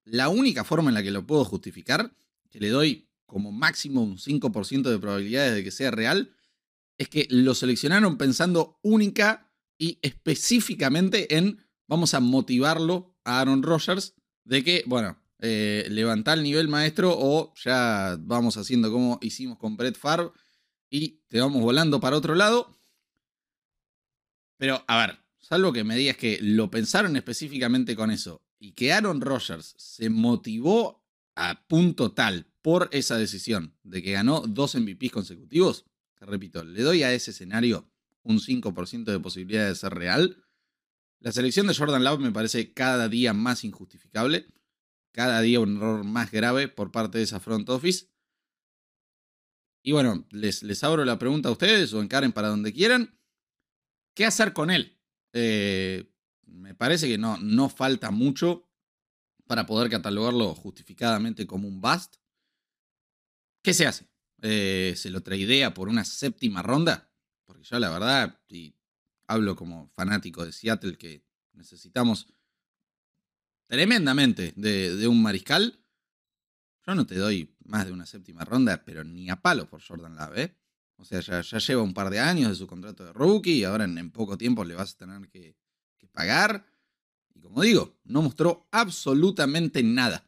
la 0.04 0.28
única 0.28 0.64
forma 0.64 0.90
en 0.90 0.94
la 0.94 1.02
que 1.02 1.10
lo 1.10 1.26
puedo 1.26 1.44
justificar, 1.44 2.14
que 2.50 2.60
le 2.60 2.70
doy 2.70 3.08
como 3.26 3.52
máximo 3.52 4.02
un 4.02 4.18
5% 4.18 4.82
de 4.82 4.98
probabilidades 4.98 5.54
de 5.54 5.64
que 5.64 5.70
sea 5.70 5.90
real, 5.90 6.32
es 6.98 7.08
que 7.08 7.26
lo 7.30 7.54
seleccionaron 7.54 8.16
pensando 8.16 8.78
única 8.82 9.52
y 9.78 9.98
específicamente 10.02 11.36
en 11.36 11.58
vamos 11.86 12.14
a 12.14 12.20
motivarlo 12.20 13.14
a 13.24 13.40
Aaron 13.40 13.62
Rodgers 13.62 14.14
de 14.44 14.64
que, 14.64 14.84
bueno, 14.86 15.18
eh, 15.38 15.86
levantar 15.90 16.38
el 16.38 16.44
nivel 16.44 16.68
maestro 16.68 17.14
o 17.16 17.52
ya 17.62 18.16
vamos 18.20 18.56
haciendo 18.56 18.90
como 18.90 19.18
hicimos 19.20 19.58
con 19.58 19.76
Brett 19.76 19.96
Favre 19.98 20.30
y 20.88 21.20
te 21.28 21.40
vamos 21.40 21.62
volando 21.62 22.00
para 22.00 22.16
otro 22.16 22.34
lado. 22.34 22.76
Pero, 24.56 24.82
a 24.86 24.98
ver, 24.98 25.18
salvo 25.38 25.72
que 25.72 25.84
me 25.84 25.96
digas 25.96 26.16
que 26.16 26.38
lo 26.40 26.70
pensaron 26.70 27.16
específicamente 27.16 27.94
con 27.94 28.10
eso 28.10 28.42
y 28.58 28.72
que 28.72 28.92
Aaron 28.92 29.20
Rodgers 29.20 29.74
se 29.76 30.08
motivó 30.08 31.04
a 31.34 31.66
punto 31.68 32.12
tal 32.12 32.46
por 32.62 32.88
esa 32.92 33.16
decisión 33.18 33.76
de 33.82 34.02
que 34.02 34.12
ganó 34.12 34.40
dos 34.40 34.74
MVPs 34.74 35.12
consecutivos, 35.12 35.84
te 36.18 36.24
repito, 36.24 36.64
le 36.64 36.82
doy 36.82 37.02
a 37.02 37.12
ese 37.12 37.30
escenario 37.30 37.88
un 38.22 38.40
5% 38.40 39.04
de 39.04 39.20
posibilidad 39.20 39.68
de 39.68 39.74
ser 39.74 39.94
real. 39.94 40.42
La 41.20 41.30
selección 41.32 41.66
de 41.66 41.74
Jordan 41.74 42.02
Love 42.02 42.20
me 42.20 42.32
parece 42.32 42.72
cada 42.72 43.08
día 43.08 43.32
más 43.34 43.64
injustificable, 43.64 44.46
cada 45.16 45.40
día 45.40 45.60
un 45.60 45.78
error 45.78 46.04
más 46.04 46.30
grave 46.30 46.68
por 46.68 46.92
parte 46.92 47.16
de 47.16 47.24
esa 47.24 47.40
front 47.40 47.66
office. 47.70 48.06
Y 49.82 49.92
bueno, 49.92 50.26
les, 50.30 50.62
les 50.62 50.84
abro 50.84 51.06
la 51.06 51.18
pregunta 51.18 51.48
a 51.48 51.52
ustedes 51.52 51.94
o 51.94 52.02
encaren 52.02 52.32
para 52.32 52.48
donde 52.48 52.74
quieran. 52.74 53.18
¿Qué 54.14 54.26
hacer 54.26 54.52
con 54.52 54.70
él? 54.70 55.00
Eh, 55.32 56.12
me 56.42 56.74
parece 56.74 57.08
que 57.08 57.16
no, 57.16 57.38
no 57.38 57.70
falta 57.70 58.10
mucho 58.10 58.68
para 59.46 59.64
poder 59.64 59.88
catalogarlo 59.88 60.54
justificadamente 60.54 61.46
como 61.46 61.66
un 61.66 61.80
bust. 61.80 62.16
¿Qué 63.62 63.72
se 63.72 63.86
hace? 63.86 64.06
Eh, 64.42 64.92
¿Se 64.96 65.08
lo 65.08 65.22
traidea 65.22 65.72
por 65.72 65.88
una 65.88 66.04
séptima 66.04 66.60
ronda? 66.60 67.10
Porque 67.46 67.64
yo 67.64 67.78
la 67.78 67.88
verdad, 67.88 68.38
y 68.48 68.74
hablo 69.26 69.56
como 69.56 69.88
fanático 69.96 70.44
de 70.44 70.52
Seattle, 70.52 70.98
que 70.98 71.24
necesitamos 71.54 72.35
tremendamente 73.66 74.52
de, 74.56 75.08
un 75.08 75.22
mariscal, 75.22 75.78
yo 76.86 76.94
no 76.94 77.06
te 77.06 77.16
doy 77.16 77.54
más 77.64 77.86
de 77.86 77.92
una 77.92 78.06
séptima 78.06 78.44
ronda, 78.44 78.82
pero 78.84 79.04
ni 79.04 79.28
a 79.28 79.36
palo 79.36 79.68
por 79.68 79.82
Jordan 79.82 80.16
Love, 80.16 80.38
¿eh? 80.38 80.56
O 80.98 81.04
sea, 81.04 81.20
ya, 81.20 81.58
lleva 81.58 81.82
un 81.82 81.92
par 81.92 82.10
de 82.10 82.20
años 82.20 82.48
de 82.48 82.54
su 82.54 82.66
contrato 82.66 83.04
de 83.04 83.12
rookie 83.12 83.58
y 83.58 83.64
ahora 83.64 83.84
en, 83.84 84.10
poco 84.10 84.38
tiempo 84.38 84.64
le 84.64 84.74
vas 84.74 84.94
a 84.94 84.98
tener 84.98 85.28
que, 85.28 85.54
pagar. 86.12 86.64
Y 87.34 87.40
como 87.40 87.60
digo, 87.60 87.92
no 88.04 88.22
mostró 88.22 88.66
absolutamente 88.70 89.82
nada. 89.82 90.24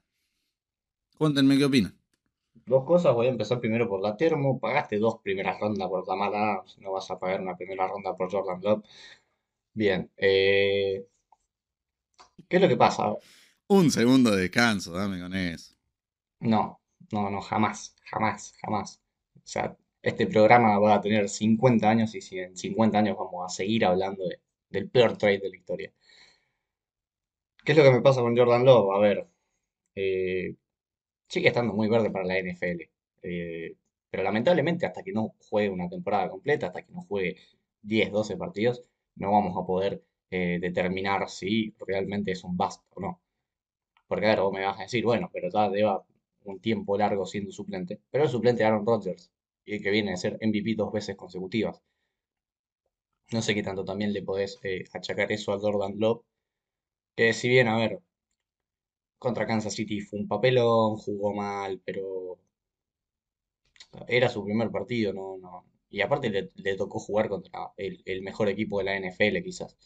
Cuéntenme 1.17 1.57
qué 1.57 1.65
opinan. 1.65 1.99
Dos 2.67 2.85
cosas, 2.85 3.15
voy 3.15 3.29
a 3.29 3.31
empezar 3.31 3.61
primero 3.61 3.89
por 3.89 4.03
la 4.03 4.15
termo. 4.15 4.61
Pagaste 4.61 4.99
dos 4.99 5.21
primeras 5.23 5.59
rondas 5.59 5.89
por 5.89 6.05
Kamala, 6.05 6.63
no 6.81 6.93
vas 6.93 7.11
a 7.11 7.19
pagar 7.19 7.41
una 7.41 7.57
primera 7.57 7.89
ronda 7.89 8.15
por 8.15 8.31
Jordan 8.31 8.61
Love. 8.63 8.85
Bien, 9.73 10.11
eh, 10.19 11.07
¿qué 12.49 12.57
es 12.57 12.63
lo 12.63 12.69
que 12.69 12.77
pasa? 12.77 13.15
Un 13.69 13.91
segundo 13.91 14.31
de 14.31 14.43
descanso, 14.43 14.93
dame 14.93 15.21
con 15.21 15.35
eso. 15.35 15.75
No, 16.41 16.81
no, 17.13 17.31
no, 17.31 17.41
jamás, 17.41 17.95
jamás, 18.05 18.55
jamás. 18.61 19.01
O 19.37 19.41
sea, 19.45 19.77
este 20.03 20.27
programa 20.27 20.79
va 20.79 20.95
a 20.97 21.01
tener 21.01 21.29
50 21.29 21.89
años 21.89 22.15
y 22.15 22.21
si 22.21 22.39
en 22.39 22.57
50 22.57 22.99
años 22.99 23.17
vamos 23.19 23.45
a 23.47 23.55
seguir 23.55 23.85
hablando 23.85 24.25
del 24.71 24.91
peor 24.91 25.17
trade 25.17 25.41
de 25.41 25.51
la 25.51 25.57
historia. 25.57 25.93
¿Qué 27.65 27.73
es 27.73 27.79
lo 27.79 27.85
que 27.85 27.91
me 27.93 28.01
pasa 28.03 28.23
con 28.23 28.37
Jordan 28.37 28.65
Love? 28.65 28.97
A 28.97 28.99
ver, 28.99 29.29
eh, 29.95 30.57
sigue 31.29 31.49
estando 31.49 31.75
muy 31.75 31.89
verde 31.89 32.11
para 32.11 32.25
la 32.25 32.39
NFL. 32.39 32.91
Eh, 33.23 33.77
pero 34.11 34.23
lamentablemente 34.23 34.87
hasta 34.87 35.03
que 35.03 35.13
no 35.13 35.35
juegue 35.51 35.71
una 35.71 35.89
temporada 35.89 36.31
completa, 36.31 36.69
hasta 36.69 36.83
que 36.83 36.93
no 36.93 37.03
juegue 37.03 37.37
10, 37.83 38.13
12 38.13 38.37
partidos, 38.37 38.85
no 39.17 39.33
vamos 39.33 39.57
a 39.57 39.67
poder 39.67 40.03
eh, 40.31 40.59
determinar 40.61 41.29
si 41.29 41.75
realmente 41.87 42.33
es 42.33 42.45
un 42.45 42.57
bust 42.57 42.83
o 42.95 43.01
no. 43.01 43.21
Porque 44.09 44.27
a 44.27 44.31
ver, 44.31 44.41
vos 44.41 44.53
me 44.53 44.65
vas 44.65 44.79
a 44.79 44.83
decir, 44.83 45.05
bueno, 45.05 45.31
pero 45.33 45.49
ya 45.51 45.69
lleva 45.71 46.05
un 46.45 46.61
tiempo 46.61 46.97
largo 46.99 47.27
siendo 47.27 47.53
suplente. 47.53 48.01
Pero 48.11 48.25
el 48.25 48.31
suplente 48.31 48.65
Aaron 48.65 48.87
Rodgers, 48.87 49.31
y 49.65 49.81
que 49.81 49.91
viene 49.91 50.13
a 50.13 50.17
ser 50.17 50.39
MVP 50.41 50.75
dos 50.77 50.93
veces 50.93 51.17
consecutivas. 51.17 51.83
No 53.33 53.41
sé 53.41 53.55
qué 53.55 53.63
tanto 53.63 53.85
también 53.87 54.13
le 54.13 54.23
podés 54.23 54.59
eh, 54.63 54.85
achacar 54.93 55.33
eso 55.33 55.53
a 55.53 55.59
Jordan 55.59 55.95
Love. 55.99 56.23
Que 57.17 57.33
si 57.33 57.49
bien, 57.49 57.69
a 57.69 57.77
ver, 57.77 58.01
contra 59.19 59.47
Kansas 59.47 59.75
City 59.75 60.01
fue 60.01 60.19
un 60.21 60.29
papelón, 60.29 60.97
jugó 60.97 61.35
mal, 61.35 61.81
pero 61.85 62.39
era 64.07 64.29
su 64.29 64.45
primer 64.45 64.71
partido, 64.71 65.13
no, 65.13 65.39
no. 65.39 65.65
Y 65.91 66.01
aparte 66.03 66.31
le, 66.31 66.77
tocó 66.77 66.99
jugar 66.99 67.29
contra 67.29 67.73
el, 67.77 68.23
mejor 68.23 68.49
equipo 68.49 68.79
de 68.79 68.85
la 68.85 68.97
NFL, 68.97 69.43
quizás. 69.43 69.77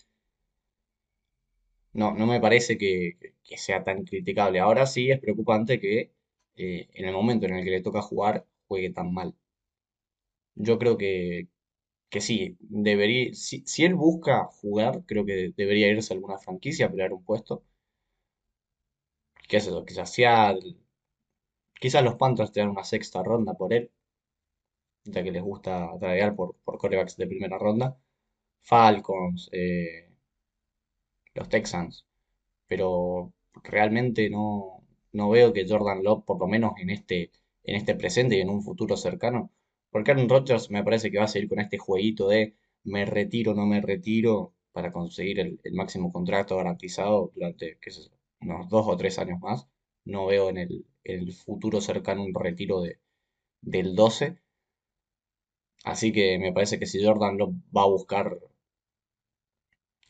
No, 1.95 2.13
no 2.15 2.27
me 2.27 2.39
parece 2.41 2.77
que, 2.79 3.17
sea 3.57 3.83
tan 3.85 4.05
criticable. 4.05 4.61
Ahora 4.61 4.87
sí 4.87 5.11
es 5.11 5.21
preocupante 5.21 5.81
que 5.81 6.13
eh, 6.57 6.89
en 6.95 7.05
el 7.07 7.13
momento 7.15 7.47
en 7.47 7.55
el 7.55 7.65
que 7.65 7.71
le 7.71 7.83
toca 7.83 8.03
jugar, 8.03 8.47
juegue 8.69 8.91
tan 8.91 9.13
mal. 9.13 9.35
Yo 10.55 10.79
creo 10.79 10.97
que, 10.99 11.49
que 12.11 12.21
sí, 12.23 12.57
debería, 12.61 13.35
si, 13.35 13.63
si 13.67 13.85
él 13.85 13.95
busca 13.97 14.47
jugar, 14.47 15.05
creo 15.07 15.27
que 15.27 15.53
debería 15.57 15.89
irse 15.91 16.13
a 16.15 16.17
alguna 16.17 16.39
franquicia 16.39 16.87
a 16.87 16.91
pelear 16.91 17.13
un 17.15 17.25
puesto 17.25 17.65
qué 19.49 19.59
es 19.59 19.67
eso, 19.69 19.85
quizás 19.85 20.11
quizás 21.81 22.03
los 22.03 22.15
Panthers 22.15 22.51
te 22.51 22.63
una 22.67 22.83
sexta 22.83 23.23
ronda 23.23 23.53
por 23.53 23.75
él, 23.75 23.91
ya 25.05 25.23
que 25.25 25.31
les 25.33 25.43
gusta 25.43 25.73
tradear 26.01 26.35
por, 26.37 26.49
por 26.65 26.79
corebacks 26.79 27.17
de 27.17 27.27
primera 27.27 27.59
ronda. 27.59 27.97
Falcons, 28.63 29.49
eh, 29.53 30.12
los 31.35 31.49
Texans, 31.49 32.07
pero 32.67 33.33
realmente 33.65 34.31
no, 34.31 34.83
no 35.13 35.31
veo 35.31 35.53
que 35.53 35.67
Jordan 35.69 36.03
Love, 36.03 36.25
por 36.25 36.39
lo 36.41 36.47
menos 36.49 36.73
en 36.81 36.91
este, 36.91 37.31
en 37.65 37.77
este 37.77 37.95
presente 37.95 38.37
y 38.37 38.41
en 38.41 38.51
un 38.51 38.63
futuro 38.63 38.97
cercano, 38.97 39.51
porque 39.91 40.13
Aaron 40.13 40.29
Rodgers 40.29 40.71
me 40.71 40.85
parece 40.85 41.11
que 41.11 41.19
va 41.19 41.25
a 41.25 41.29
seguir 41.29 41.49
con 41.49 41.61
este 41.61 41.79
jueguito 41.79 42.29
de 42.29 42.55
me 42.85 43.05
retiro, 43.05 43.55
no 43.55 43.67
me 43.67 43.81
retiro, 43.81 44.55
para 44.73 44.93
conseguir 44.93 45.39
el, 45.41 45.61
máximo 45.73 46.13
contrato 46.13 46.57
garantizado 46.57 47.31
durante, 47.35 47.79
unos 48.41 48.69
dos 48.69 48.87
o 48.89 48.97
tres 48.97 49.19
años 49.19 49.41
más. 49.41 49.69
No 50.05 50.27
veo 50.27 50.51
en 50.51 50.59
el, 50.59 51.33
futuro 51.33 51.81
cercano 51.81 52.25
un 52.25 52.35
retiro 52.35 52.81
de, 52.81 52.99
del 53.61 53.95
12. 53.95 54.39
Así 55.85 56.13
que 56.13 56.39
me 56.39 56.53
parece 56.53 56.79
que 56.79 56.87
si 56.87 57.05
Jordan 57.05 57.39
lo 57.39 57.53
va 57.77 57.83
a 57.83 57.87
buscar 57.87 58.39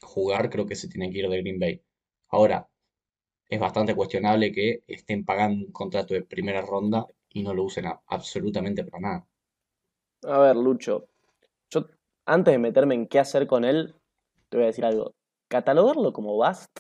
jugar, 0.03 0.51
creo 0.51 0.67
que 0.67 0.77
se 0.77 0.89
tiene 0.89 1.11
que 1.11 1.19
ir 1.19 1.29
de 1.29 1.41
Green 1.41 1.59
Bay. 1.59 1.83
Ahora, 2.29 2.69
es 3.49 3.61
bastante 3.61 3.95
cuestionable 3.95 4.53
que 4.53 4.83
estén 4.87 5.25
pagando 5.25 5.67
un 5.67 5.73
contrato 5.73 6.15
de 6.15 6.23
primera 6.23 6.63
ronda 6.63 7.07
y 7.29 7.43
no 7.43 7.55
lo 7.55 7.65
usen 7.65 7.87
absolutamente 8.07 8.85
para 8.85 9.01
nada. 9.01 9.27
A 10.25 10.39
ver, 10.39 10.57
Lucho, 10.57 11.09
yo 11.71 11.87
antes 12.27 12.53
de 12.53 12.59
meterme 12.59 12.95
en 12.95 13.07
qué 13.07 13.19
hacer 13.19 13.47
con 13.47 13.65
él, 13.65 13.95
te 14.49 14.57
voy 14.57 14.65
a 14.65 14.67
decir 14.69 14.85
algo. 14.85 15.15
Catalogarlo 15.49 16.13
como 16.13 16.35
bust 16.37 16.71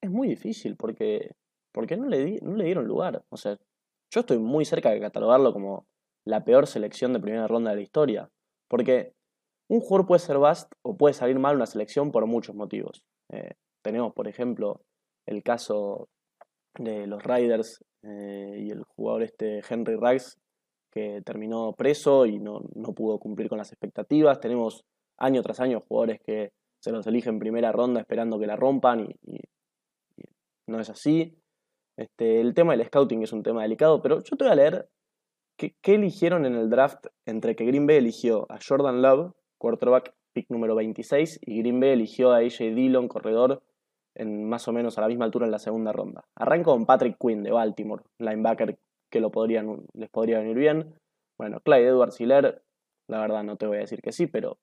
es 0.00 0.10
muy 0.10 0.28
difícil 0.28 0.76
porque, 0.76 1.32
porque 1.72 1.96
no, 1.96 2.06
le 2.08 2.40
no 2.42 2.56
le 2.56 2.64
dieron 2.64 2.86
lugar. 2.86 3.24
O 3.28 3.36
sea, 3.36 3.58
yo 4.10 4.20
estoy 4.20 4.38
muy 4.38 4.64
cerca 4.64 4.90
de 4.90 5.00
catalogarlo 5.00 5.52
como 5.52 5.86
la 6.24 6.44
peor 6.44 6.66
selección 6.66 7.12
de 7.12 7.20
primera 7.20 7.48
ronda 7.48 7.70
de 7.70 7.76
la 7.76 7.82
historia. 7.82 8.30
Porque 8.68 9.12
un 9.68 9.80
jugador 9.80 10.06
puede 10.06 10.20
ser 10.20 10.38
bust 10.38 10.72
o 10.82 10.96
puede 10.96 11.14
salir 11.14 11.38
mal 11.38 11.56
una 11.56 11.66
selección 11.66 12.12
por 12.12 12.26
muchos 12.26 12.54
motivos. 12.54 13.02
Eh, 13.32 13.54
tenemos, 13.82 14.12
por 14.12 14.28
ejemplo, 14.28 14.82
el 15.26 15.42
caso 15.42 16.08
de 16.78 17.06
los 17.06 17.22
Riders 17.22 17.84
eh, 18.02 18.58
y 18.60 18.70
el 18.70 18.82
jugador 18.84 19.22
este 19.22 19.62
Henry 19.68 19.96
Rice, 19.96 20.36
que 20.92 21.22
terminó 21.24 21.72
preso 21.72 22.26
y 22.26 22.38
no, 22.38 22.62
pudo 22.94 23.18
cumplir 23.18 23.48
con 23.48 23.58
las 23.58 23.72
expectativas. 23.72 24.40
Tenemos 24.40 24.84
año 25.18 25.42
tras 25.42 25.60
año 25.60 25.80
jugadores 25.80 26.20
que 26.24 26.52
se 26.80 26.92
los 26.92 27.06
eligen 27.06 27.34
en 27.34 27.40
primera 27.40 27.72
ronda 27.72 28.00
esperando 28.00 28.38
que 28.38 28.46
la 28.46 28.56
rompan 28.56 29.08
y 29.22 29.40
no 30.66 30.80
es 30.80 30.90
así. 30.90 31.36
Este, 31.96 32.40
el 32.40 32.54
tema 32.54 32.76
del 32.76 32.86
scouting 32.86 33.22
es 33.22 33.32
un 33.32 33.42
tema 33.42 33.62
delicado, 33.62 34.02
pero 34.02 34.22
yo 34.22 34.36
te 34.36 34.44
voy 34.44 34.52
a 34.52 34.56
leer 34.56 34.88
qué, 35.56 35.74
eligieron 35.84 36.44
en 36.46 36.54
el 36.54 36.70
draft 36.70 37.06
entre 37.26 37.54
que 37.54 37.64
Green 37.64 37.86
Bay 37.86 37.96
eligió 37.96 38.46
a 38.50 38.58
Jordan 38.66 39.02
Love, 39.02 39.32
quarterback 39.64 40.12
pick 40.34 40.50
número 40.50 40.74
26, 40.74 41.40
y 41.46 41.60
Green 41.60 41.80
Bay 41.80 41.90
eligió 41.90 42.32
a 42.32 42.38
AJ 42.38 42.74
Dillon, 42.74 43.08
corredor, 43.08 43.62
en 44.14 44.46
más 44.46 44.68
o 44.68 44.72
menos 44.72 44.98
a 44.98 45.00
la 45.00 45.08
misma 45.08 45.24
altura 45.24 45.46
en 45.46 45.52
la 45.52 45.58
segunda 45.58 45.90
ronda. 45.90 46.24
Arranco 46.36 46.72
con 46.72 46.84
Patrick 46.84 47.16
Quinn 47.18 47.42
de 47.42 47.50
Baltimore, 47.50 48.02
linebacker 48.18 48.78
que 49.10 49.20
lo 49.20 49.30
podrían, 49.30 49.86
les 49.94 50.10
podría 50.10 50.40
venir 50.40 50.56
bien. 50.56 50.94
Bueno, 51.38 51.60
Clyde 51.60 51.86
Edwards 51.86 52.20
Hiller, 52.20 52.62
la 53.08 53.20
verdad 53.20 53.42
no 53.42 53.56
te 53.56 53.66
voy 53.66 53.78
a 53.78 53.80
decir 53.80 54.02
que 54.02 54.12
sí, 54.12 54.26
pero 54.26 54.58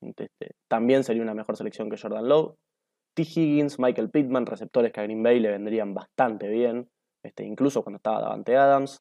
este, 0.00 0.28
también 0.68 1.02
sería 1.02 1.22
una 1.22 1.34
mejor 1.34 1.56
selección 1.56 1.90
que 1.90 1.98
Jordan 1.98 2.28
Love. 2.28 2.54
T. 3.14 3.22
Higgins, 3.22 3.80
Michael 3.80 4.10
Pittman, 4.10 4.46
receptores 4.46 4.92
que 4.92 5.00
a 5.00 5.02
Green 5.02 5.24
Bay 5.24 5.40
le 5.40 5.50
vendrían 5.50 5.92
bastante 5.92 6.46
bien, 6.48 6.88
este, 7.24 7.44
incluso 7.44 7.82
cuando 7.82 7.96
estaba 7.96 8.20
Davante 8.20 8.56
Adams. 8.56 9.00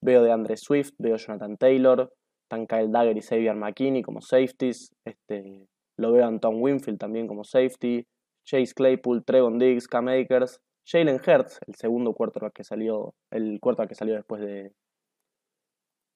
Veo 0.00 0.22
de 0.22 0.32
Andre 0.32 0.56
Swift, 0.56 0.92
veo 0.98 1.16
Jonathan 1.16 1.56
Taylor, 1.58 2.10
tan 2.48 2.66
Kyle 2.66 2.90
Dagger 2.90 3.16
y 3.16 3.22
Xavier 3.22 3.54
McKinney 3.54 4.02
como 4.02 4.20
safeties. 4.20 4.94
Este, 5.04 5.68
lo 5.96 6.12
veo 6.12 6.26
a 6.26 6.38
Tom 6.38 6.60
Winfield 6.60 6.98
también 6.98 7.26
como 7.26 7.44
safety. 7.44 8.06
Chase 8.44 8.72
Claypool, 8.74 9.24
Trevon 9.24 9.58
Diggs, 9.58 9.86
Cam 9.86 10.08
Akers, 10.08 10.58
Jalen 10.86 11.16
Hurts, 11.16 11.60
el 11.66 11.74
segundo 11.74 12.14
cuarto 12.14 12.40
que 12.50 12.64
salió, 12.64 13.14
el 13.30 13.60
cuarto 13.60 13.86
que 13.86 13.94
salió 13.94 14.14
después 14.14 14.40
de, 14.40 14.72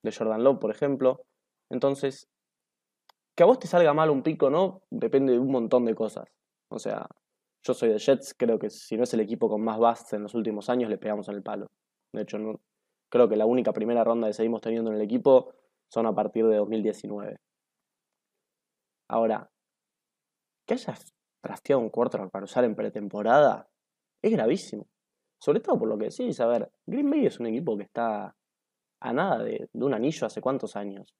de 0.03 0.13
Jordan 0.13 0.43
Love, 0.43 0.59
por 0.59 0.71
ejemplo. 0.71 1.27
Entonces, 1.69 2.29
que 3.37 3.43
a 3.43 3.47
vos 3.47 3.59
te 3.59 3.67
salga 3.67 3.93
mal 3.93 4.09
un 4.09 4.23
pico, 4.23 4.49
¿no? 4.49 4.81
Depende 4.91 5.35
de 5.35 5.39
un 5.39 5.51
montón 5.51 5.85
de 5.85 5.95
cosas. 5.95 6.27
O 6.71 6.79
sea, 6.79 7.07
yo 7.63 7.75
soy 7.75 7.91
de 7.91 7.99
Jets, 7.99 8.35
creo 8.35 8.59
que 8.59 8.71
si 8.71 8.97
no 8.97 9.05
es 9.05 9.13
el 9.13 9.21
equipo 9.21 9.49
con 9.51 9.63
más 9.63 9.79
busts 9.79 10.15
en 10.15 10.23
los 10.23 10.35
últimos 10.35 10.71
años, 10.71 10.89
le 10.89 10.97
pegamos 10.97 11.29
en 11.29 11.35
el 11.35 11.43
palo. 11.43 11.71
De 12.13 12.23
hecho, 12.23 12.39
no, 12.39 12.59
creo 13.11 13.29
que 13.29 13.37
la 13.37 13.47
única 13.47 13.73
primera 13.73 14.05
ronda 14.05 14.27
que 14.27 14.33
seguimos 14.33 14.63
teniendo 14.63 14.91
en 14.91 14.97
el 14.97 15.03
equipo 15.03 15.53
son 15.93 16.07
a 16.07 16.15
partir 16.15 16.47
de 16.47 16.57
2019. 16.57 17.39
Ahora, 19.09 19.51
que 20.67 20.75
hayas 20.75 21.13
trasteado 21.43 21.83
un 21.83 21.91
quarterback 21.91 22.31
para 22.31 22.45
usar 22.45 22.65
en 22.65 22.75
pretemporada 22.75 23.69
es 24.23 24.33
gravísimo. 24.33 24.87
Sobre 25.39 25.61
todo 25.61 25.79
por 25.79 25.89
lo 25.89 25.99
que 25.99 26.07
decís, 26.07 26.41
a 26.41 26.47
ver, 26.47 26.71
Green 26.87 27.11
Bay 27.11 27.27
es 27.27 27.41
un 27.41 27.47
equipo 27.47 27.77
que 27.77 27.83
está 27.83 28.35
a 29.01 29.13
nada 29.13 29.43
de, 29.45 29.69
un 29.75 29.93
anillo 29.93 30.27
hace 30.27 30.41
cuántos 30.41 30.77
años. 30.77 31.15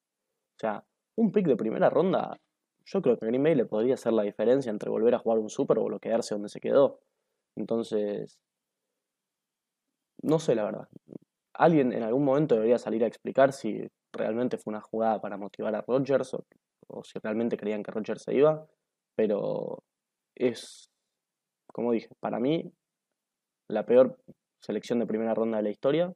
O 0.57 0.61
sea, 0.61 0.85
un 1.17 1.33
pick 1.33 1.47
de 1.49 1.57
primera 1.57 1.91
ronda, 1.91 2.41
yo 2.87 3.03
creo 3.03 3.19
que 3.19 3.27
Green 3.27 3.43
Bay 3.43 3.55
le 3.55 3.67
podría 3.67 3.95
hacer 3.95 4.15
la 4.15 4.23
diferencia 4.23 4.71
entre 4.71 4.89
volver 4.89 5.15
a 5.15 5.19
jugar 5.19 5.39
un 5.39 5.51
Super 5.51 5.79
o 5.81 5.99
quedarse 5.99 6.35
donde 6.35 6.49
se 6.49 6.61
quedó. 6.61 7.01
Entonces, 7.57 8.39
no 10.23 10.39
sé 10.39 10.55
la 10.55 10.65
verdad. 10.65 10.89
Alguien 11.53 11.93
en 11.93 12.05
algún 12.05 12.25
momento 12.25 12.55
debería 12.55 12.79
salir 12.79 13.05
a 13.05 13.09
explicar 13.09 13.53
si 13.53 13.87
realmente 14.13 14.59
fue 14.59 14.73
una 14.73 14.81
jugada 14.81 15.21
para 15.21 15.37
motivar 15.37 15.75
a 15.75 15.83
Rodgers 15.83 16.35
o, 16.35 17.05
si 17.05 17.19
realmente 17.21 17.57
creían 17.57 17.83
que 17.83 17.91
Rodgers 17.91 18.23
se 18.23 18.35
iba, 18.35 18.67
pero 19.15 19.83
es, 20.35 20.91
como 21.67 21.93
dije, 21.93 22.11
para 22.21 22.39
mí 22.39 22.71
la 23.69 23.87
peor 23.87 24.19
selección 24.61 24.99
de 24.99 25.07
primera 25.07 25.35
ronda 25.35 25.57
de 25.57 25.63
la 25.65 25.71
historia. 25.71 26.13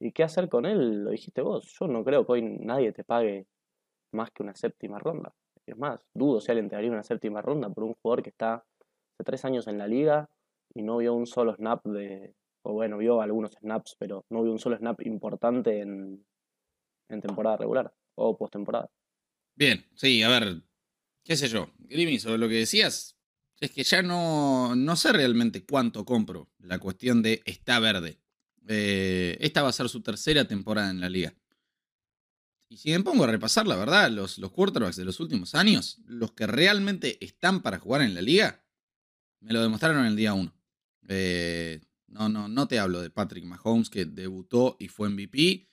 ¿Y 0.00 0.12
qué 0.12 0.22
hacer 0.22 0.48
con 0.48 0.66
él? 0.66 1.04
Lo 1.04 1.10
dijiste 1.10 1.42
vos. 1.42 1.76
Yo 1.78 1.88
no 1.88 2.04
creo 2.04 2.24
que 2.24 2.32
hoy 2.32 2.42
nadie 2.42 2.92
te 2.92 3.04
pague 3.04 3.46
más 4.12 4.30
que 4.30 4.42
una 4.42 4.54
séptima 4.54 4.98
ronda. 4.98 5.32
Es 5.66 5.76
más, 5.76 6.00
dudo 6.14 6.40
si 6.40 6.50
alguien 6.50 6.68
te 6.68 6.76
daría 6.76 6.90
una 6.90 7.02
séptima 7.02 7.42
ronda 7.42 7.68
por 7.68 7.84
un 7.84 7.94
jugador 7.94 8.22
que 8.22 8.30
está 8.30 8.54
hace 8.54 9.24
tres 9.24 9.44
años 9.44 9.66
en 9.66 9.78
la 9.78 9.86
liga 9.86 10.28
y 10.74 10.82
no 10.82 10.98
vio 10.98 11.14
un 11.14 11.26
solo 11.26 11.54
snap 11.54 11.84
de. 11.86 12.34
O 12.62 12.72
bueno, 12.72 12.98
vio 12.98 13.20
algunos 13.20 13.52
snaps, 13.52 13.96
pero 13.98 14.24
no 14.30 14.42
vio 14.42 14.52
un 14.52 14.58
solo 14.58 14.76
snap 14.76 15.00
importante 15.02 15.80
en, 15.80 16.24
en 17.08 17.20
temporada 17.20 17.56
regular 17.56 17.94
o 18.14 18.36
postemporada. 18.36 18.90
Bien, 19.54 19.84
sí, 19.94 20.22
a 20.22 20.28
ver, 20.28 20.62
qué 21.24 21.36
sé 21.36 21.48
yo. 21.48 21.70
Grimi, 21.78 22.18
sobre 22.18 22.38
lo 22.38 22.48
que 22.48 22.54
decías, 22.54 23.16
es 23.60 23.70
que 23.70 23.82
ya 23.82 24.02
no, 24.02 24.76
no 24.76 24.96
sé 24.96 25.12
realmente 25.12 25.64
cuánto 25.64 26.04
compro. 26.04 26.48
La 26.58 26.78
cuestión 26.78 27.22
de 27.22 27.42
está 27.44 27.80
verde. 27.80 28.20
Eh, 28.68 29.36
esta 29.40 29.62
va 29.62 29.70
a 29.70 29.72
ser 29.72 29.88
su 29.88 30.02
tercera 30.02 30.46
temporada 30.46 30.90
en 30.90 31.00
la 31.00 31.08
liga. 31.08 31.34
Y 32.68 32.76
si 32.76 32.90
me 32.90 33.00
pongo 33.00 33.24
a 33.24 33.28
repasar, 33.28 33.66
la 33.66 33.76
verdad, 33.76 34.10
los, 34.10 34.38
los 34.38 34.52
quarterbacks 34.52 34.96
de 34.96 35.06
los 35.06 35.20
últimos 35.20 35.54
años, 35.54 35.98
los 36.04 36.32
que 36.32 36.46
realmente 36.46 37.22
están 37.24 37.62
para 37.62 37.78
jugar 37.78 38.02
en 38.02 38.14
la 38.14 38.20
liga, 38.20 38.62
me 39.40 39.52
lo 39.52 39.62
demostraron 39.62 40.00
en 40.00 40.06
el 40.06 40.16
día 40.16 40.34
1. 40.34 40.54
Eh, 41.08 41.80
no, 42.08 42.28
no, 42.28 42.48
no 42.48 42.68
te 42.68 42.78
hablo 42.78 43.00
de 43.00 43.10
Patrick 43.10 43.44
Mahomes 43.44 43.88
que 43.88 44.04
debutó 44.04 44.76
y 44.78 44.88
fue 44.88 45.08
MVP, 45.08 45.68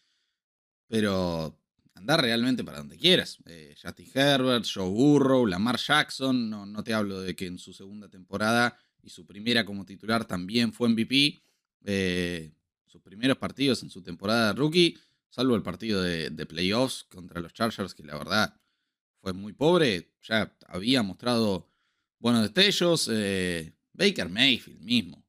pero 0.88 1.58
andar 1.96 2.22
realmente 2.22 2.64
para 2.64 2.80
donde 2.80 2.98
quieras. 2.98 3.38
Eh, 3.46 3.76
Justin 3.82 4.10
Herbert, 4.14 4.66
Joe 4.72 4.90
Burrow, 4.90 5.46
Lamar 5.46 5.78
Jackson, 5.78 6.50
no, 6.50 6.66
no 6.66 6.84
te 6.84 6.94
hablo 6.94 7.22
de 7.22 7.36
que 7.36 7.48
en 7.48 7.58
su 7.58 7.74
segunda 7.74 8.10
temporada 8.10 8.78
y 9.02 9.10
su 9.10 9.26
primera 9.26 9.66
como 9.66 9.86
titular 9.86 10.26
también 10.26 10.74
fue 10.74 10.90
MVP. 10.90 11.42
Eh, 11.86 12.52
sus 12.86 13.02
primeros 13.02 13.38
partidos 13.38 13.84
en 13.84 13.90
su 13.90 14.02
temporada 14.02 14.48
de 14.48 14.54
rookie, 14.54 14.98
salvo 15.30 15.56
el 15.56 15.62
partido 15.62 16.02
de, 16.02 16.46
playoffs 16.46 17.04
contra 17.04 17.40
los 17.40 17.54
Chargers, 17.54 17.94
que 17.94 18.04
la 18.04 18.18
verdad 18.18 18.56
fue 19.22 19.34
muy 19.34 19.54
pobre, 19.54 20.14
ya 20.22 20.56
había 20.68 21.04
mostrado 21.04 21.70
buenos 22.20 22.42
destellos. 22.42 23.10
Eh, 23.12 23.74
Baker 23.94 24.30
Mayfield 24.30 24.82
mismo, 24.82 25.24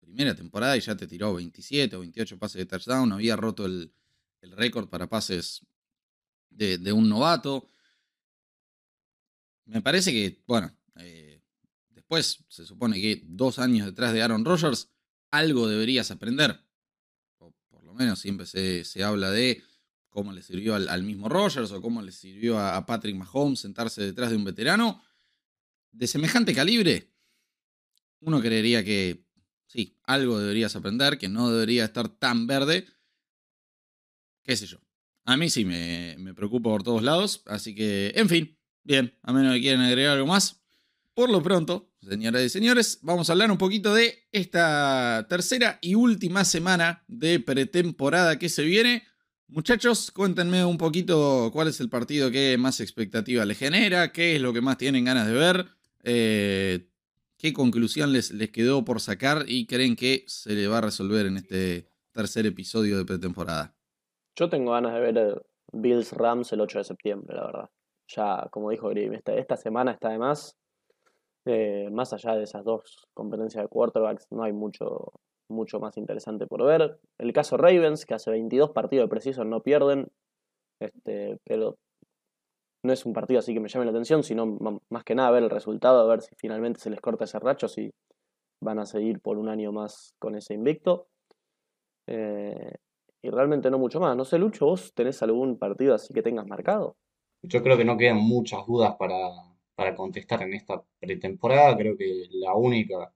primera 0.00 0.34
temporada 0.34 0.76
y 0.76 0.80
ya 0.80 0.96
te 0.96 1.06
tiró 1.06 1.34
27 1.34 1.96
o 1.96 2.00
28 2.00 2.38
pases 2.38 2.58
de 2.60 2.66
touchdown, 2.66 3.12
había 3.12 3.36
roto 3.36 3.66
el, 3.66 3.92
el 4.40 4.52
récord 4.52 4.88
para 4.88 5.08
pases 5.08 5.66
de, 6.50 6.92
un 6.92 7.08
novato. 7.08 7.68
Me 9.66 9.82
parece 9.82 10.12
que, 10.12 10.42
bueno, 10.46 10.74
eh, 10.96 11.42
después 11.90 12.44
se 12.48 12.66
supone 12.66 13.00
que 13.00 13.22
dos 13.24 13.58
años 13.58 13.86
detrás 13.86 14.12
de 14.12 14.22
Aaron 14.22 14.44
Rodgers, 14.44 14.88
algo 15.30 15.68
deberías 15.68 16.10
aprender. 16.10 16.60
O 17.38 17.54
por 17.68 17.84
lo 17.84 17.94
menos 17.94 18.18
siempre 18.18 18.46
se, 18.46 18.84
se 18.84 19.04
habla 19.04 19.30
de 19.30 19.62
cómo 20.08 20.32
le 20.32 20.42
sirvió 20.42 20.74
al, 20.74 20.88
al, 20.88 21.04
mismo 21.04 21.28
Rodgers 21.28 21.70
o 21.70 21.80
cómo 21.80 22.02
le 22.02 22.10
sirvió 22.10 22.58
a, 22.58 22.76
a 22.76 22.84
Patrick 22.84 23.16
Mahomes 23.16 23.60
sentarse 23.60 24.02
detrás 24.02 24.30
de 24.30 24.36
un 24.36 24.44
veterano. 24.44 25.02
De 25.92 26.06
semejante 26.06 26.54
calibre, 26.54 27.12
uno 28.20 28.40
creería 28.40 28.84
que 28.84 29.24
sí, 29.66 29.96
algo 30.04 30.38
deberías 30.38 30.74
aprender, 30.74 31.16
que 31.18 31.28
no 31.28 31.50
debería 31.50 31.84
estar 31.84 32.08
tan 32.08 32.46
verde. 32.46 32.86
Qué 34.50 34.56
sé 34.56 34.66
yo. 34.66 34.78
A 35.26 35.36
mí 35.36 35.48
sí 35.48 35.64
me, 35.64 36.16
me 36.18 36.34
preocupa 36.34 36.70
por 36.70 36.82
todos 36.82 37.04
lados. 37.04 37.44
Así 37.46 37.72
que, 37.72 38.12
en 38.16 38.28
fin, 38.28 38.58
bien, 38.82 39.16
a 39.22 39.32
menos 39.32 39.54
que 39.54 39.60
quieran 39.60 39.82
agregar 39.82 40.14
algo 40.14 40.26
más. 40.26 40.60
Por 41.14 41.30
lo 41.30 41.40
pronto, 41.40 41.94
señoras 42.00 42.42
y 42.42 42.48
señores, 42.48 42.98
vamos 43.02 43.28
a 43.28 43.32
hablar 43.34 43.52
un 43.52 43.58
poquito 43.58 43.94
de 43.94 44.26
esta 44.32 45.24
tercera 45.28 45.78
y 45.80 45.94
última 45.94 46.44
semana 46.44 47.04
de 47.06 47.38
pretemporada 47.38 48.40
que 48.40 48.48
se 48.48 48.64
viene. 48.64 49.04
Muchachos, 49.46 50.10
cuéntenme 50.10 50.64
un 50.64 50.78
poquito 50.78 51.50
cuál 51.52 51.68
es 51.68 51.78
el 51.78 51.88
partido 51.88 52.32
que 52.32 52.58
más 52.58 52.80
expectativa 52.80 53.44
les 53.44 53.56
genera, 53.56 54.10
qué 54.10 54.34
es 54.34 54.42
lo 54.42 54.52
que 54.52 54.62
más 54.62 54.78
tienen 54.78 55.04
ganas 55.04 55.28
de 55.28 55.32
ver, 55.32 55.68
eh, 56.02 56.88
qué 57.36 57.52
conclusión 57.52 58.12
les, 58.12 58.32
les 58.32 58.50
quedó 58.50 58.84
por 58.84 59.00
sacar 59.00 59.44
y 59.46 59.66
creen 59.66 59.94
que 59.94 60.24
se 60.26 60.54
le 60.54 60.66
va 60.66 60.78
a 60.78 60.80
resolver 60.80 61.26
en 61.26 61.36
este 61.36 61.88
tercer 62.10 62.46
episodio 62.46 62.98
de 62.98 63.04
pretemporada. 63.04 63.76
Yo 64.36 64.48
tengo 64.48 64.72
ganas 64.72 64.94
de 64.94 65.00
ver 65.00 65.42
Bills 65.72 66.12
Rams 66.12 66.52
el 66.52 66.60
8 66.60 66.78
de 66.78 66.84
septiembre, 66.84 67.36
la 67.36 67.46
verdad. 67.46 67.70
Ya, 68.08 68.48
como 68.50 68.70
dijo 68.70 68.88
Grim, 68.88 69.12
esta, 69.12 69.34
esta 69.34 69.56
semana 69.56 69.92
está 69.92 70.08
de 70.10 70.18
más. 70.18 70.56
Eh, 71.46 71.88
más 71.90 72.12
allá 72.12 72.34
de 72.34 72.44
esas 72.44 72.64
dos 72.64 73.08
competencias 73.14 73.64
de 73.64 73.68
quarterbacks, 73.68 74.26
no 74.30 74.42
hay 74.42 74.52
mucho, 74.52 75.12
mucho 75.48 75.80
más 75.80 75.96
interesante 75.96 76.46
por 76.46 76.64
ver. 76.64 76.98
El 77.18 77.32
caso 77.32 77.56
Ravens, 77.56 78.04
que 78.04 78.14
hace 78.14 78.30
22 78.30 78.70
partidos 78.70 79.04
de 79.04 79.10
preciso 79.10 79.44
no 79.44 79.62
pierden, 79.62 80.08
este, 80.80 81.38
pero 81.44 81.76
no 82.82 82.92
es 82.92 83.04
un 83.04 83.12
partido 83.12 83.40
así 83.40 83.52
que 83.54 83.60
me 83.60 83.68
llame 83.68 83.84
la 83.84 83.90
atención, 83.90 84.22
sino 84.22 84.58
más 84.88 85.04
que 85.04 85.14
nada 85.14 85.30
ver 85.30 85.42
el 85.42 85.50
resultado, 85.50 86.00
a 86.00 86.06
ver 86.06 86.22
si 86.22 86.34
finalmente 86.36 86.80
se 86.80 86.90
les 86.90 87.00
corta 87.00 87.24
ese 87.24 87.38
racho, 87.38 87.68
si 87.68 87.92
van 88.62 88.78
a 88.78 88.86
seguir 88.86 89.20
por 89.20 89.38
un 89.38 89.48
año 89.48 89.72
más 89.72 90.14
con 90.18 90.34
ese 90.34 90.54
invicto. 90.54 91.08
Eh, 92.06 92.74
y 93.22 93.30
realmente 93.30 93.70
no 93.70 93.78
mucho 93.78 94.00
más. 94.00 94.16
No 94.16 94.24
sé, 94.24 94.38
Lucho, 94.38 94.66
¿vos 94.66 94.92
tenés 94.94 95.22
algún 95.22 95.58
partido 95.58 95.94
así 95.94 96.12
que 96.14 96.22
tengas 96.22 96.46
marcado? 96.46 96.96
Yo 97.42 97.62
creo 97.62 97.76
que 97.76 97.84
no 97.84 97.96
quedan 97.96 98.18
muchas 98.18 98.66
dudas 98.66 98.96
para, 98.98 99.16
para 99.74 99.94
contestar 99.94 100.42
en 100.42 100.54
esta 100.54 100.82
pretemporada. 100.98 101.76
Creo 101.76 101.96
que 101.96 102.26
la 102.32 102.54
única 102.54 103.12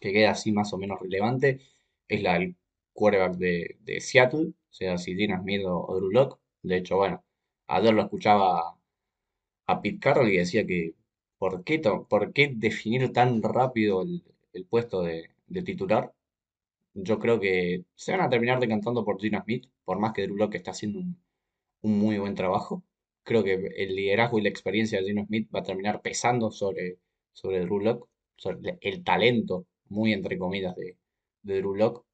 que 0.00 0.12
queda 0.12 0.32
así 0.32 0.52
más 0.52 0.72
o 0.72 0.78
menos 0.78 1.00
relevante 1.00 1.60
es 2.08 2.22
la 2.22 2.34
del 2.34 2.56
quarterback 2.92 3.36
de, 3.36 3.76
de 3.80 4.00
Seattle, 4.00 4.48
o 4.48 4.72
sea, 4.72 4.98
si 4.98 5.14
Dina 5.14 5.40
Smith 5.40 5.64
o, 5.66 5.86
o 5.86 5.96
Drew 5.96 6.10
Locke. 6.10 6.38
De 6.62 6.76
hecho, 6.78 6.96
bueno, 6.96 7.24
ayer 7.68 7.94
lo 7.94 8.02
escuchaba 8.02 8.76
a 9.66 9.80
Pete 9.82 10.00
Carroll 10.00 10.30
y 10.30 10.38
decía 10.38 10.66
que 10.66 10.94
¿por 11.38 11.64
qué, 11.64 11.78
por 12.08 12.32
qué 12.32 12.52
definir 12.54 13.12
tan 13.12 13.42
rápido 13.42 14.02
el, 14.02 14.24
el 14.52 14.64
puesto 14.66 15.02
de, 15.02 15.30
de, 15.46 15.62
titular? 15.62 16.12
Yo 17.00 17.18
creo 17.18 17.40
que 17.40 17.84
se 17.94 18.12
van 18.12 18.20
a 18.22 18.28
terminar 18.28 18.60
decantando 18.60 19.04
por 19.04 19.20
Gina 19.20 19.42
Smith, 19.42 19.66
por 19.84 19.98
más 19.98 20.12
que 20.12 20.22
Drew 20.22 20.36
Locke 20.36 20.56
está 20.56 20.72
haciendo 20.72 20.98
un, 21.00 21.16
un 21.82 21.98
muy 21.98 22.18
buen 22.18 22.34
trabajo. 22.34 22.84
Creo 23.24 23.44
que 23.44 23.54
el 23.54 23.94
liderazgo 23.96 24.38
y 24.38 24.42
la 24.42 24.48
experiencia 24.50 24.98
de 25.00 25.06
Gino 25.06 25.24
Smith 25.26 25.48
va 25.54 25.60
a 25.60 25.62
terminar 25.64 26.02
pesando 26.02 26.50
sobre, 26.50 26.98
sobre 27.32 27.60
Drew 27.60 27.80
Locke, 27.80 28.08
sobre 28.36 28.78
el 28.80 29.04
talento, 29.04 29.66
muy 29.88 30.12
entre 30.12 30.38
comillas, 30.38 30.74
de, 30.76 30.96
de 31.42 31.58
Drew 31.58 31.74
Locke, 31.76 32.04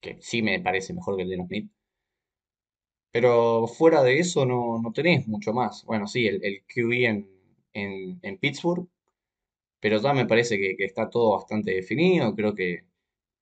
que 0.00 0.18
sí 0.22 0.42
me 0.42 0.60
parece 0.60 0.94
mejor 0.94 1.16
que 1.16 1.22
el 1.24 1.30
Gino 1.30 1.46
Smith. 1.46 1.70
Pero 3.10 3.66
fuera 3.66 4.02
de 4.02 4.18
eso 4.20 4.46
no, 4.46 4.80
no 4.82 4.92
tenés 4.92 5.26
mucho 5.26 5.52
más. 5.52 5.84
Bueno, 5.84 6.06
sí, 6.06 6.26
el, 6.26 6.44
el 6.44 6.62
QB 6.66 6.92
en, 7.06 7.28
en, 7.72 8.18
en, 8.22 8.38
Pittsburgh, 8.38 8.88
pero 9.80 10.00
ya 10.00 10.12
me 10.12 10.26
parece 10.26 10.58
que, 10.58 10.76
que, 10.76 10.84
está 10.84 11.08
todo 11.10 11.32
bastante 11.36 11.72
definido. 11.72 12.34
Creo 12.34 12.54
que, 12.54 12.84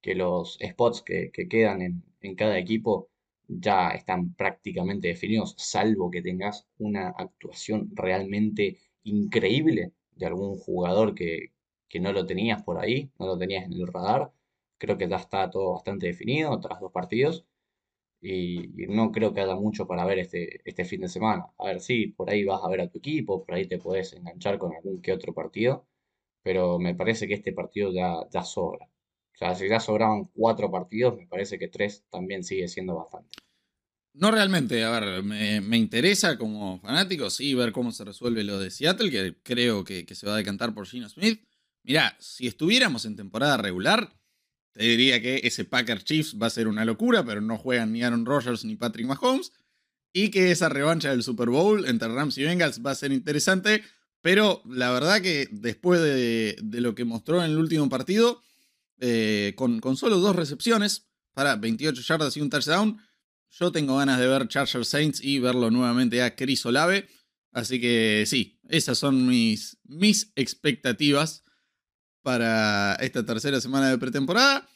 que 0.04 0.14
los 0.14 0.58
spots 0.62 1.00
que, 1.02 1.30
que 1.32 1.48
quedan 1.48 1.80
en, 1.80 2.04
en, 2.20 2.34
cada 2.34 2.58
equipo 2.58 3.08
ya 3.48 3.88
están 3.90 4.34
prácticamente 4.34 5.08
definidos, 5.08 5.54
salvo 5.56 6.10
que 6.10 6.20
tengas 6.20 6.66
una 6.78 7.08
actuación 7.08 7.90
realmente 7.94 8.78
increíble 9.04 9.92
de 10.12 10.26
algún 10.26 10.58
jugador 10.58 11.14
que, 11.14 11.52
que 11.88 12.00
no 12.00 12.12
lo 12.12 12.26
tenías 12.26 12.62
por 12.62 12.78
ahí, 12.78 13.10
no 13.18 13.26
lo 13.26 13.38
tenías 13.38 13.64
en 13.64 13.72
el 13.72 13.86
radar. 13.86 14.30
Creo 14.78 14.98
que 14.98 15.08
ya 15.08 15.16
está 15.16 15.48
todo 15.50 15.72
bastante 15.72 16.06
definido 16.08 16.60
tras 16.60 16.80
dos 16.80 16.92
partidos 16.92 17.46
y, 18.20 18.68
no 18.88 19.12
creo 19.12 19.32
que 19.34 19.40
haya 19.42 19.56
mucho 19.56 19.86
para 19.86 20.04
ver 20.06 20.18
este, 20.20 20.60
este 20.68 20.84
fin 20.84 21.00
de 21.02 21.08
semana. 21.08 21.46
A 21.58 21.66
ver, 21.68 21.80
sí, 21.80 22.08
por 22.08 22.30
ahí 22.30 22.44
vas 22.44 22.62
a 22.62 22.68
ver 22.68 22.82
a 22.82 22.88
tu 22.90 22.98
equipo, 22.98 23.44
por 23.44 23.54
ahí 23.54 23.66
te 23.68 23.78
puedes 23.78 24.12
enganchar 24.14 24.58
con 24.58 24.74
algún 24.74 25.00
que 25.02 25.12
otro 25.12 25.32
partido, 25.34 25.86
pero 26.42 26.78
me 26.78 26.94
parece 26.94 27.28
que 27.28 27.34
este 27.34 27.52
partido 27.54 27.92
ya, 27.92 28.16
ya 28.30 28.42
sobra. 28.44 28.88
O 29.34 29.36
sea, 29.36 29.54
si 29.54 29.68
ya 29.68 29.80
sobraban 29.80 30.26
cuatro 30.32 30.70
partidos, 30.70 31.16
me 31.16 31.26
parece 31.26 31.58
que 31.58 31.68
tres 31.68 32.04
también 32.10 32.44
sigue 32.44 32.68
siendo 32.68 32.94
bastante. 32.94 33.30
No 34.12 34.30
realmente, 34.30 34.84
a 34.84 35.00
ver, 35.00 35.24
me, 35.24 35.76
interesa 35.76 36.38
como 36.38 36.78
fanático, 36.78 37.30
sí, 37.30 37.52
ver 37.54 37.72
cómo 37.72 37.90
se 37.90 38.04
resuelve 38.04 38.44
lo 38.44 38.60
de 38.60 38.70
Seattle, 38.70 39.10
que 39.10 39.34
creo 39.42 39.82
que, 39.82 40.06
se 40.14 40.26
va 40.26 40.34
a 40.34 40.38
decantar 40.38 40.72
por 40.72 40.86
Gino 40.86 41.08
Smith. 41.08 41.42
Mirá, 41.82 42.16
si 42.20 42.46
estuviéramos 42.46 43.06
en 43.06 43.16
temporada 43.16 43.56
regular, 43.56 44.14
te 44.72 44.84
diría 44.84 45.20
que 45.20 45.40
ese 45.42 45.64
Packer 45.64 46.04
Chiefs 46.04 46.36
va 46.40 46.46
a 46.46 46.50
ser 46.50 46.68
una 46.68 46.84
locura, 46.84 47.24
pero 47.24 47.40
no 47.40 47.58
juegan 47.58 47.92
ni 47.92 48.02
Aaron 48.02 48.24
Rodgers 48.24 48.64
ni 48.64 48.76
Patrick 48.76 49.06
Mahomes. 49.06 49.52
Y 50.12 50.30
que 50.30 50.52
esa 50.52 50.68
revancha 50.68 51.10
del 51.10 51.24
Super 51.24 51.48
Bowl 51.48 51.86
entre 51.86 52.06
Rams 52.08 52.38
y 52.38 52.44
Bengals 52.44 52.84
va 52.86 52.92
a 52.92 52.94
ser 52.94 53.10
interesante. 53.10 53.82
Pero 54.20 54.62
la 54.64 54.90
verdad 54.90 55.20
que 55.20 55.48
después 55.50 56.00
de, 56.00 56.56
lo 56.80 56.94
que 56.94 57.04
mostró 57.04 57.44
en 57.44 57.50
el 57.50 57.58
último 57.58 57.88
partido, 57.88 58.40
eh, 59.00 59.54
con, 59.56 59.96
solo 59.96 60.18
dos 60.18 60.36
recepciones 60.36 61.08
para 61.32 61.56
28 61.56 62.00
yardas 62.02 62.36
y 62.36 62.40
un 62.40 62.50
touchdown, 62.50 63.00
yo 63.50 63.72
tengo 63.72 63.96
ganas 63.96 64.18
de 64.18 64.26
ver 64.26 64.48
Chargers 64.48 64.88
Saints 64.88 65.22
y 65.22 65.38
verlo 65.38 65.70
nuevamente 65.70 66.22
a 66.22 66.34
Chris 66.34 66.64
Olave. 66.66 67.08
Así 67.52 67.80
que 67.80 68.24
sí, 68.26 68.58
esas 68.68 68.98
son 68.98 69.26
mis, 69.28 69.78
mis 69.84 70.32
expectativas 70.34 71.44
para 72.22 72.94
esta 72.96 73.24
tercera 73.24 73.60
semana 73.60 73.90
de 73.90 73.98
pretemporada. 73.98 74.68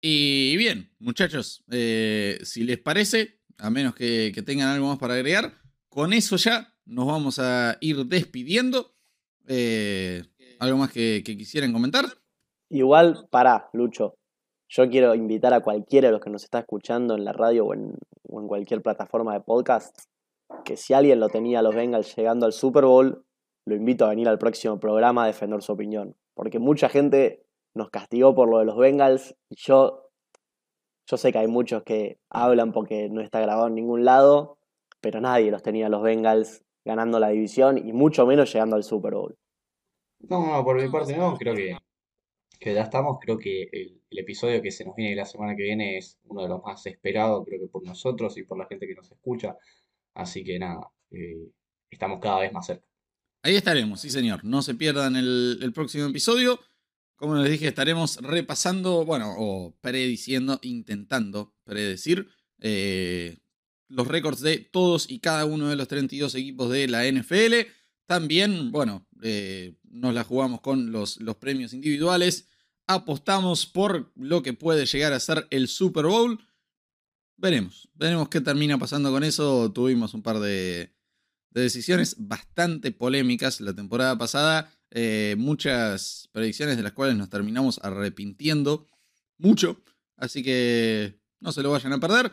Y 0.00 0.56
bien, 0.56 0.94
muchachos, 0.98 1.64
eh, 1.70 2.38
si 2.44 2.64
les 2.64 2.78
parece, 2.78 3.40
a 3.58 3.68
menos 3.68 3.94
que, 3.94 4.32
tengan 4.46 4.68
algo 4.68 4.88
más 4.88 4.98
para 4.98 5.14
agregar, 5.14 5.60
con 5.88 6.12
eso 6.12 6.36
ya 6.36 6.74
nos 6.84 7.06
vamos 7.06 7.38
a 7.38 7.76
ir 7.80 8.06
despidiendo. 8.06 8.96
Eh, 9.48 10.24
¿Algo 10.58 10.78
más 10.78 10.90
que 10.92 11.22
quisieran 11.22 11.72
comentar? 11.72 12.06
Igual, 12.68 13.26
para, 13.30 13.68
Lucho. 13.72 14.16
Yo 14.68 14.88
quiero 14.90 15.14
invitar 15.14 15.54
a 15.54 15.60
cualquiera 15.60 16.08
de 16.08 16.12
los 16.12 16.20
que 16.20 16.30
nos 16.30 16.42
está 16.42 16.58
escuchando 16.60 17.14
en 17.14 17.24
la 17.24 17.32
radio 17.32 17.66
o 17.66 17.74
en, 17.74 17.96
cualquier 18.48 18.82
plataforma 18.82 19.32
de 19.32 19.40
podcast 19.40 19.96
que 20.64 20.76
si 20.76 20.92
alguien 20.92 21.20
lo 21.20 21.28
tenía 21.28 21.60
a 21.60 21.62
los 21.62 21.74
Bengals 21.74 22.14
llegando 22.16 22.44
al 22.44 22.52
Super 22.52 22.84
Bowl, 22.84 23.24
lo 23.66 23.74
invito 23.74 24.04
a 24.04 24.10
venir 24.10 24.28
al 24.28 24.38
próximo 24.38 24.78
programa 24.78 25.24
a 25.24 25.26
defender 25.28 25.62
su 25.62 25.72
opinión. 25.72 26.16
Porque 26.34 26.58
mucha 26.58 26.88
gente 26.88 27.44
nos 27.74 27.90
castigó 27.90 28.34
por 28.34 28.48
lo 28.48 28.58
de 28.58 28.64
los 28.64 28.76
Bengals 28.76 29.36
y 29.48 29.56
yo, 29.56 30.10
yo 31.08 31.16
sé 31.16 31.32
que 31.32 31.38
hay 31.38 31.46
muchos 31.46 31.82
que 31.84 32.18
hablan 32.30 32.72
porque 32.72 33.08
no 33.08 33.20
está 33.20 33.40
grabado 33.40 33.68
en 33.68 33.74
ningún 33.74 34.04
lado, 34.04 34.58
pero 35.00 35.20
nadie 35.20 35.50
los 35.50 35.62
tenía 35.62 35.86
a 35.86 35.90
los 35.90 36.02
Bengals 36.02 36.64
ganando 36.84 37.20
la 37.20 37.28
división 37.28 37.78
y 37.78 37.92
mucho 37.92 38.26
menos 38.26 38.52
llegando 38.52 38.76
al 38.76 38.84
Super 38.84 39.14
Bowl. 39.14 39.36
No, 40.28 40.46
no, 40.46 40.64
por 40.64 40.80
mi 40.80 40.88
parte 40.88 41.16
no, 41.16 41.36
creo 41.36 41.54
que 41.54 41.76
que 42.58 42.74
ya 42.74 42.82
estamos. 42.82 43.18
Creo 43.20 43.38
que 43.38 43.68
el, 43.72 44.00
episodio 44.10 44.62
que 44.62 44.70
se 44.70 44.84
nos 44.84 44.96
viene 44.96 45.14
la 45.14 45.26
semana 45.26 45.54
que 45.54 45.62
viene 45.62 45.98
es 45.98 46.18
uno 46.24 46.42
de 46.42 46.48
los 46.48 46.62
más 46.62 46.86
esperados, 46.86 47.44
creo 47.46 47.60
que 47.60 47.68
por 47.68 47.84
nosotros 47.84 48.36
y 48.38 48.44
por 48.44 48.56
la 48.58 48.66
gente 48.66 48.86
que 48.86 48.94
nos 48.94 49.10
escucha. 49.10 49.56
Así 50.14 50.42
que 50.42 50.58
nada, 50.58 50.90
eh, 51.10 51.50
estamos 51.90 52.18
cada 52.20 52.40
vez 52.40 52.52
más 52.52 52.66
cerca. 52.66 52.86
Ahí 53.42 53.54
estaremos, 53.56 54.00
sí 54.00 54.10
señor. 54.10 54.44
No 54.44 54.62
se 54.62 54.74
pierdan 54.74 55.16
el, 55.16 55.70
próximo 55.74 56.06
episodio. 56.06 56.58
Como 57.14 57.36
les 57.36 57.50
dije, 57.50 57.68
estaremos 57.68 58.16
repasando, 58.16 59.04
bueno, 59.04 59.34
o 59.38 59.76
prediciendo, 59.80 60.58
intentando 60.62 61.54
predecir 61.64 62.26
eh, 62.60 63.38
los 63.88 64.08
récords 64.08 64.40
de 64.40 64.58
todos 64.58 65.10
y 65.10 65.20
cada 65.20 65.44
uno 65.44 65.68
de 65.68 65.76
los 65.76 65.88
32 65.88 66.34
equipos 66.34 66.70
de 66.70 66.88
la 66.88 67.06
NFL. 67.06 67.68
También, 68.06 68.72
bueno, 68.72 69.06
eh, 69.22 69.74
nos 69.96 70.14
la 70.14 70.24
jugamos 70.24 70.60
con 70.60 70.92
los, 70.92 71.20
los 71.20 71.36
premios 71.36 71.72
individuales. 71.72 72.48
Apostamos 72.86 73.66
por 73.66 74.12
lo 74.14 74.42
que 74.42 74.52
puede 74.52 74.86
llegar 74.86 75.12
a 75.12 75.20
ser 75.20 75.46
el 75.50 75.68
Super 75.68 76.06
Bowl. 76.06 76.38
Veremos, 77.36 77.88
veremos 77.94 78.28
qué 78.28 78.40
termina 78.40 78.78
pasando 78.78 79.10
con 79.10 79.24
eso. 79.24 79.72
Tuvimos 79.72 80.14
un 80.14 80.22
par 80.22 80.38
de, 80.38 80.94
decisiones 81.50 82.16
bastante 82.18 82.92
polémicas 82.92 83.60
la 83.60 83.74
temporada 83.74 84.16
pasada. 84.16 84.72
Eh, 84.90 85.34
muchas 85.38 86.28
predicciones 86.32 86.76
de 86.76 86.82
las 86.82 86.92
cuales 86.92 87.16
nos 87.16 87.28
terminamos 87.28 87.80
arrepintiendo 87.82 88.86
mucho. 89.38 89.82
Así 90.16 90.42
que 90.42 91.18
no 91.40 91.52
se 91.52 91.62
lo 91.62 91.70
vayan 91.70 91.92
a 91.92 92.00
perder. 92.00 92.32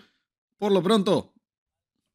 Por 0.57 0.72
lo 0.72 0.84
pronto, 0.84 1.34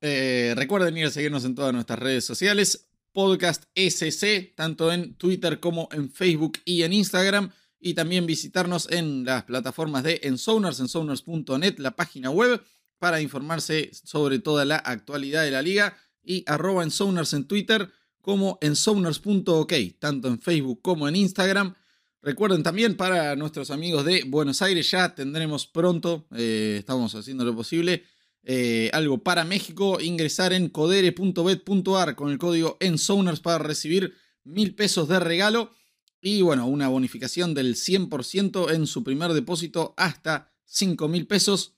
eh, 0.01 0.55
recuerden 0.57 0.97
ir 0.97 1.07
a 1.07 1.11
seguirnos 1.11 1.45
en 1.45 1.55
todas 1.55 1.73
nuestras 1.73 1.99
redes 1.99 2.25
sociales 2.25 2.88
podcast 3.13 3.65
SC, 3.75 4.55
tanto 4.55 4.93
en 4.93 5.15
Twitter 5.15 5.61
como 5.61 5.89
en 5.93 6.11
Facebook 6.11 6.59
y 6.65 6.83
en 6.83 6.93
Instagram. 6.93 7.51
Y 7.81 7.95
también 7.95 8.27
visitarnos 8.27 8.91
en 8.91 9.25
las 9.25 9.45
plataformas 9.45 10.03
de 10.03 10.21
Ensonars, 10.25 10.81
ensonars.net, 10.81 11.79
la 11.79 11.95
página 11.95 12.31
web, 12.31 12.63
para 12.99 13.21
informarse 13.21 13.91
sobre 13.93 14.41
toda 14.41 14.65
la 14.65 14.77
actualidad 14.77 15.45
de 15.45 15.51
la 15.53 15.63
liga. 15.63 15.97
Y 16.23 16.45
arroba 16.47 16.83
Ensonars 16.83 17.33
en 17.33 17.47
Twitter 17.47 17.91
como 18.21 18.59
ensonars.ok, 18.61 19.73
tanto 19.99 20.29
en 20.29 20.39
Facebook 20.39 20.81
como 20.83 21.09
en 21.09 21.17
Instagram. 21.17 21.75
Recuerden 22.21 22.63
también 22.63 22.97
para 22.97 23.37
nuestros 23.37 23.71
amigos 23.71 24.05
de 24.05 24.25
Buenos 24.25 24.61
Aires, 24.61 24.91
ya 24.91 25.15
tendremos 25.15 25.67
pronto, 25.67 26.27
eh, 26.37 26.77
estamos 26.81 27.15
haciendo 27.15 27.45
lo 27.45 27.55
posible, 27.55 28.05
eh, 28.51 28.89
algo 28.95 29.19
para 29.19 29.45
México, 29.45 30.01
ingresar 30.01 30.55
en 30.55 30.71
codere.bet.ar 30.71 32.17
con 32.17 32.31
el 32.31 32.39
código 32.39 32.79
ENSONERS 32.81 33.41
para 33.41 33.59
recibir 33.59 34.15
mil 34.43 34.75
pesos 34.75 35.07
de 35.07 35.21
regalo 35.21 35.73
y 36.23 36.41
bueno, 36.41 36.67
una 36.67 36.89
bonificación 36.89 37.53
del 37.53 37.75
100% 37.75 38.73
en 38.73 38.87
su 38.87 39.05
primer 39.05 39.35
depósito 39.35 39.93
hasta 39.99 40.51
5 40.65 41.09
mil 41.09 41.27
pesos. 41.27 41.75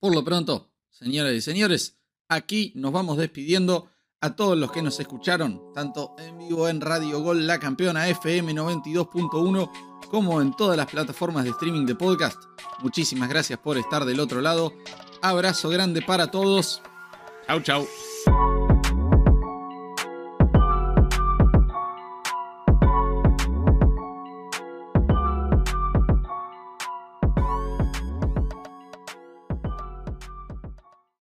Por 0.00 0.14
lo 0.14 0.24
pronto, 0.24 0.72
señoras 0.88 1.34
y 1.34 1.42
señores, 1.42 1.98
aquí 2.26 2.72
nos 2.74 2.92
vamos 2.92 3.18
despidiendo 3.18 3.90
a 4.22 4.36
todos 4.36 4.56
los 4.56 4.70
que 4.70 4.82
nos 4.82 4.98
escucharon, 5.00 5.60
tanto 5.74 6.14
en 6.16 6.38
vivo 6.38 6.68
en 6.68 6.80
Radio 6.80 7.20
Gol, 7.20 7.46
la 7.46 7.58
campeona 7.58 8.08
FM 8.08 8.54
92.1, 8.54 9.70
como 10.08 10.40
en 10.40 10.54
todas 10.54 10.76
las 10.76 10.86
plataformas 10.86 11.44
de 11.44 11.50
streaming 11.50 11.84
de 11.84 11.96
podcast. 11.96 12.40
Muchísimas 12.80 13.28
gracias 13.28 13.58
por 13.58 13.76
estar 13.76 14.04
del 14.04 14.20
otro 14.20 14.40
lado. 14.40 14.72
Abrazo 15.20 15.68
grande 15.68 16.02
para 16.02 16.30
todos. 16.30 16.82
Chau, 17.48 17.60
chau. 17.60 18.11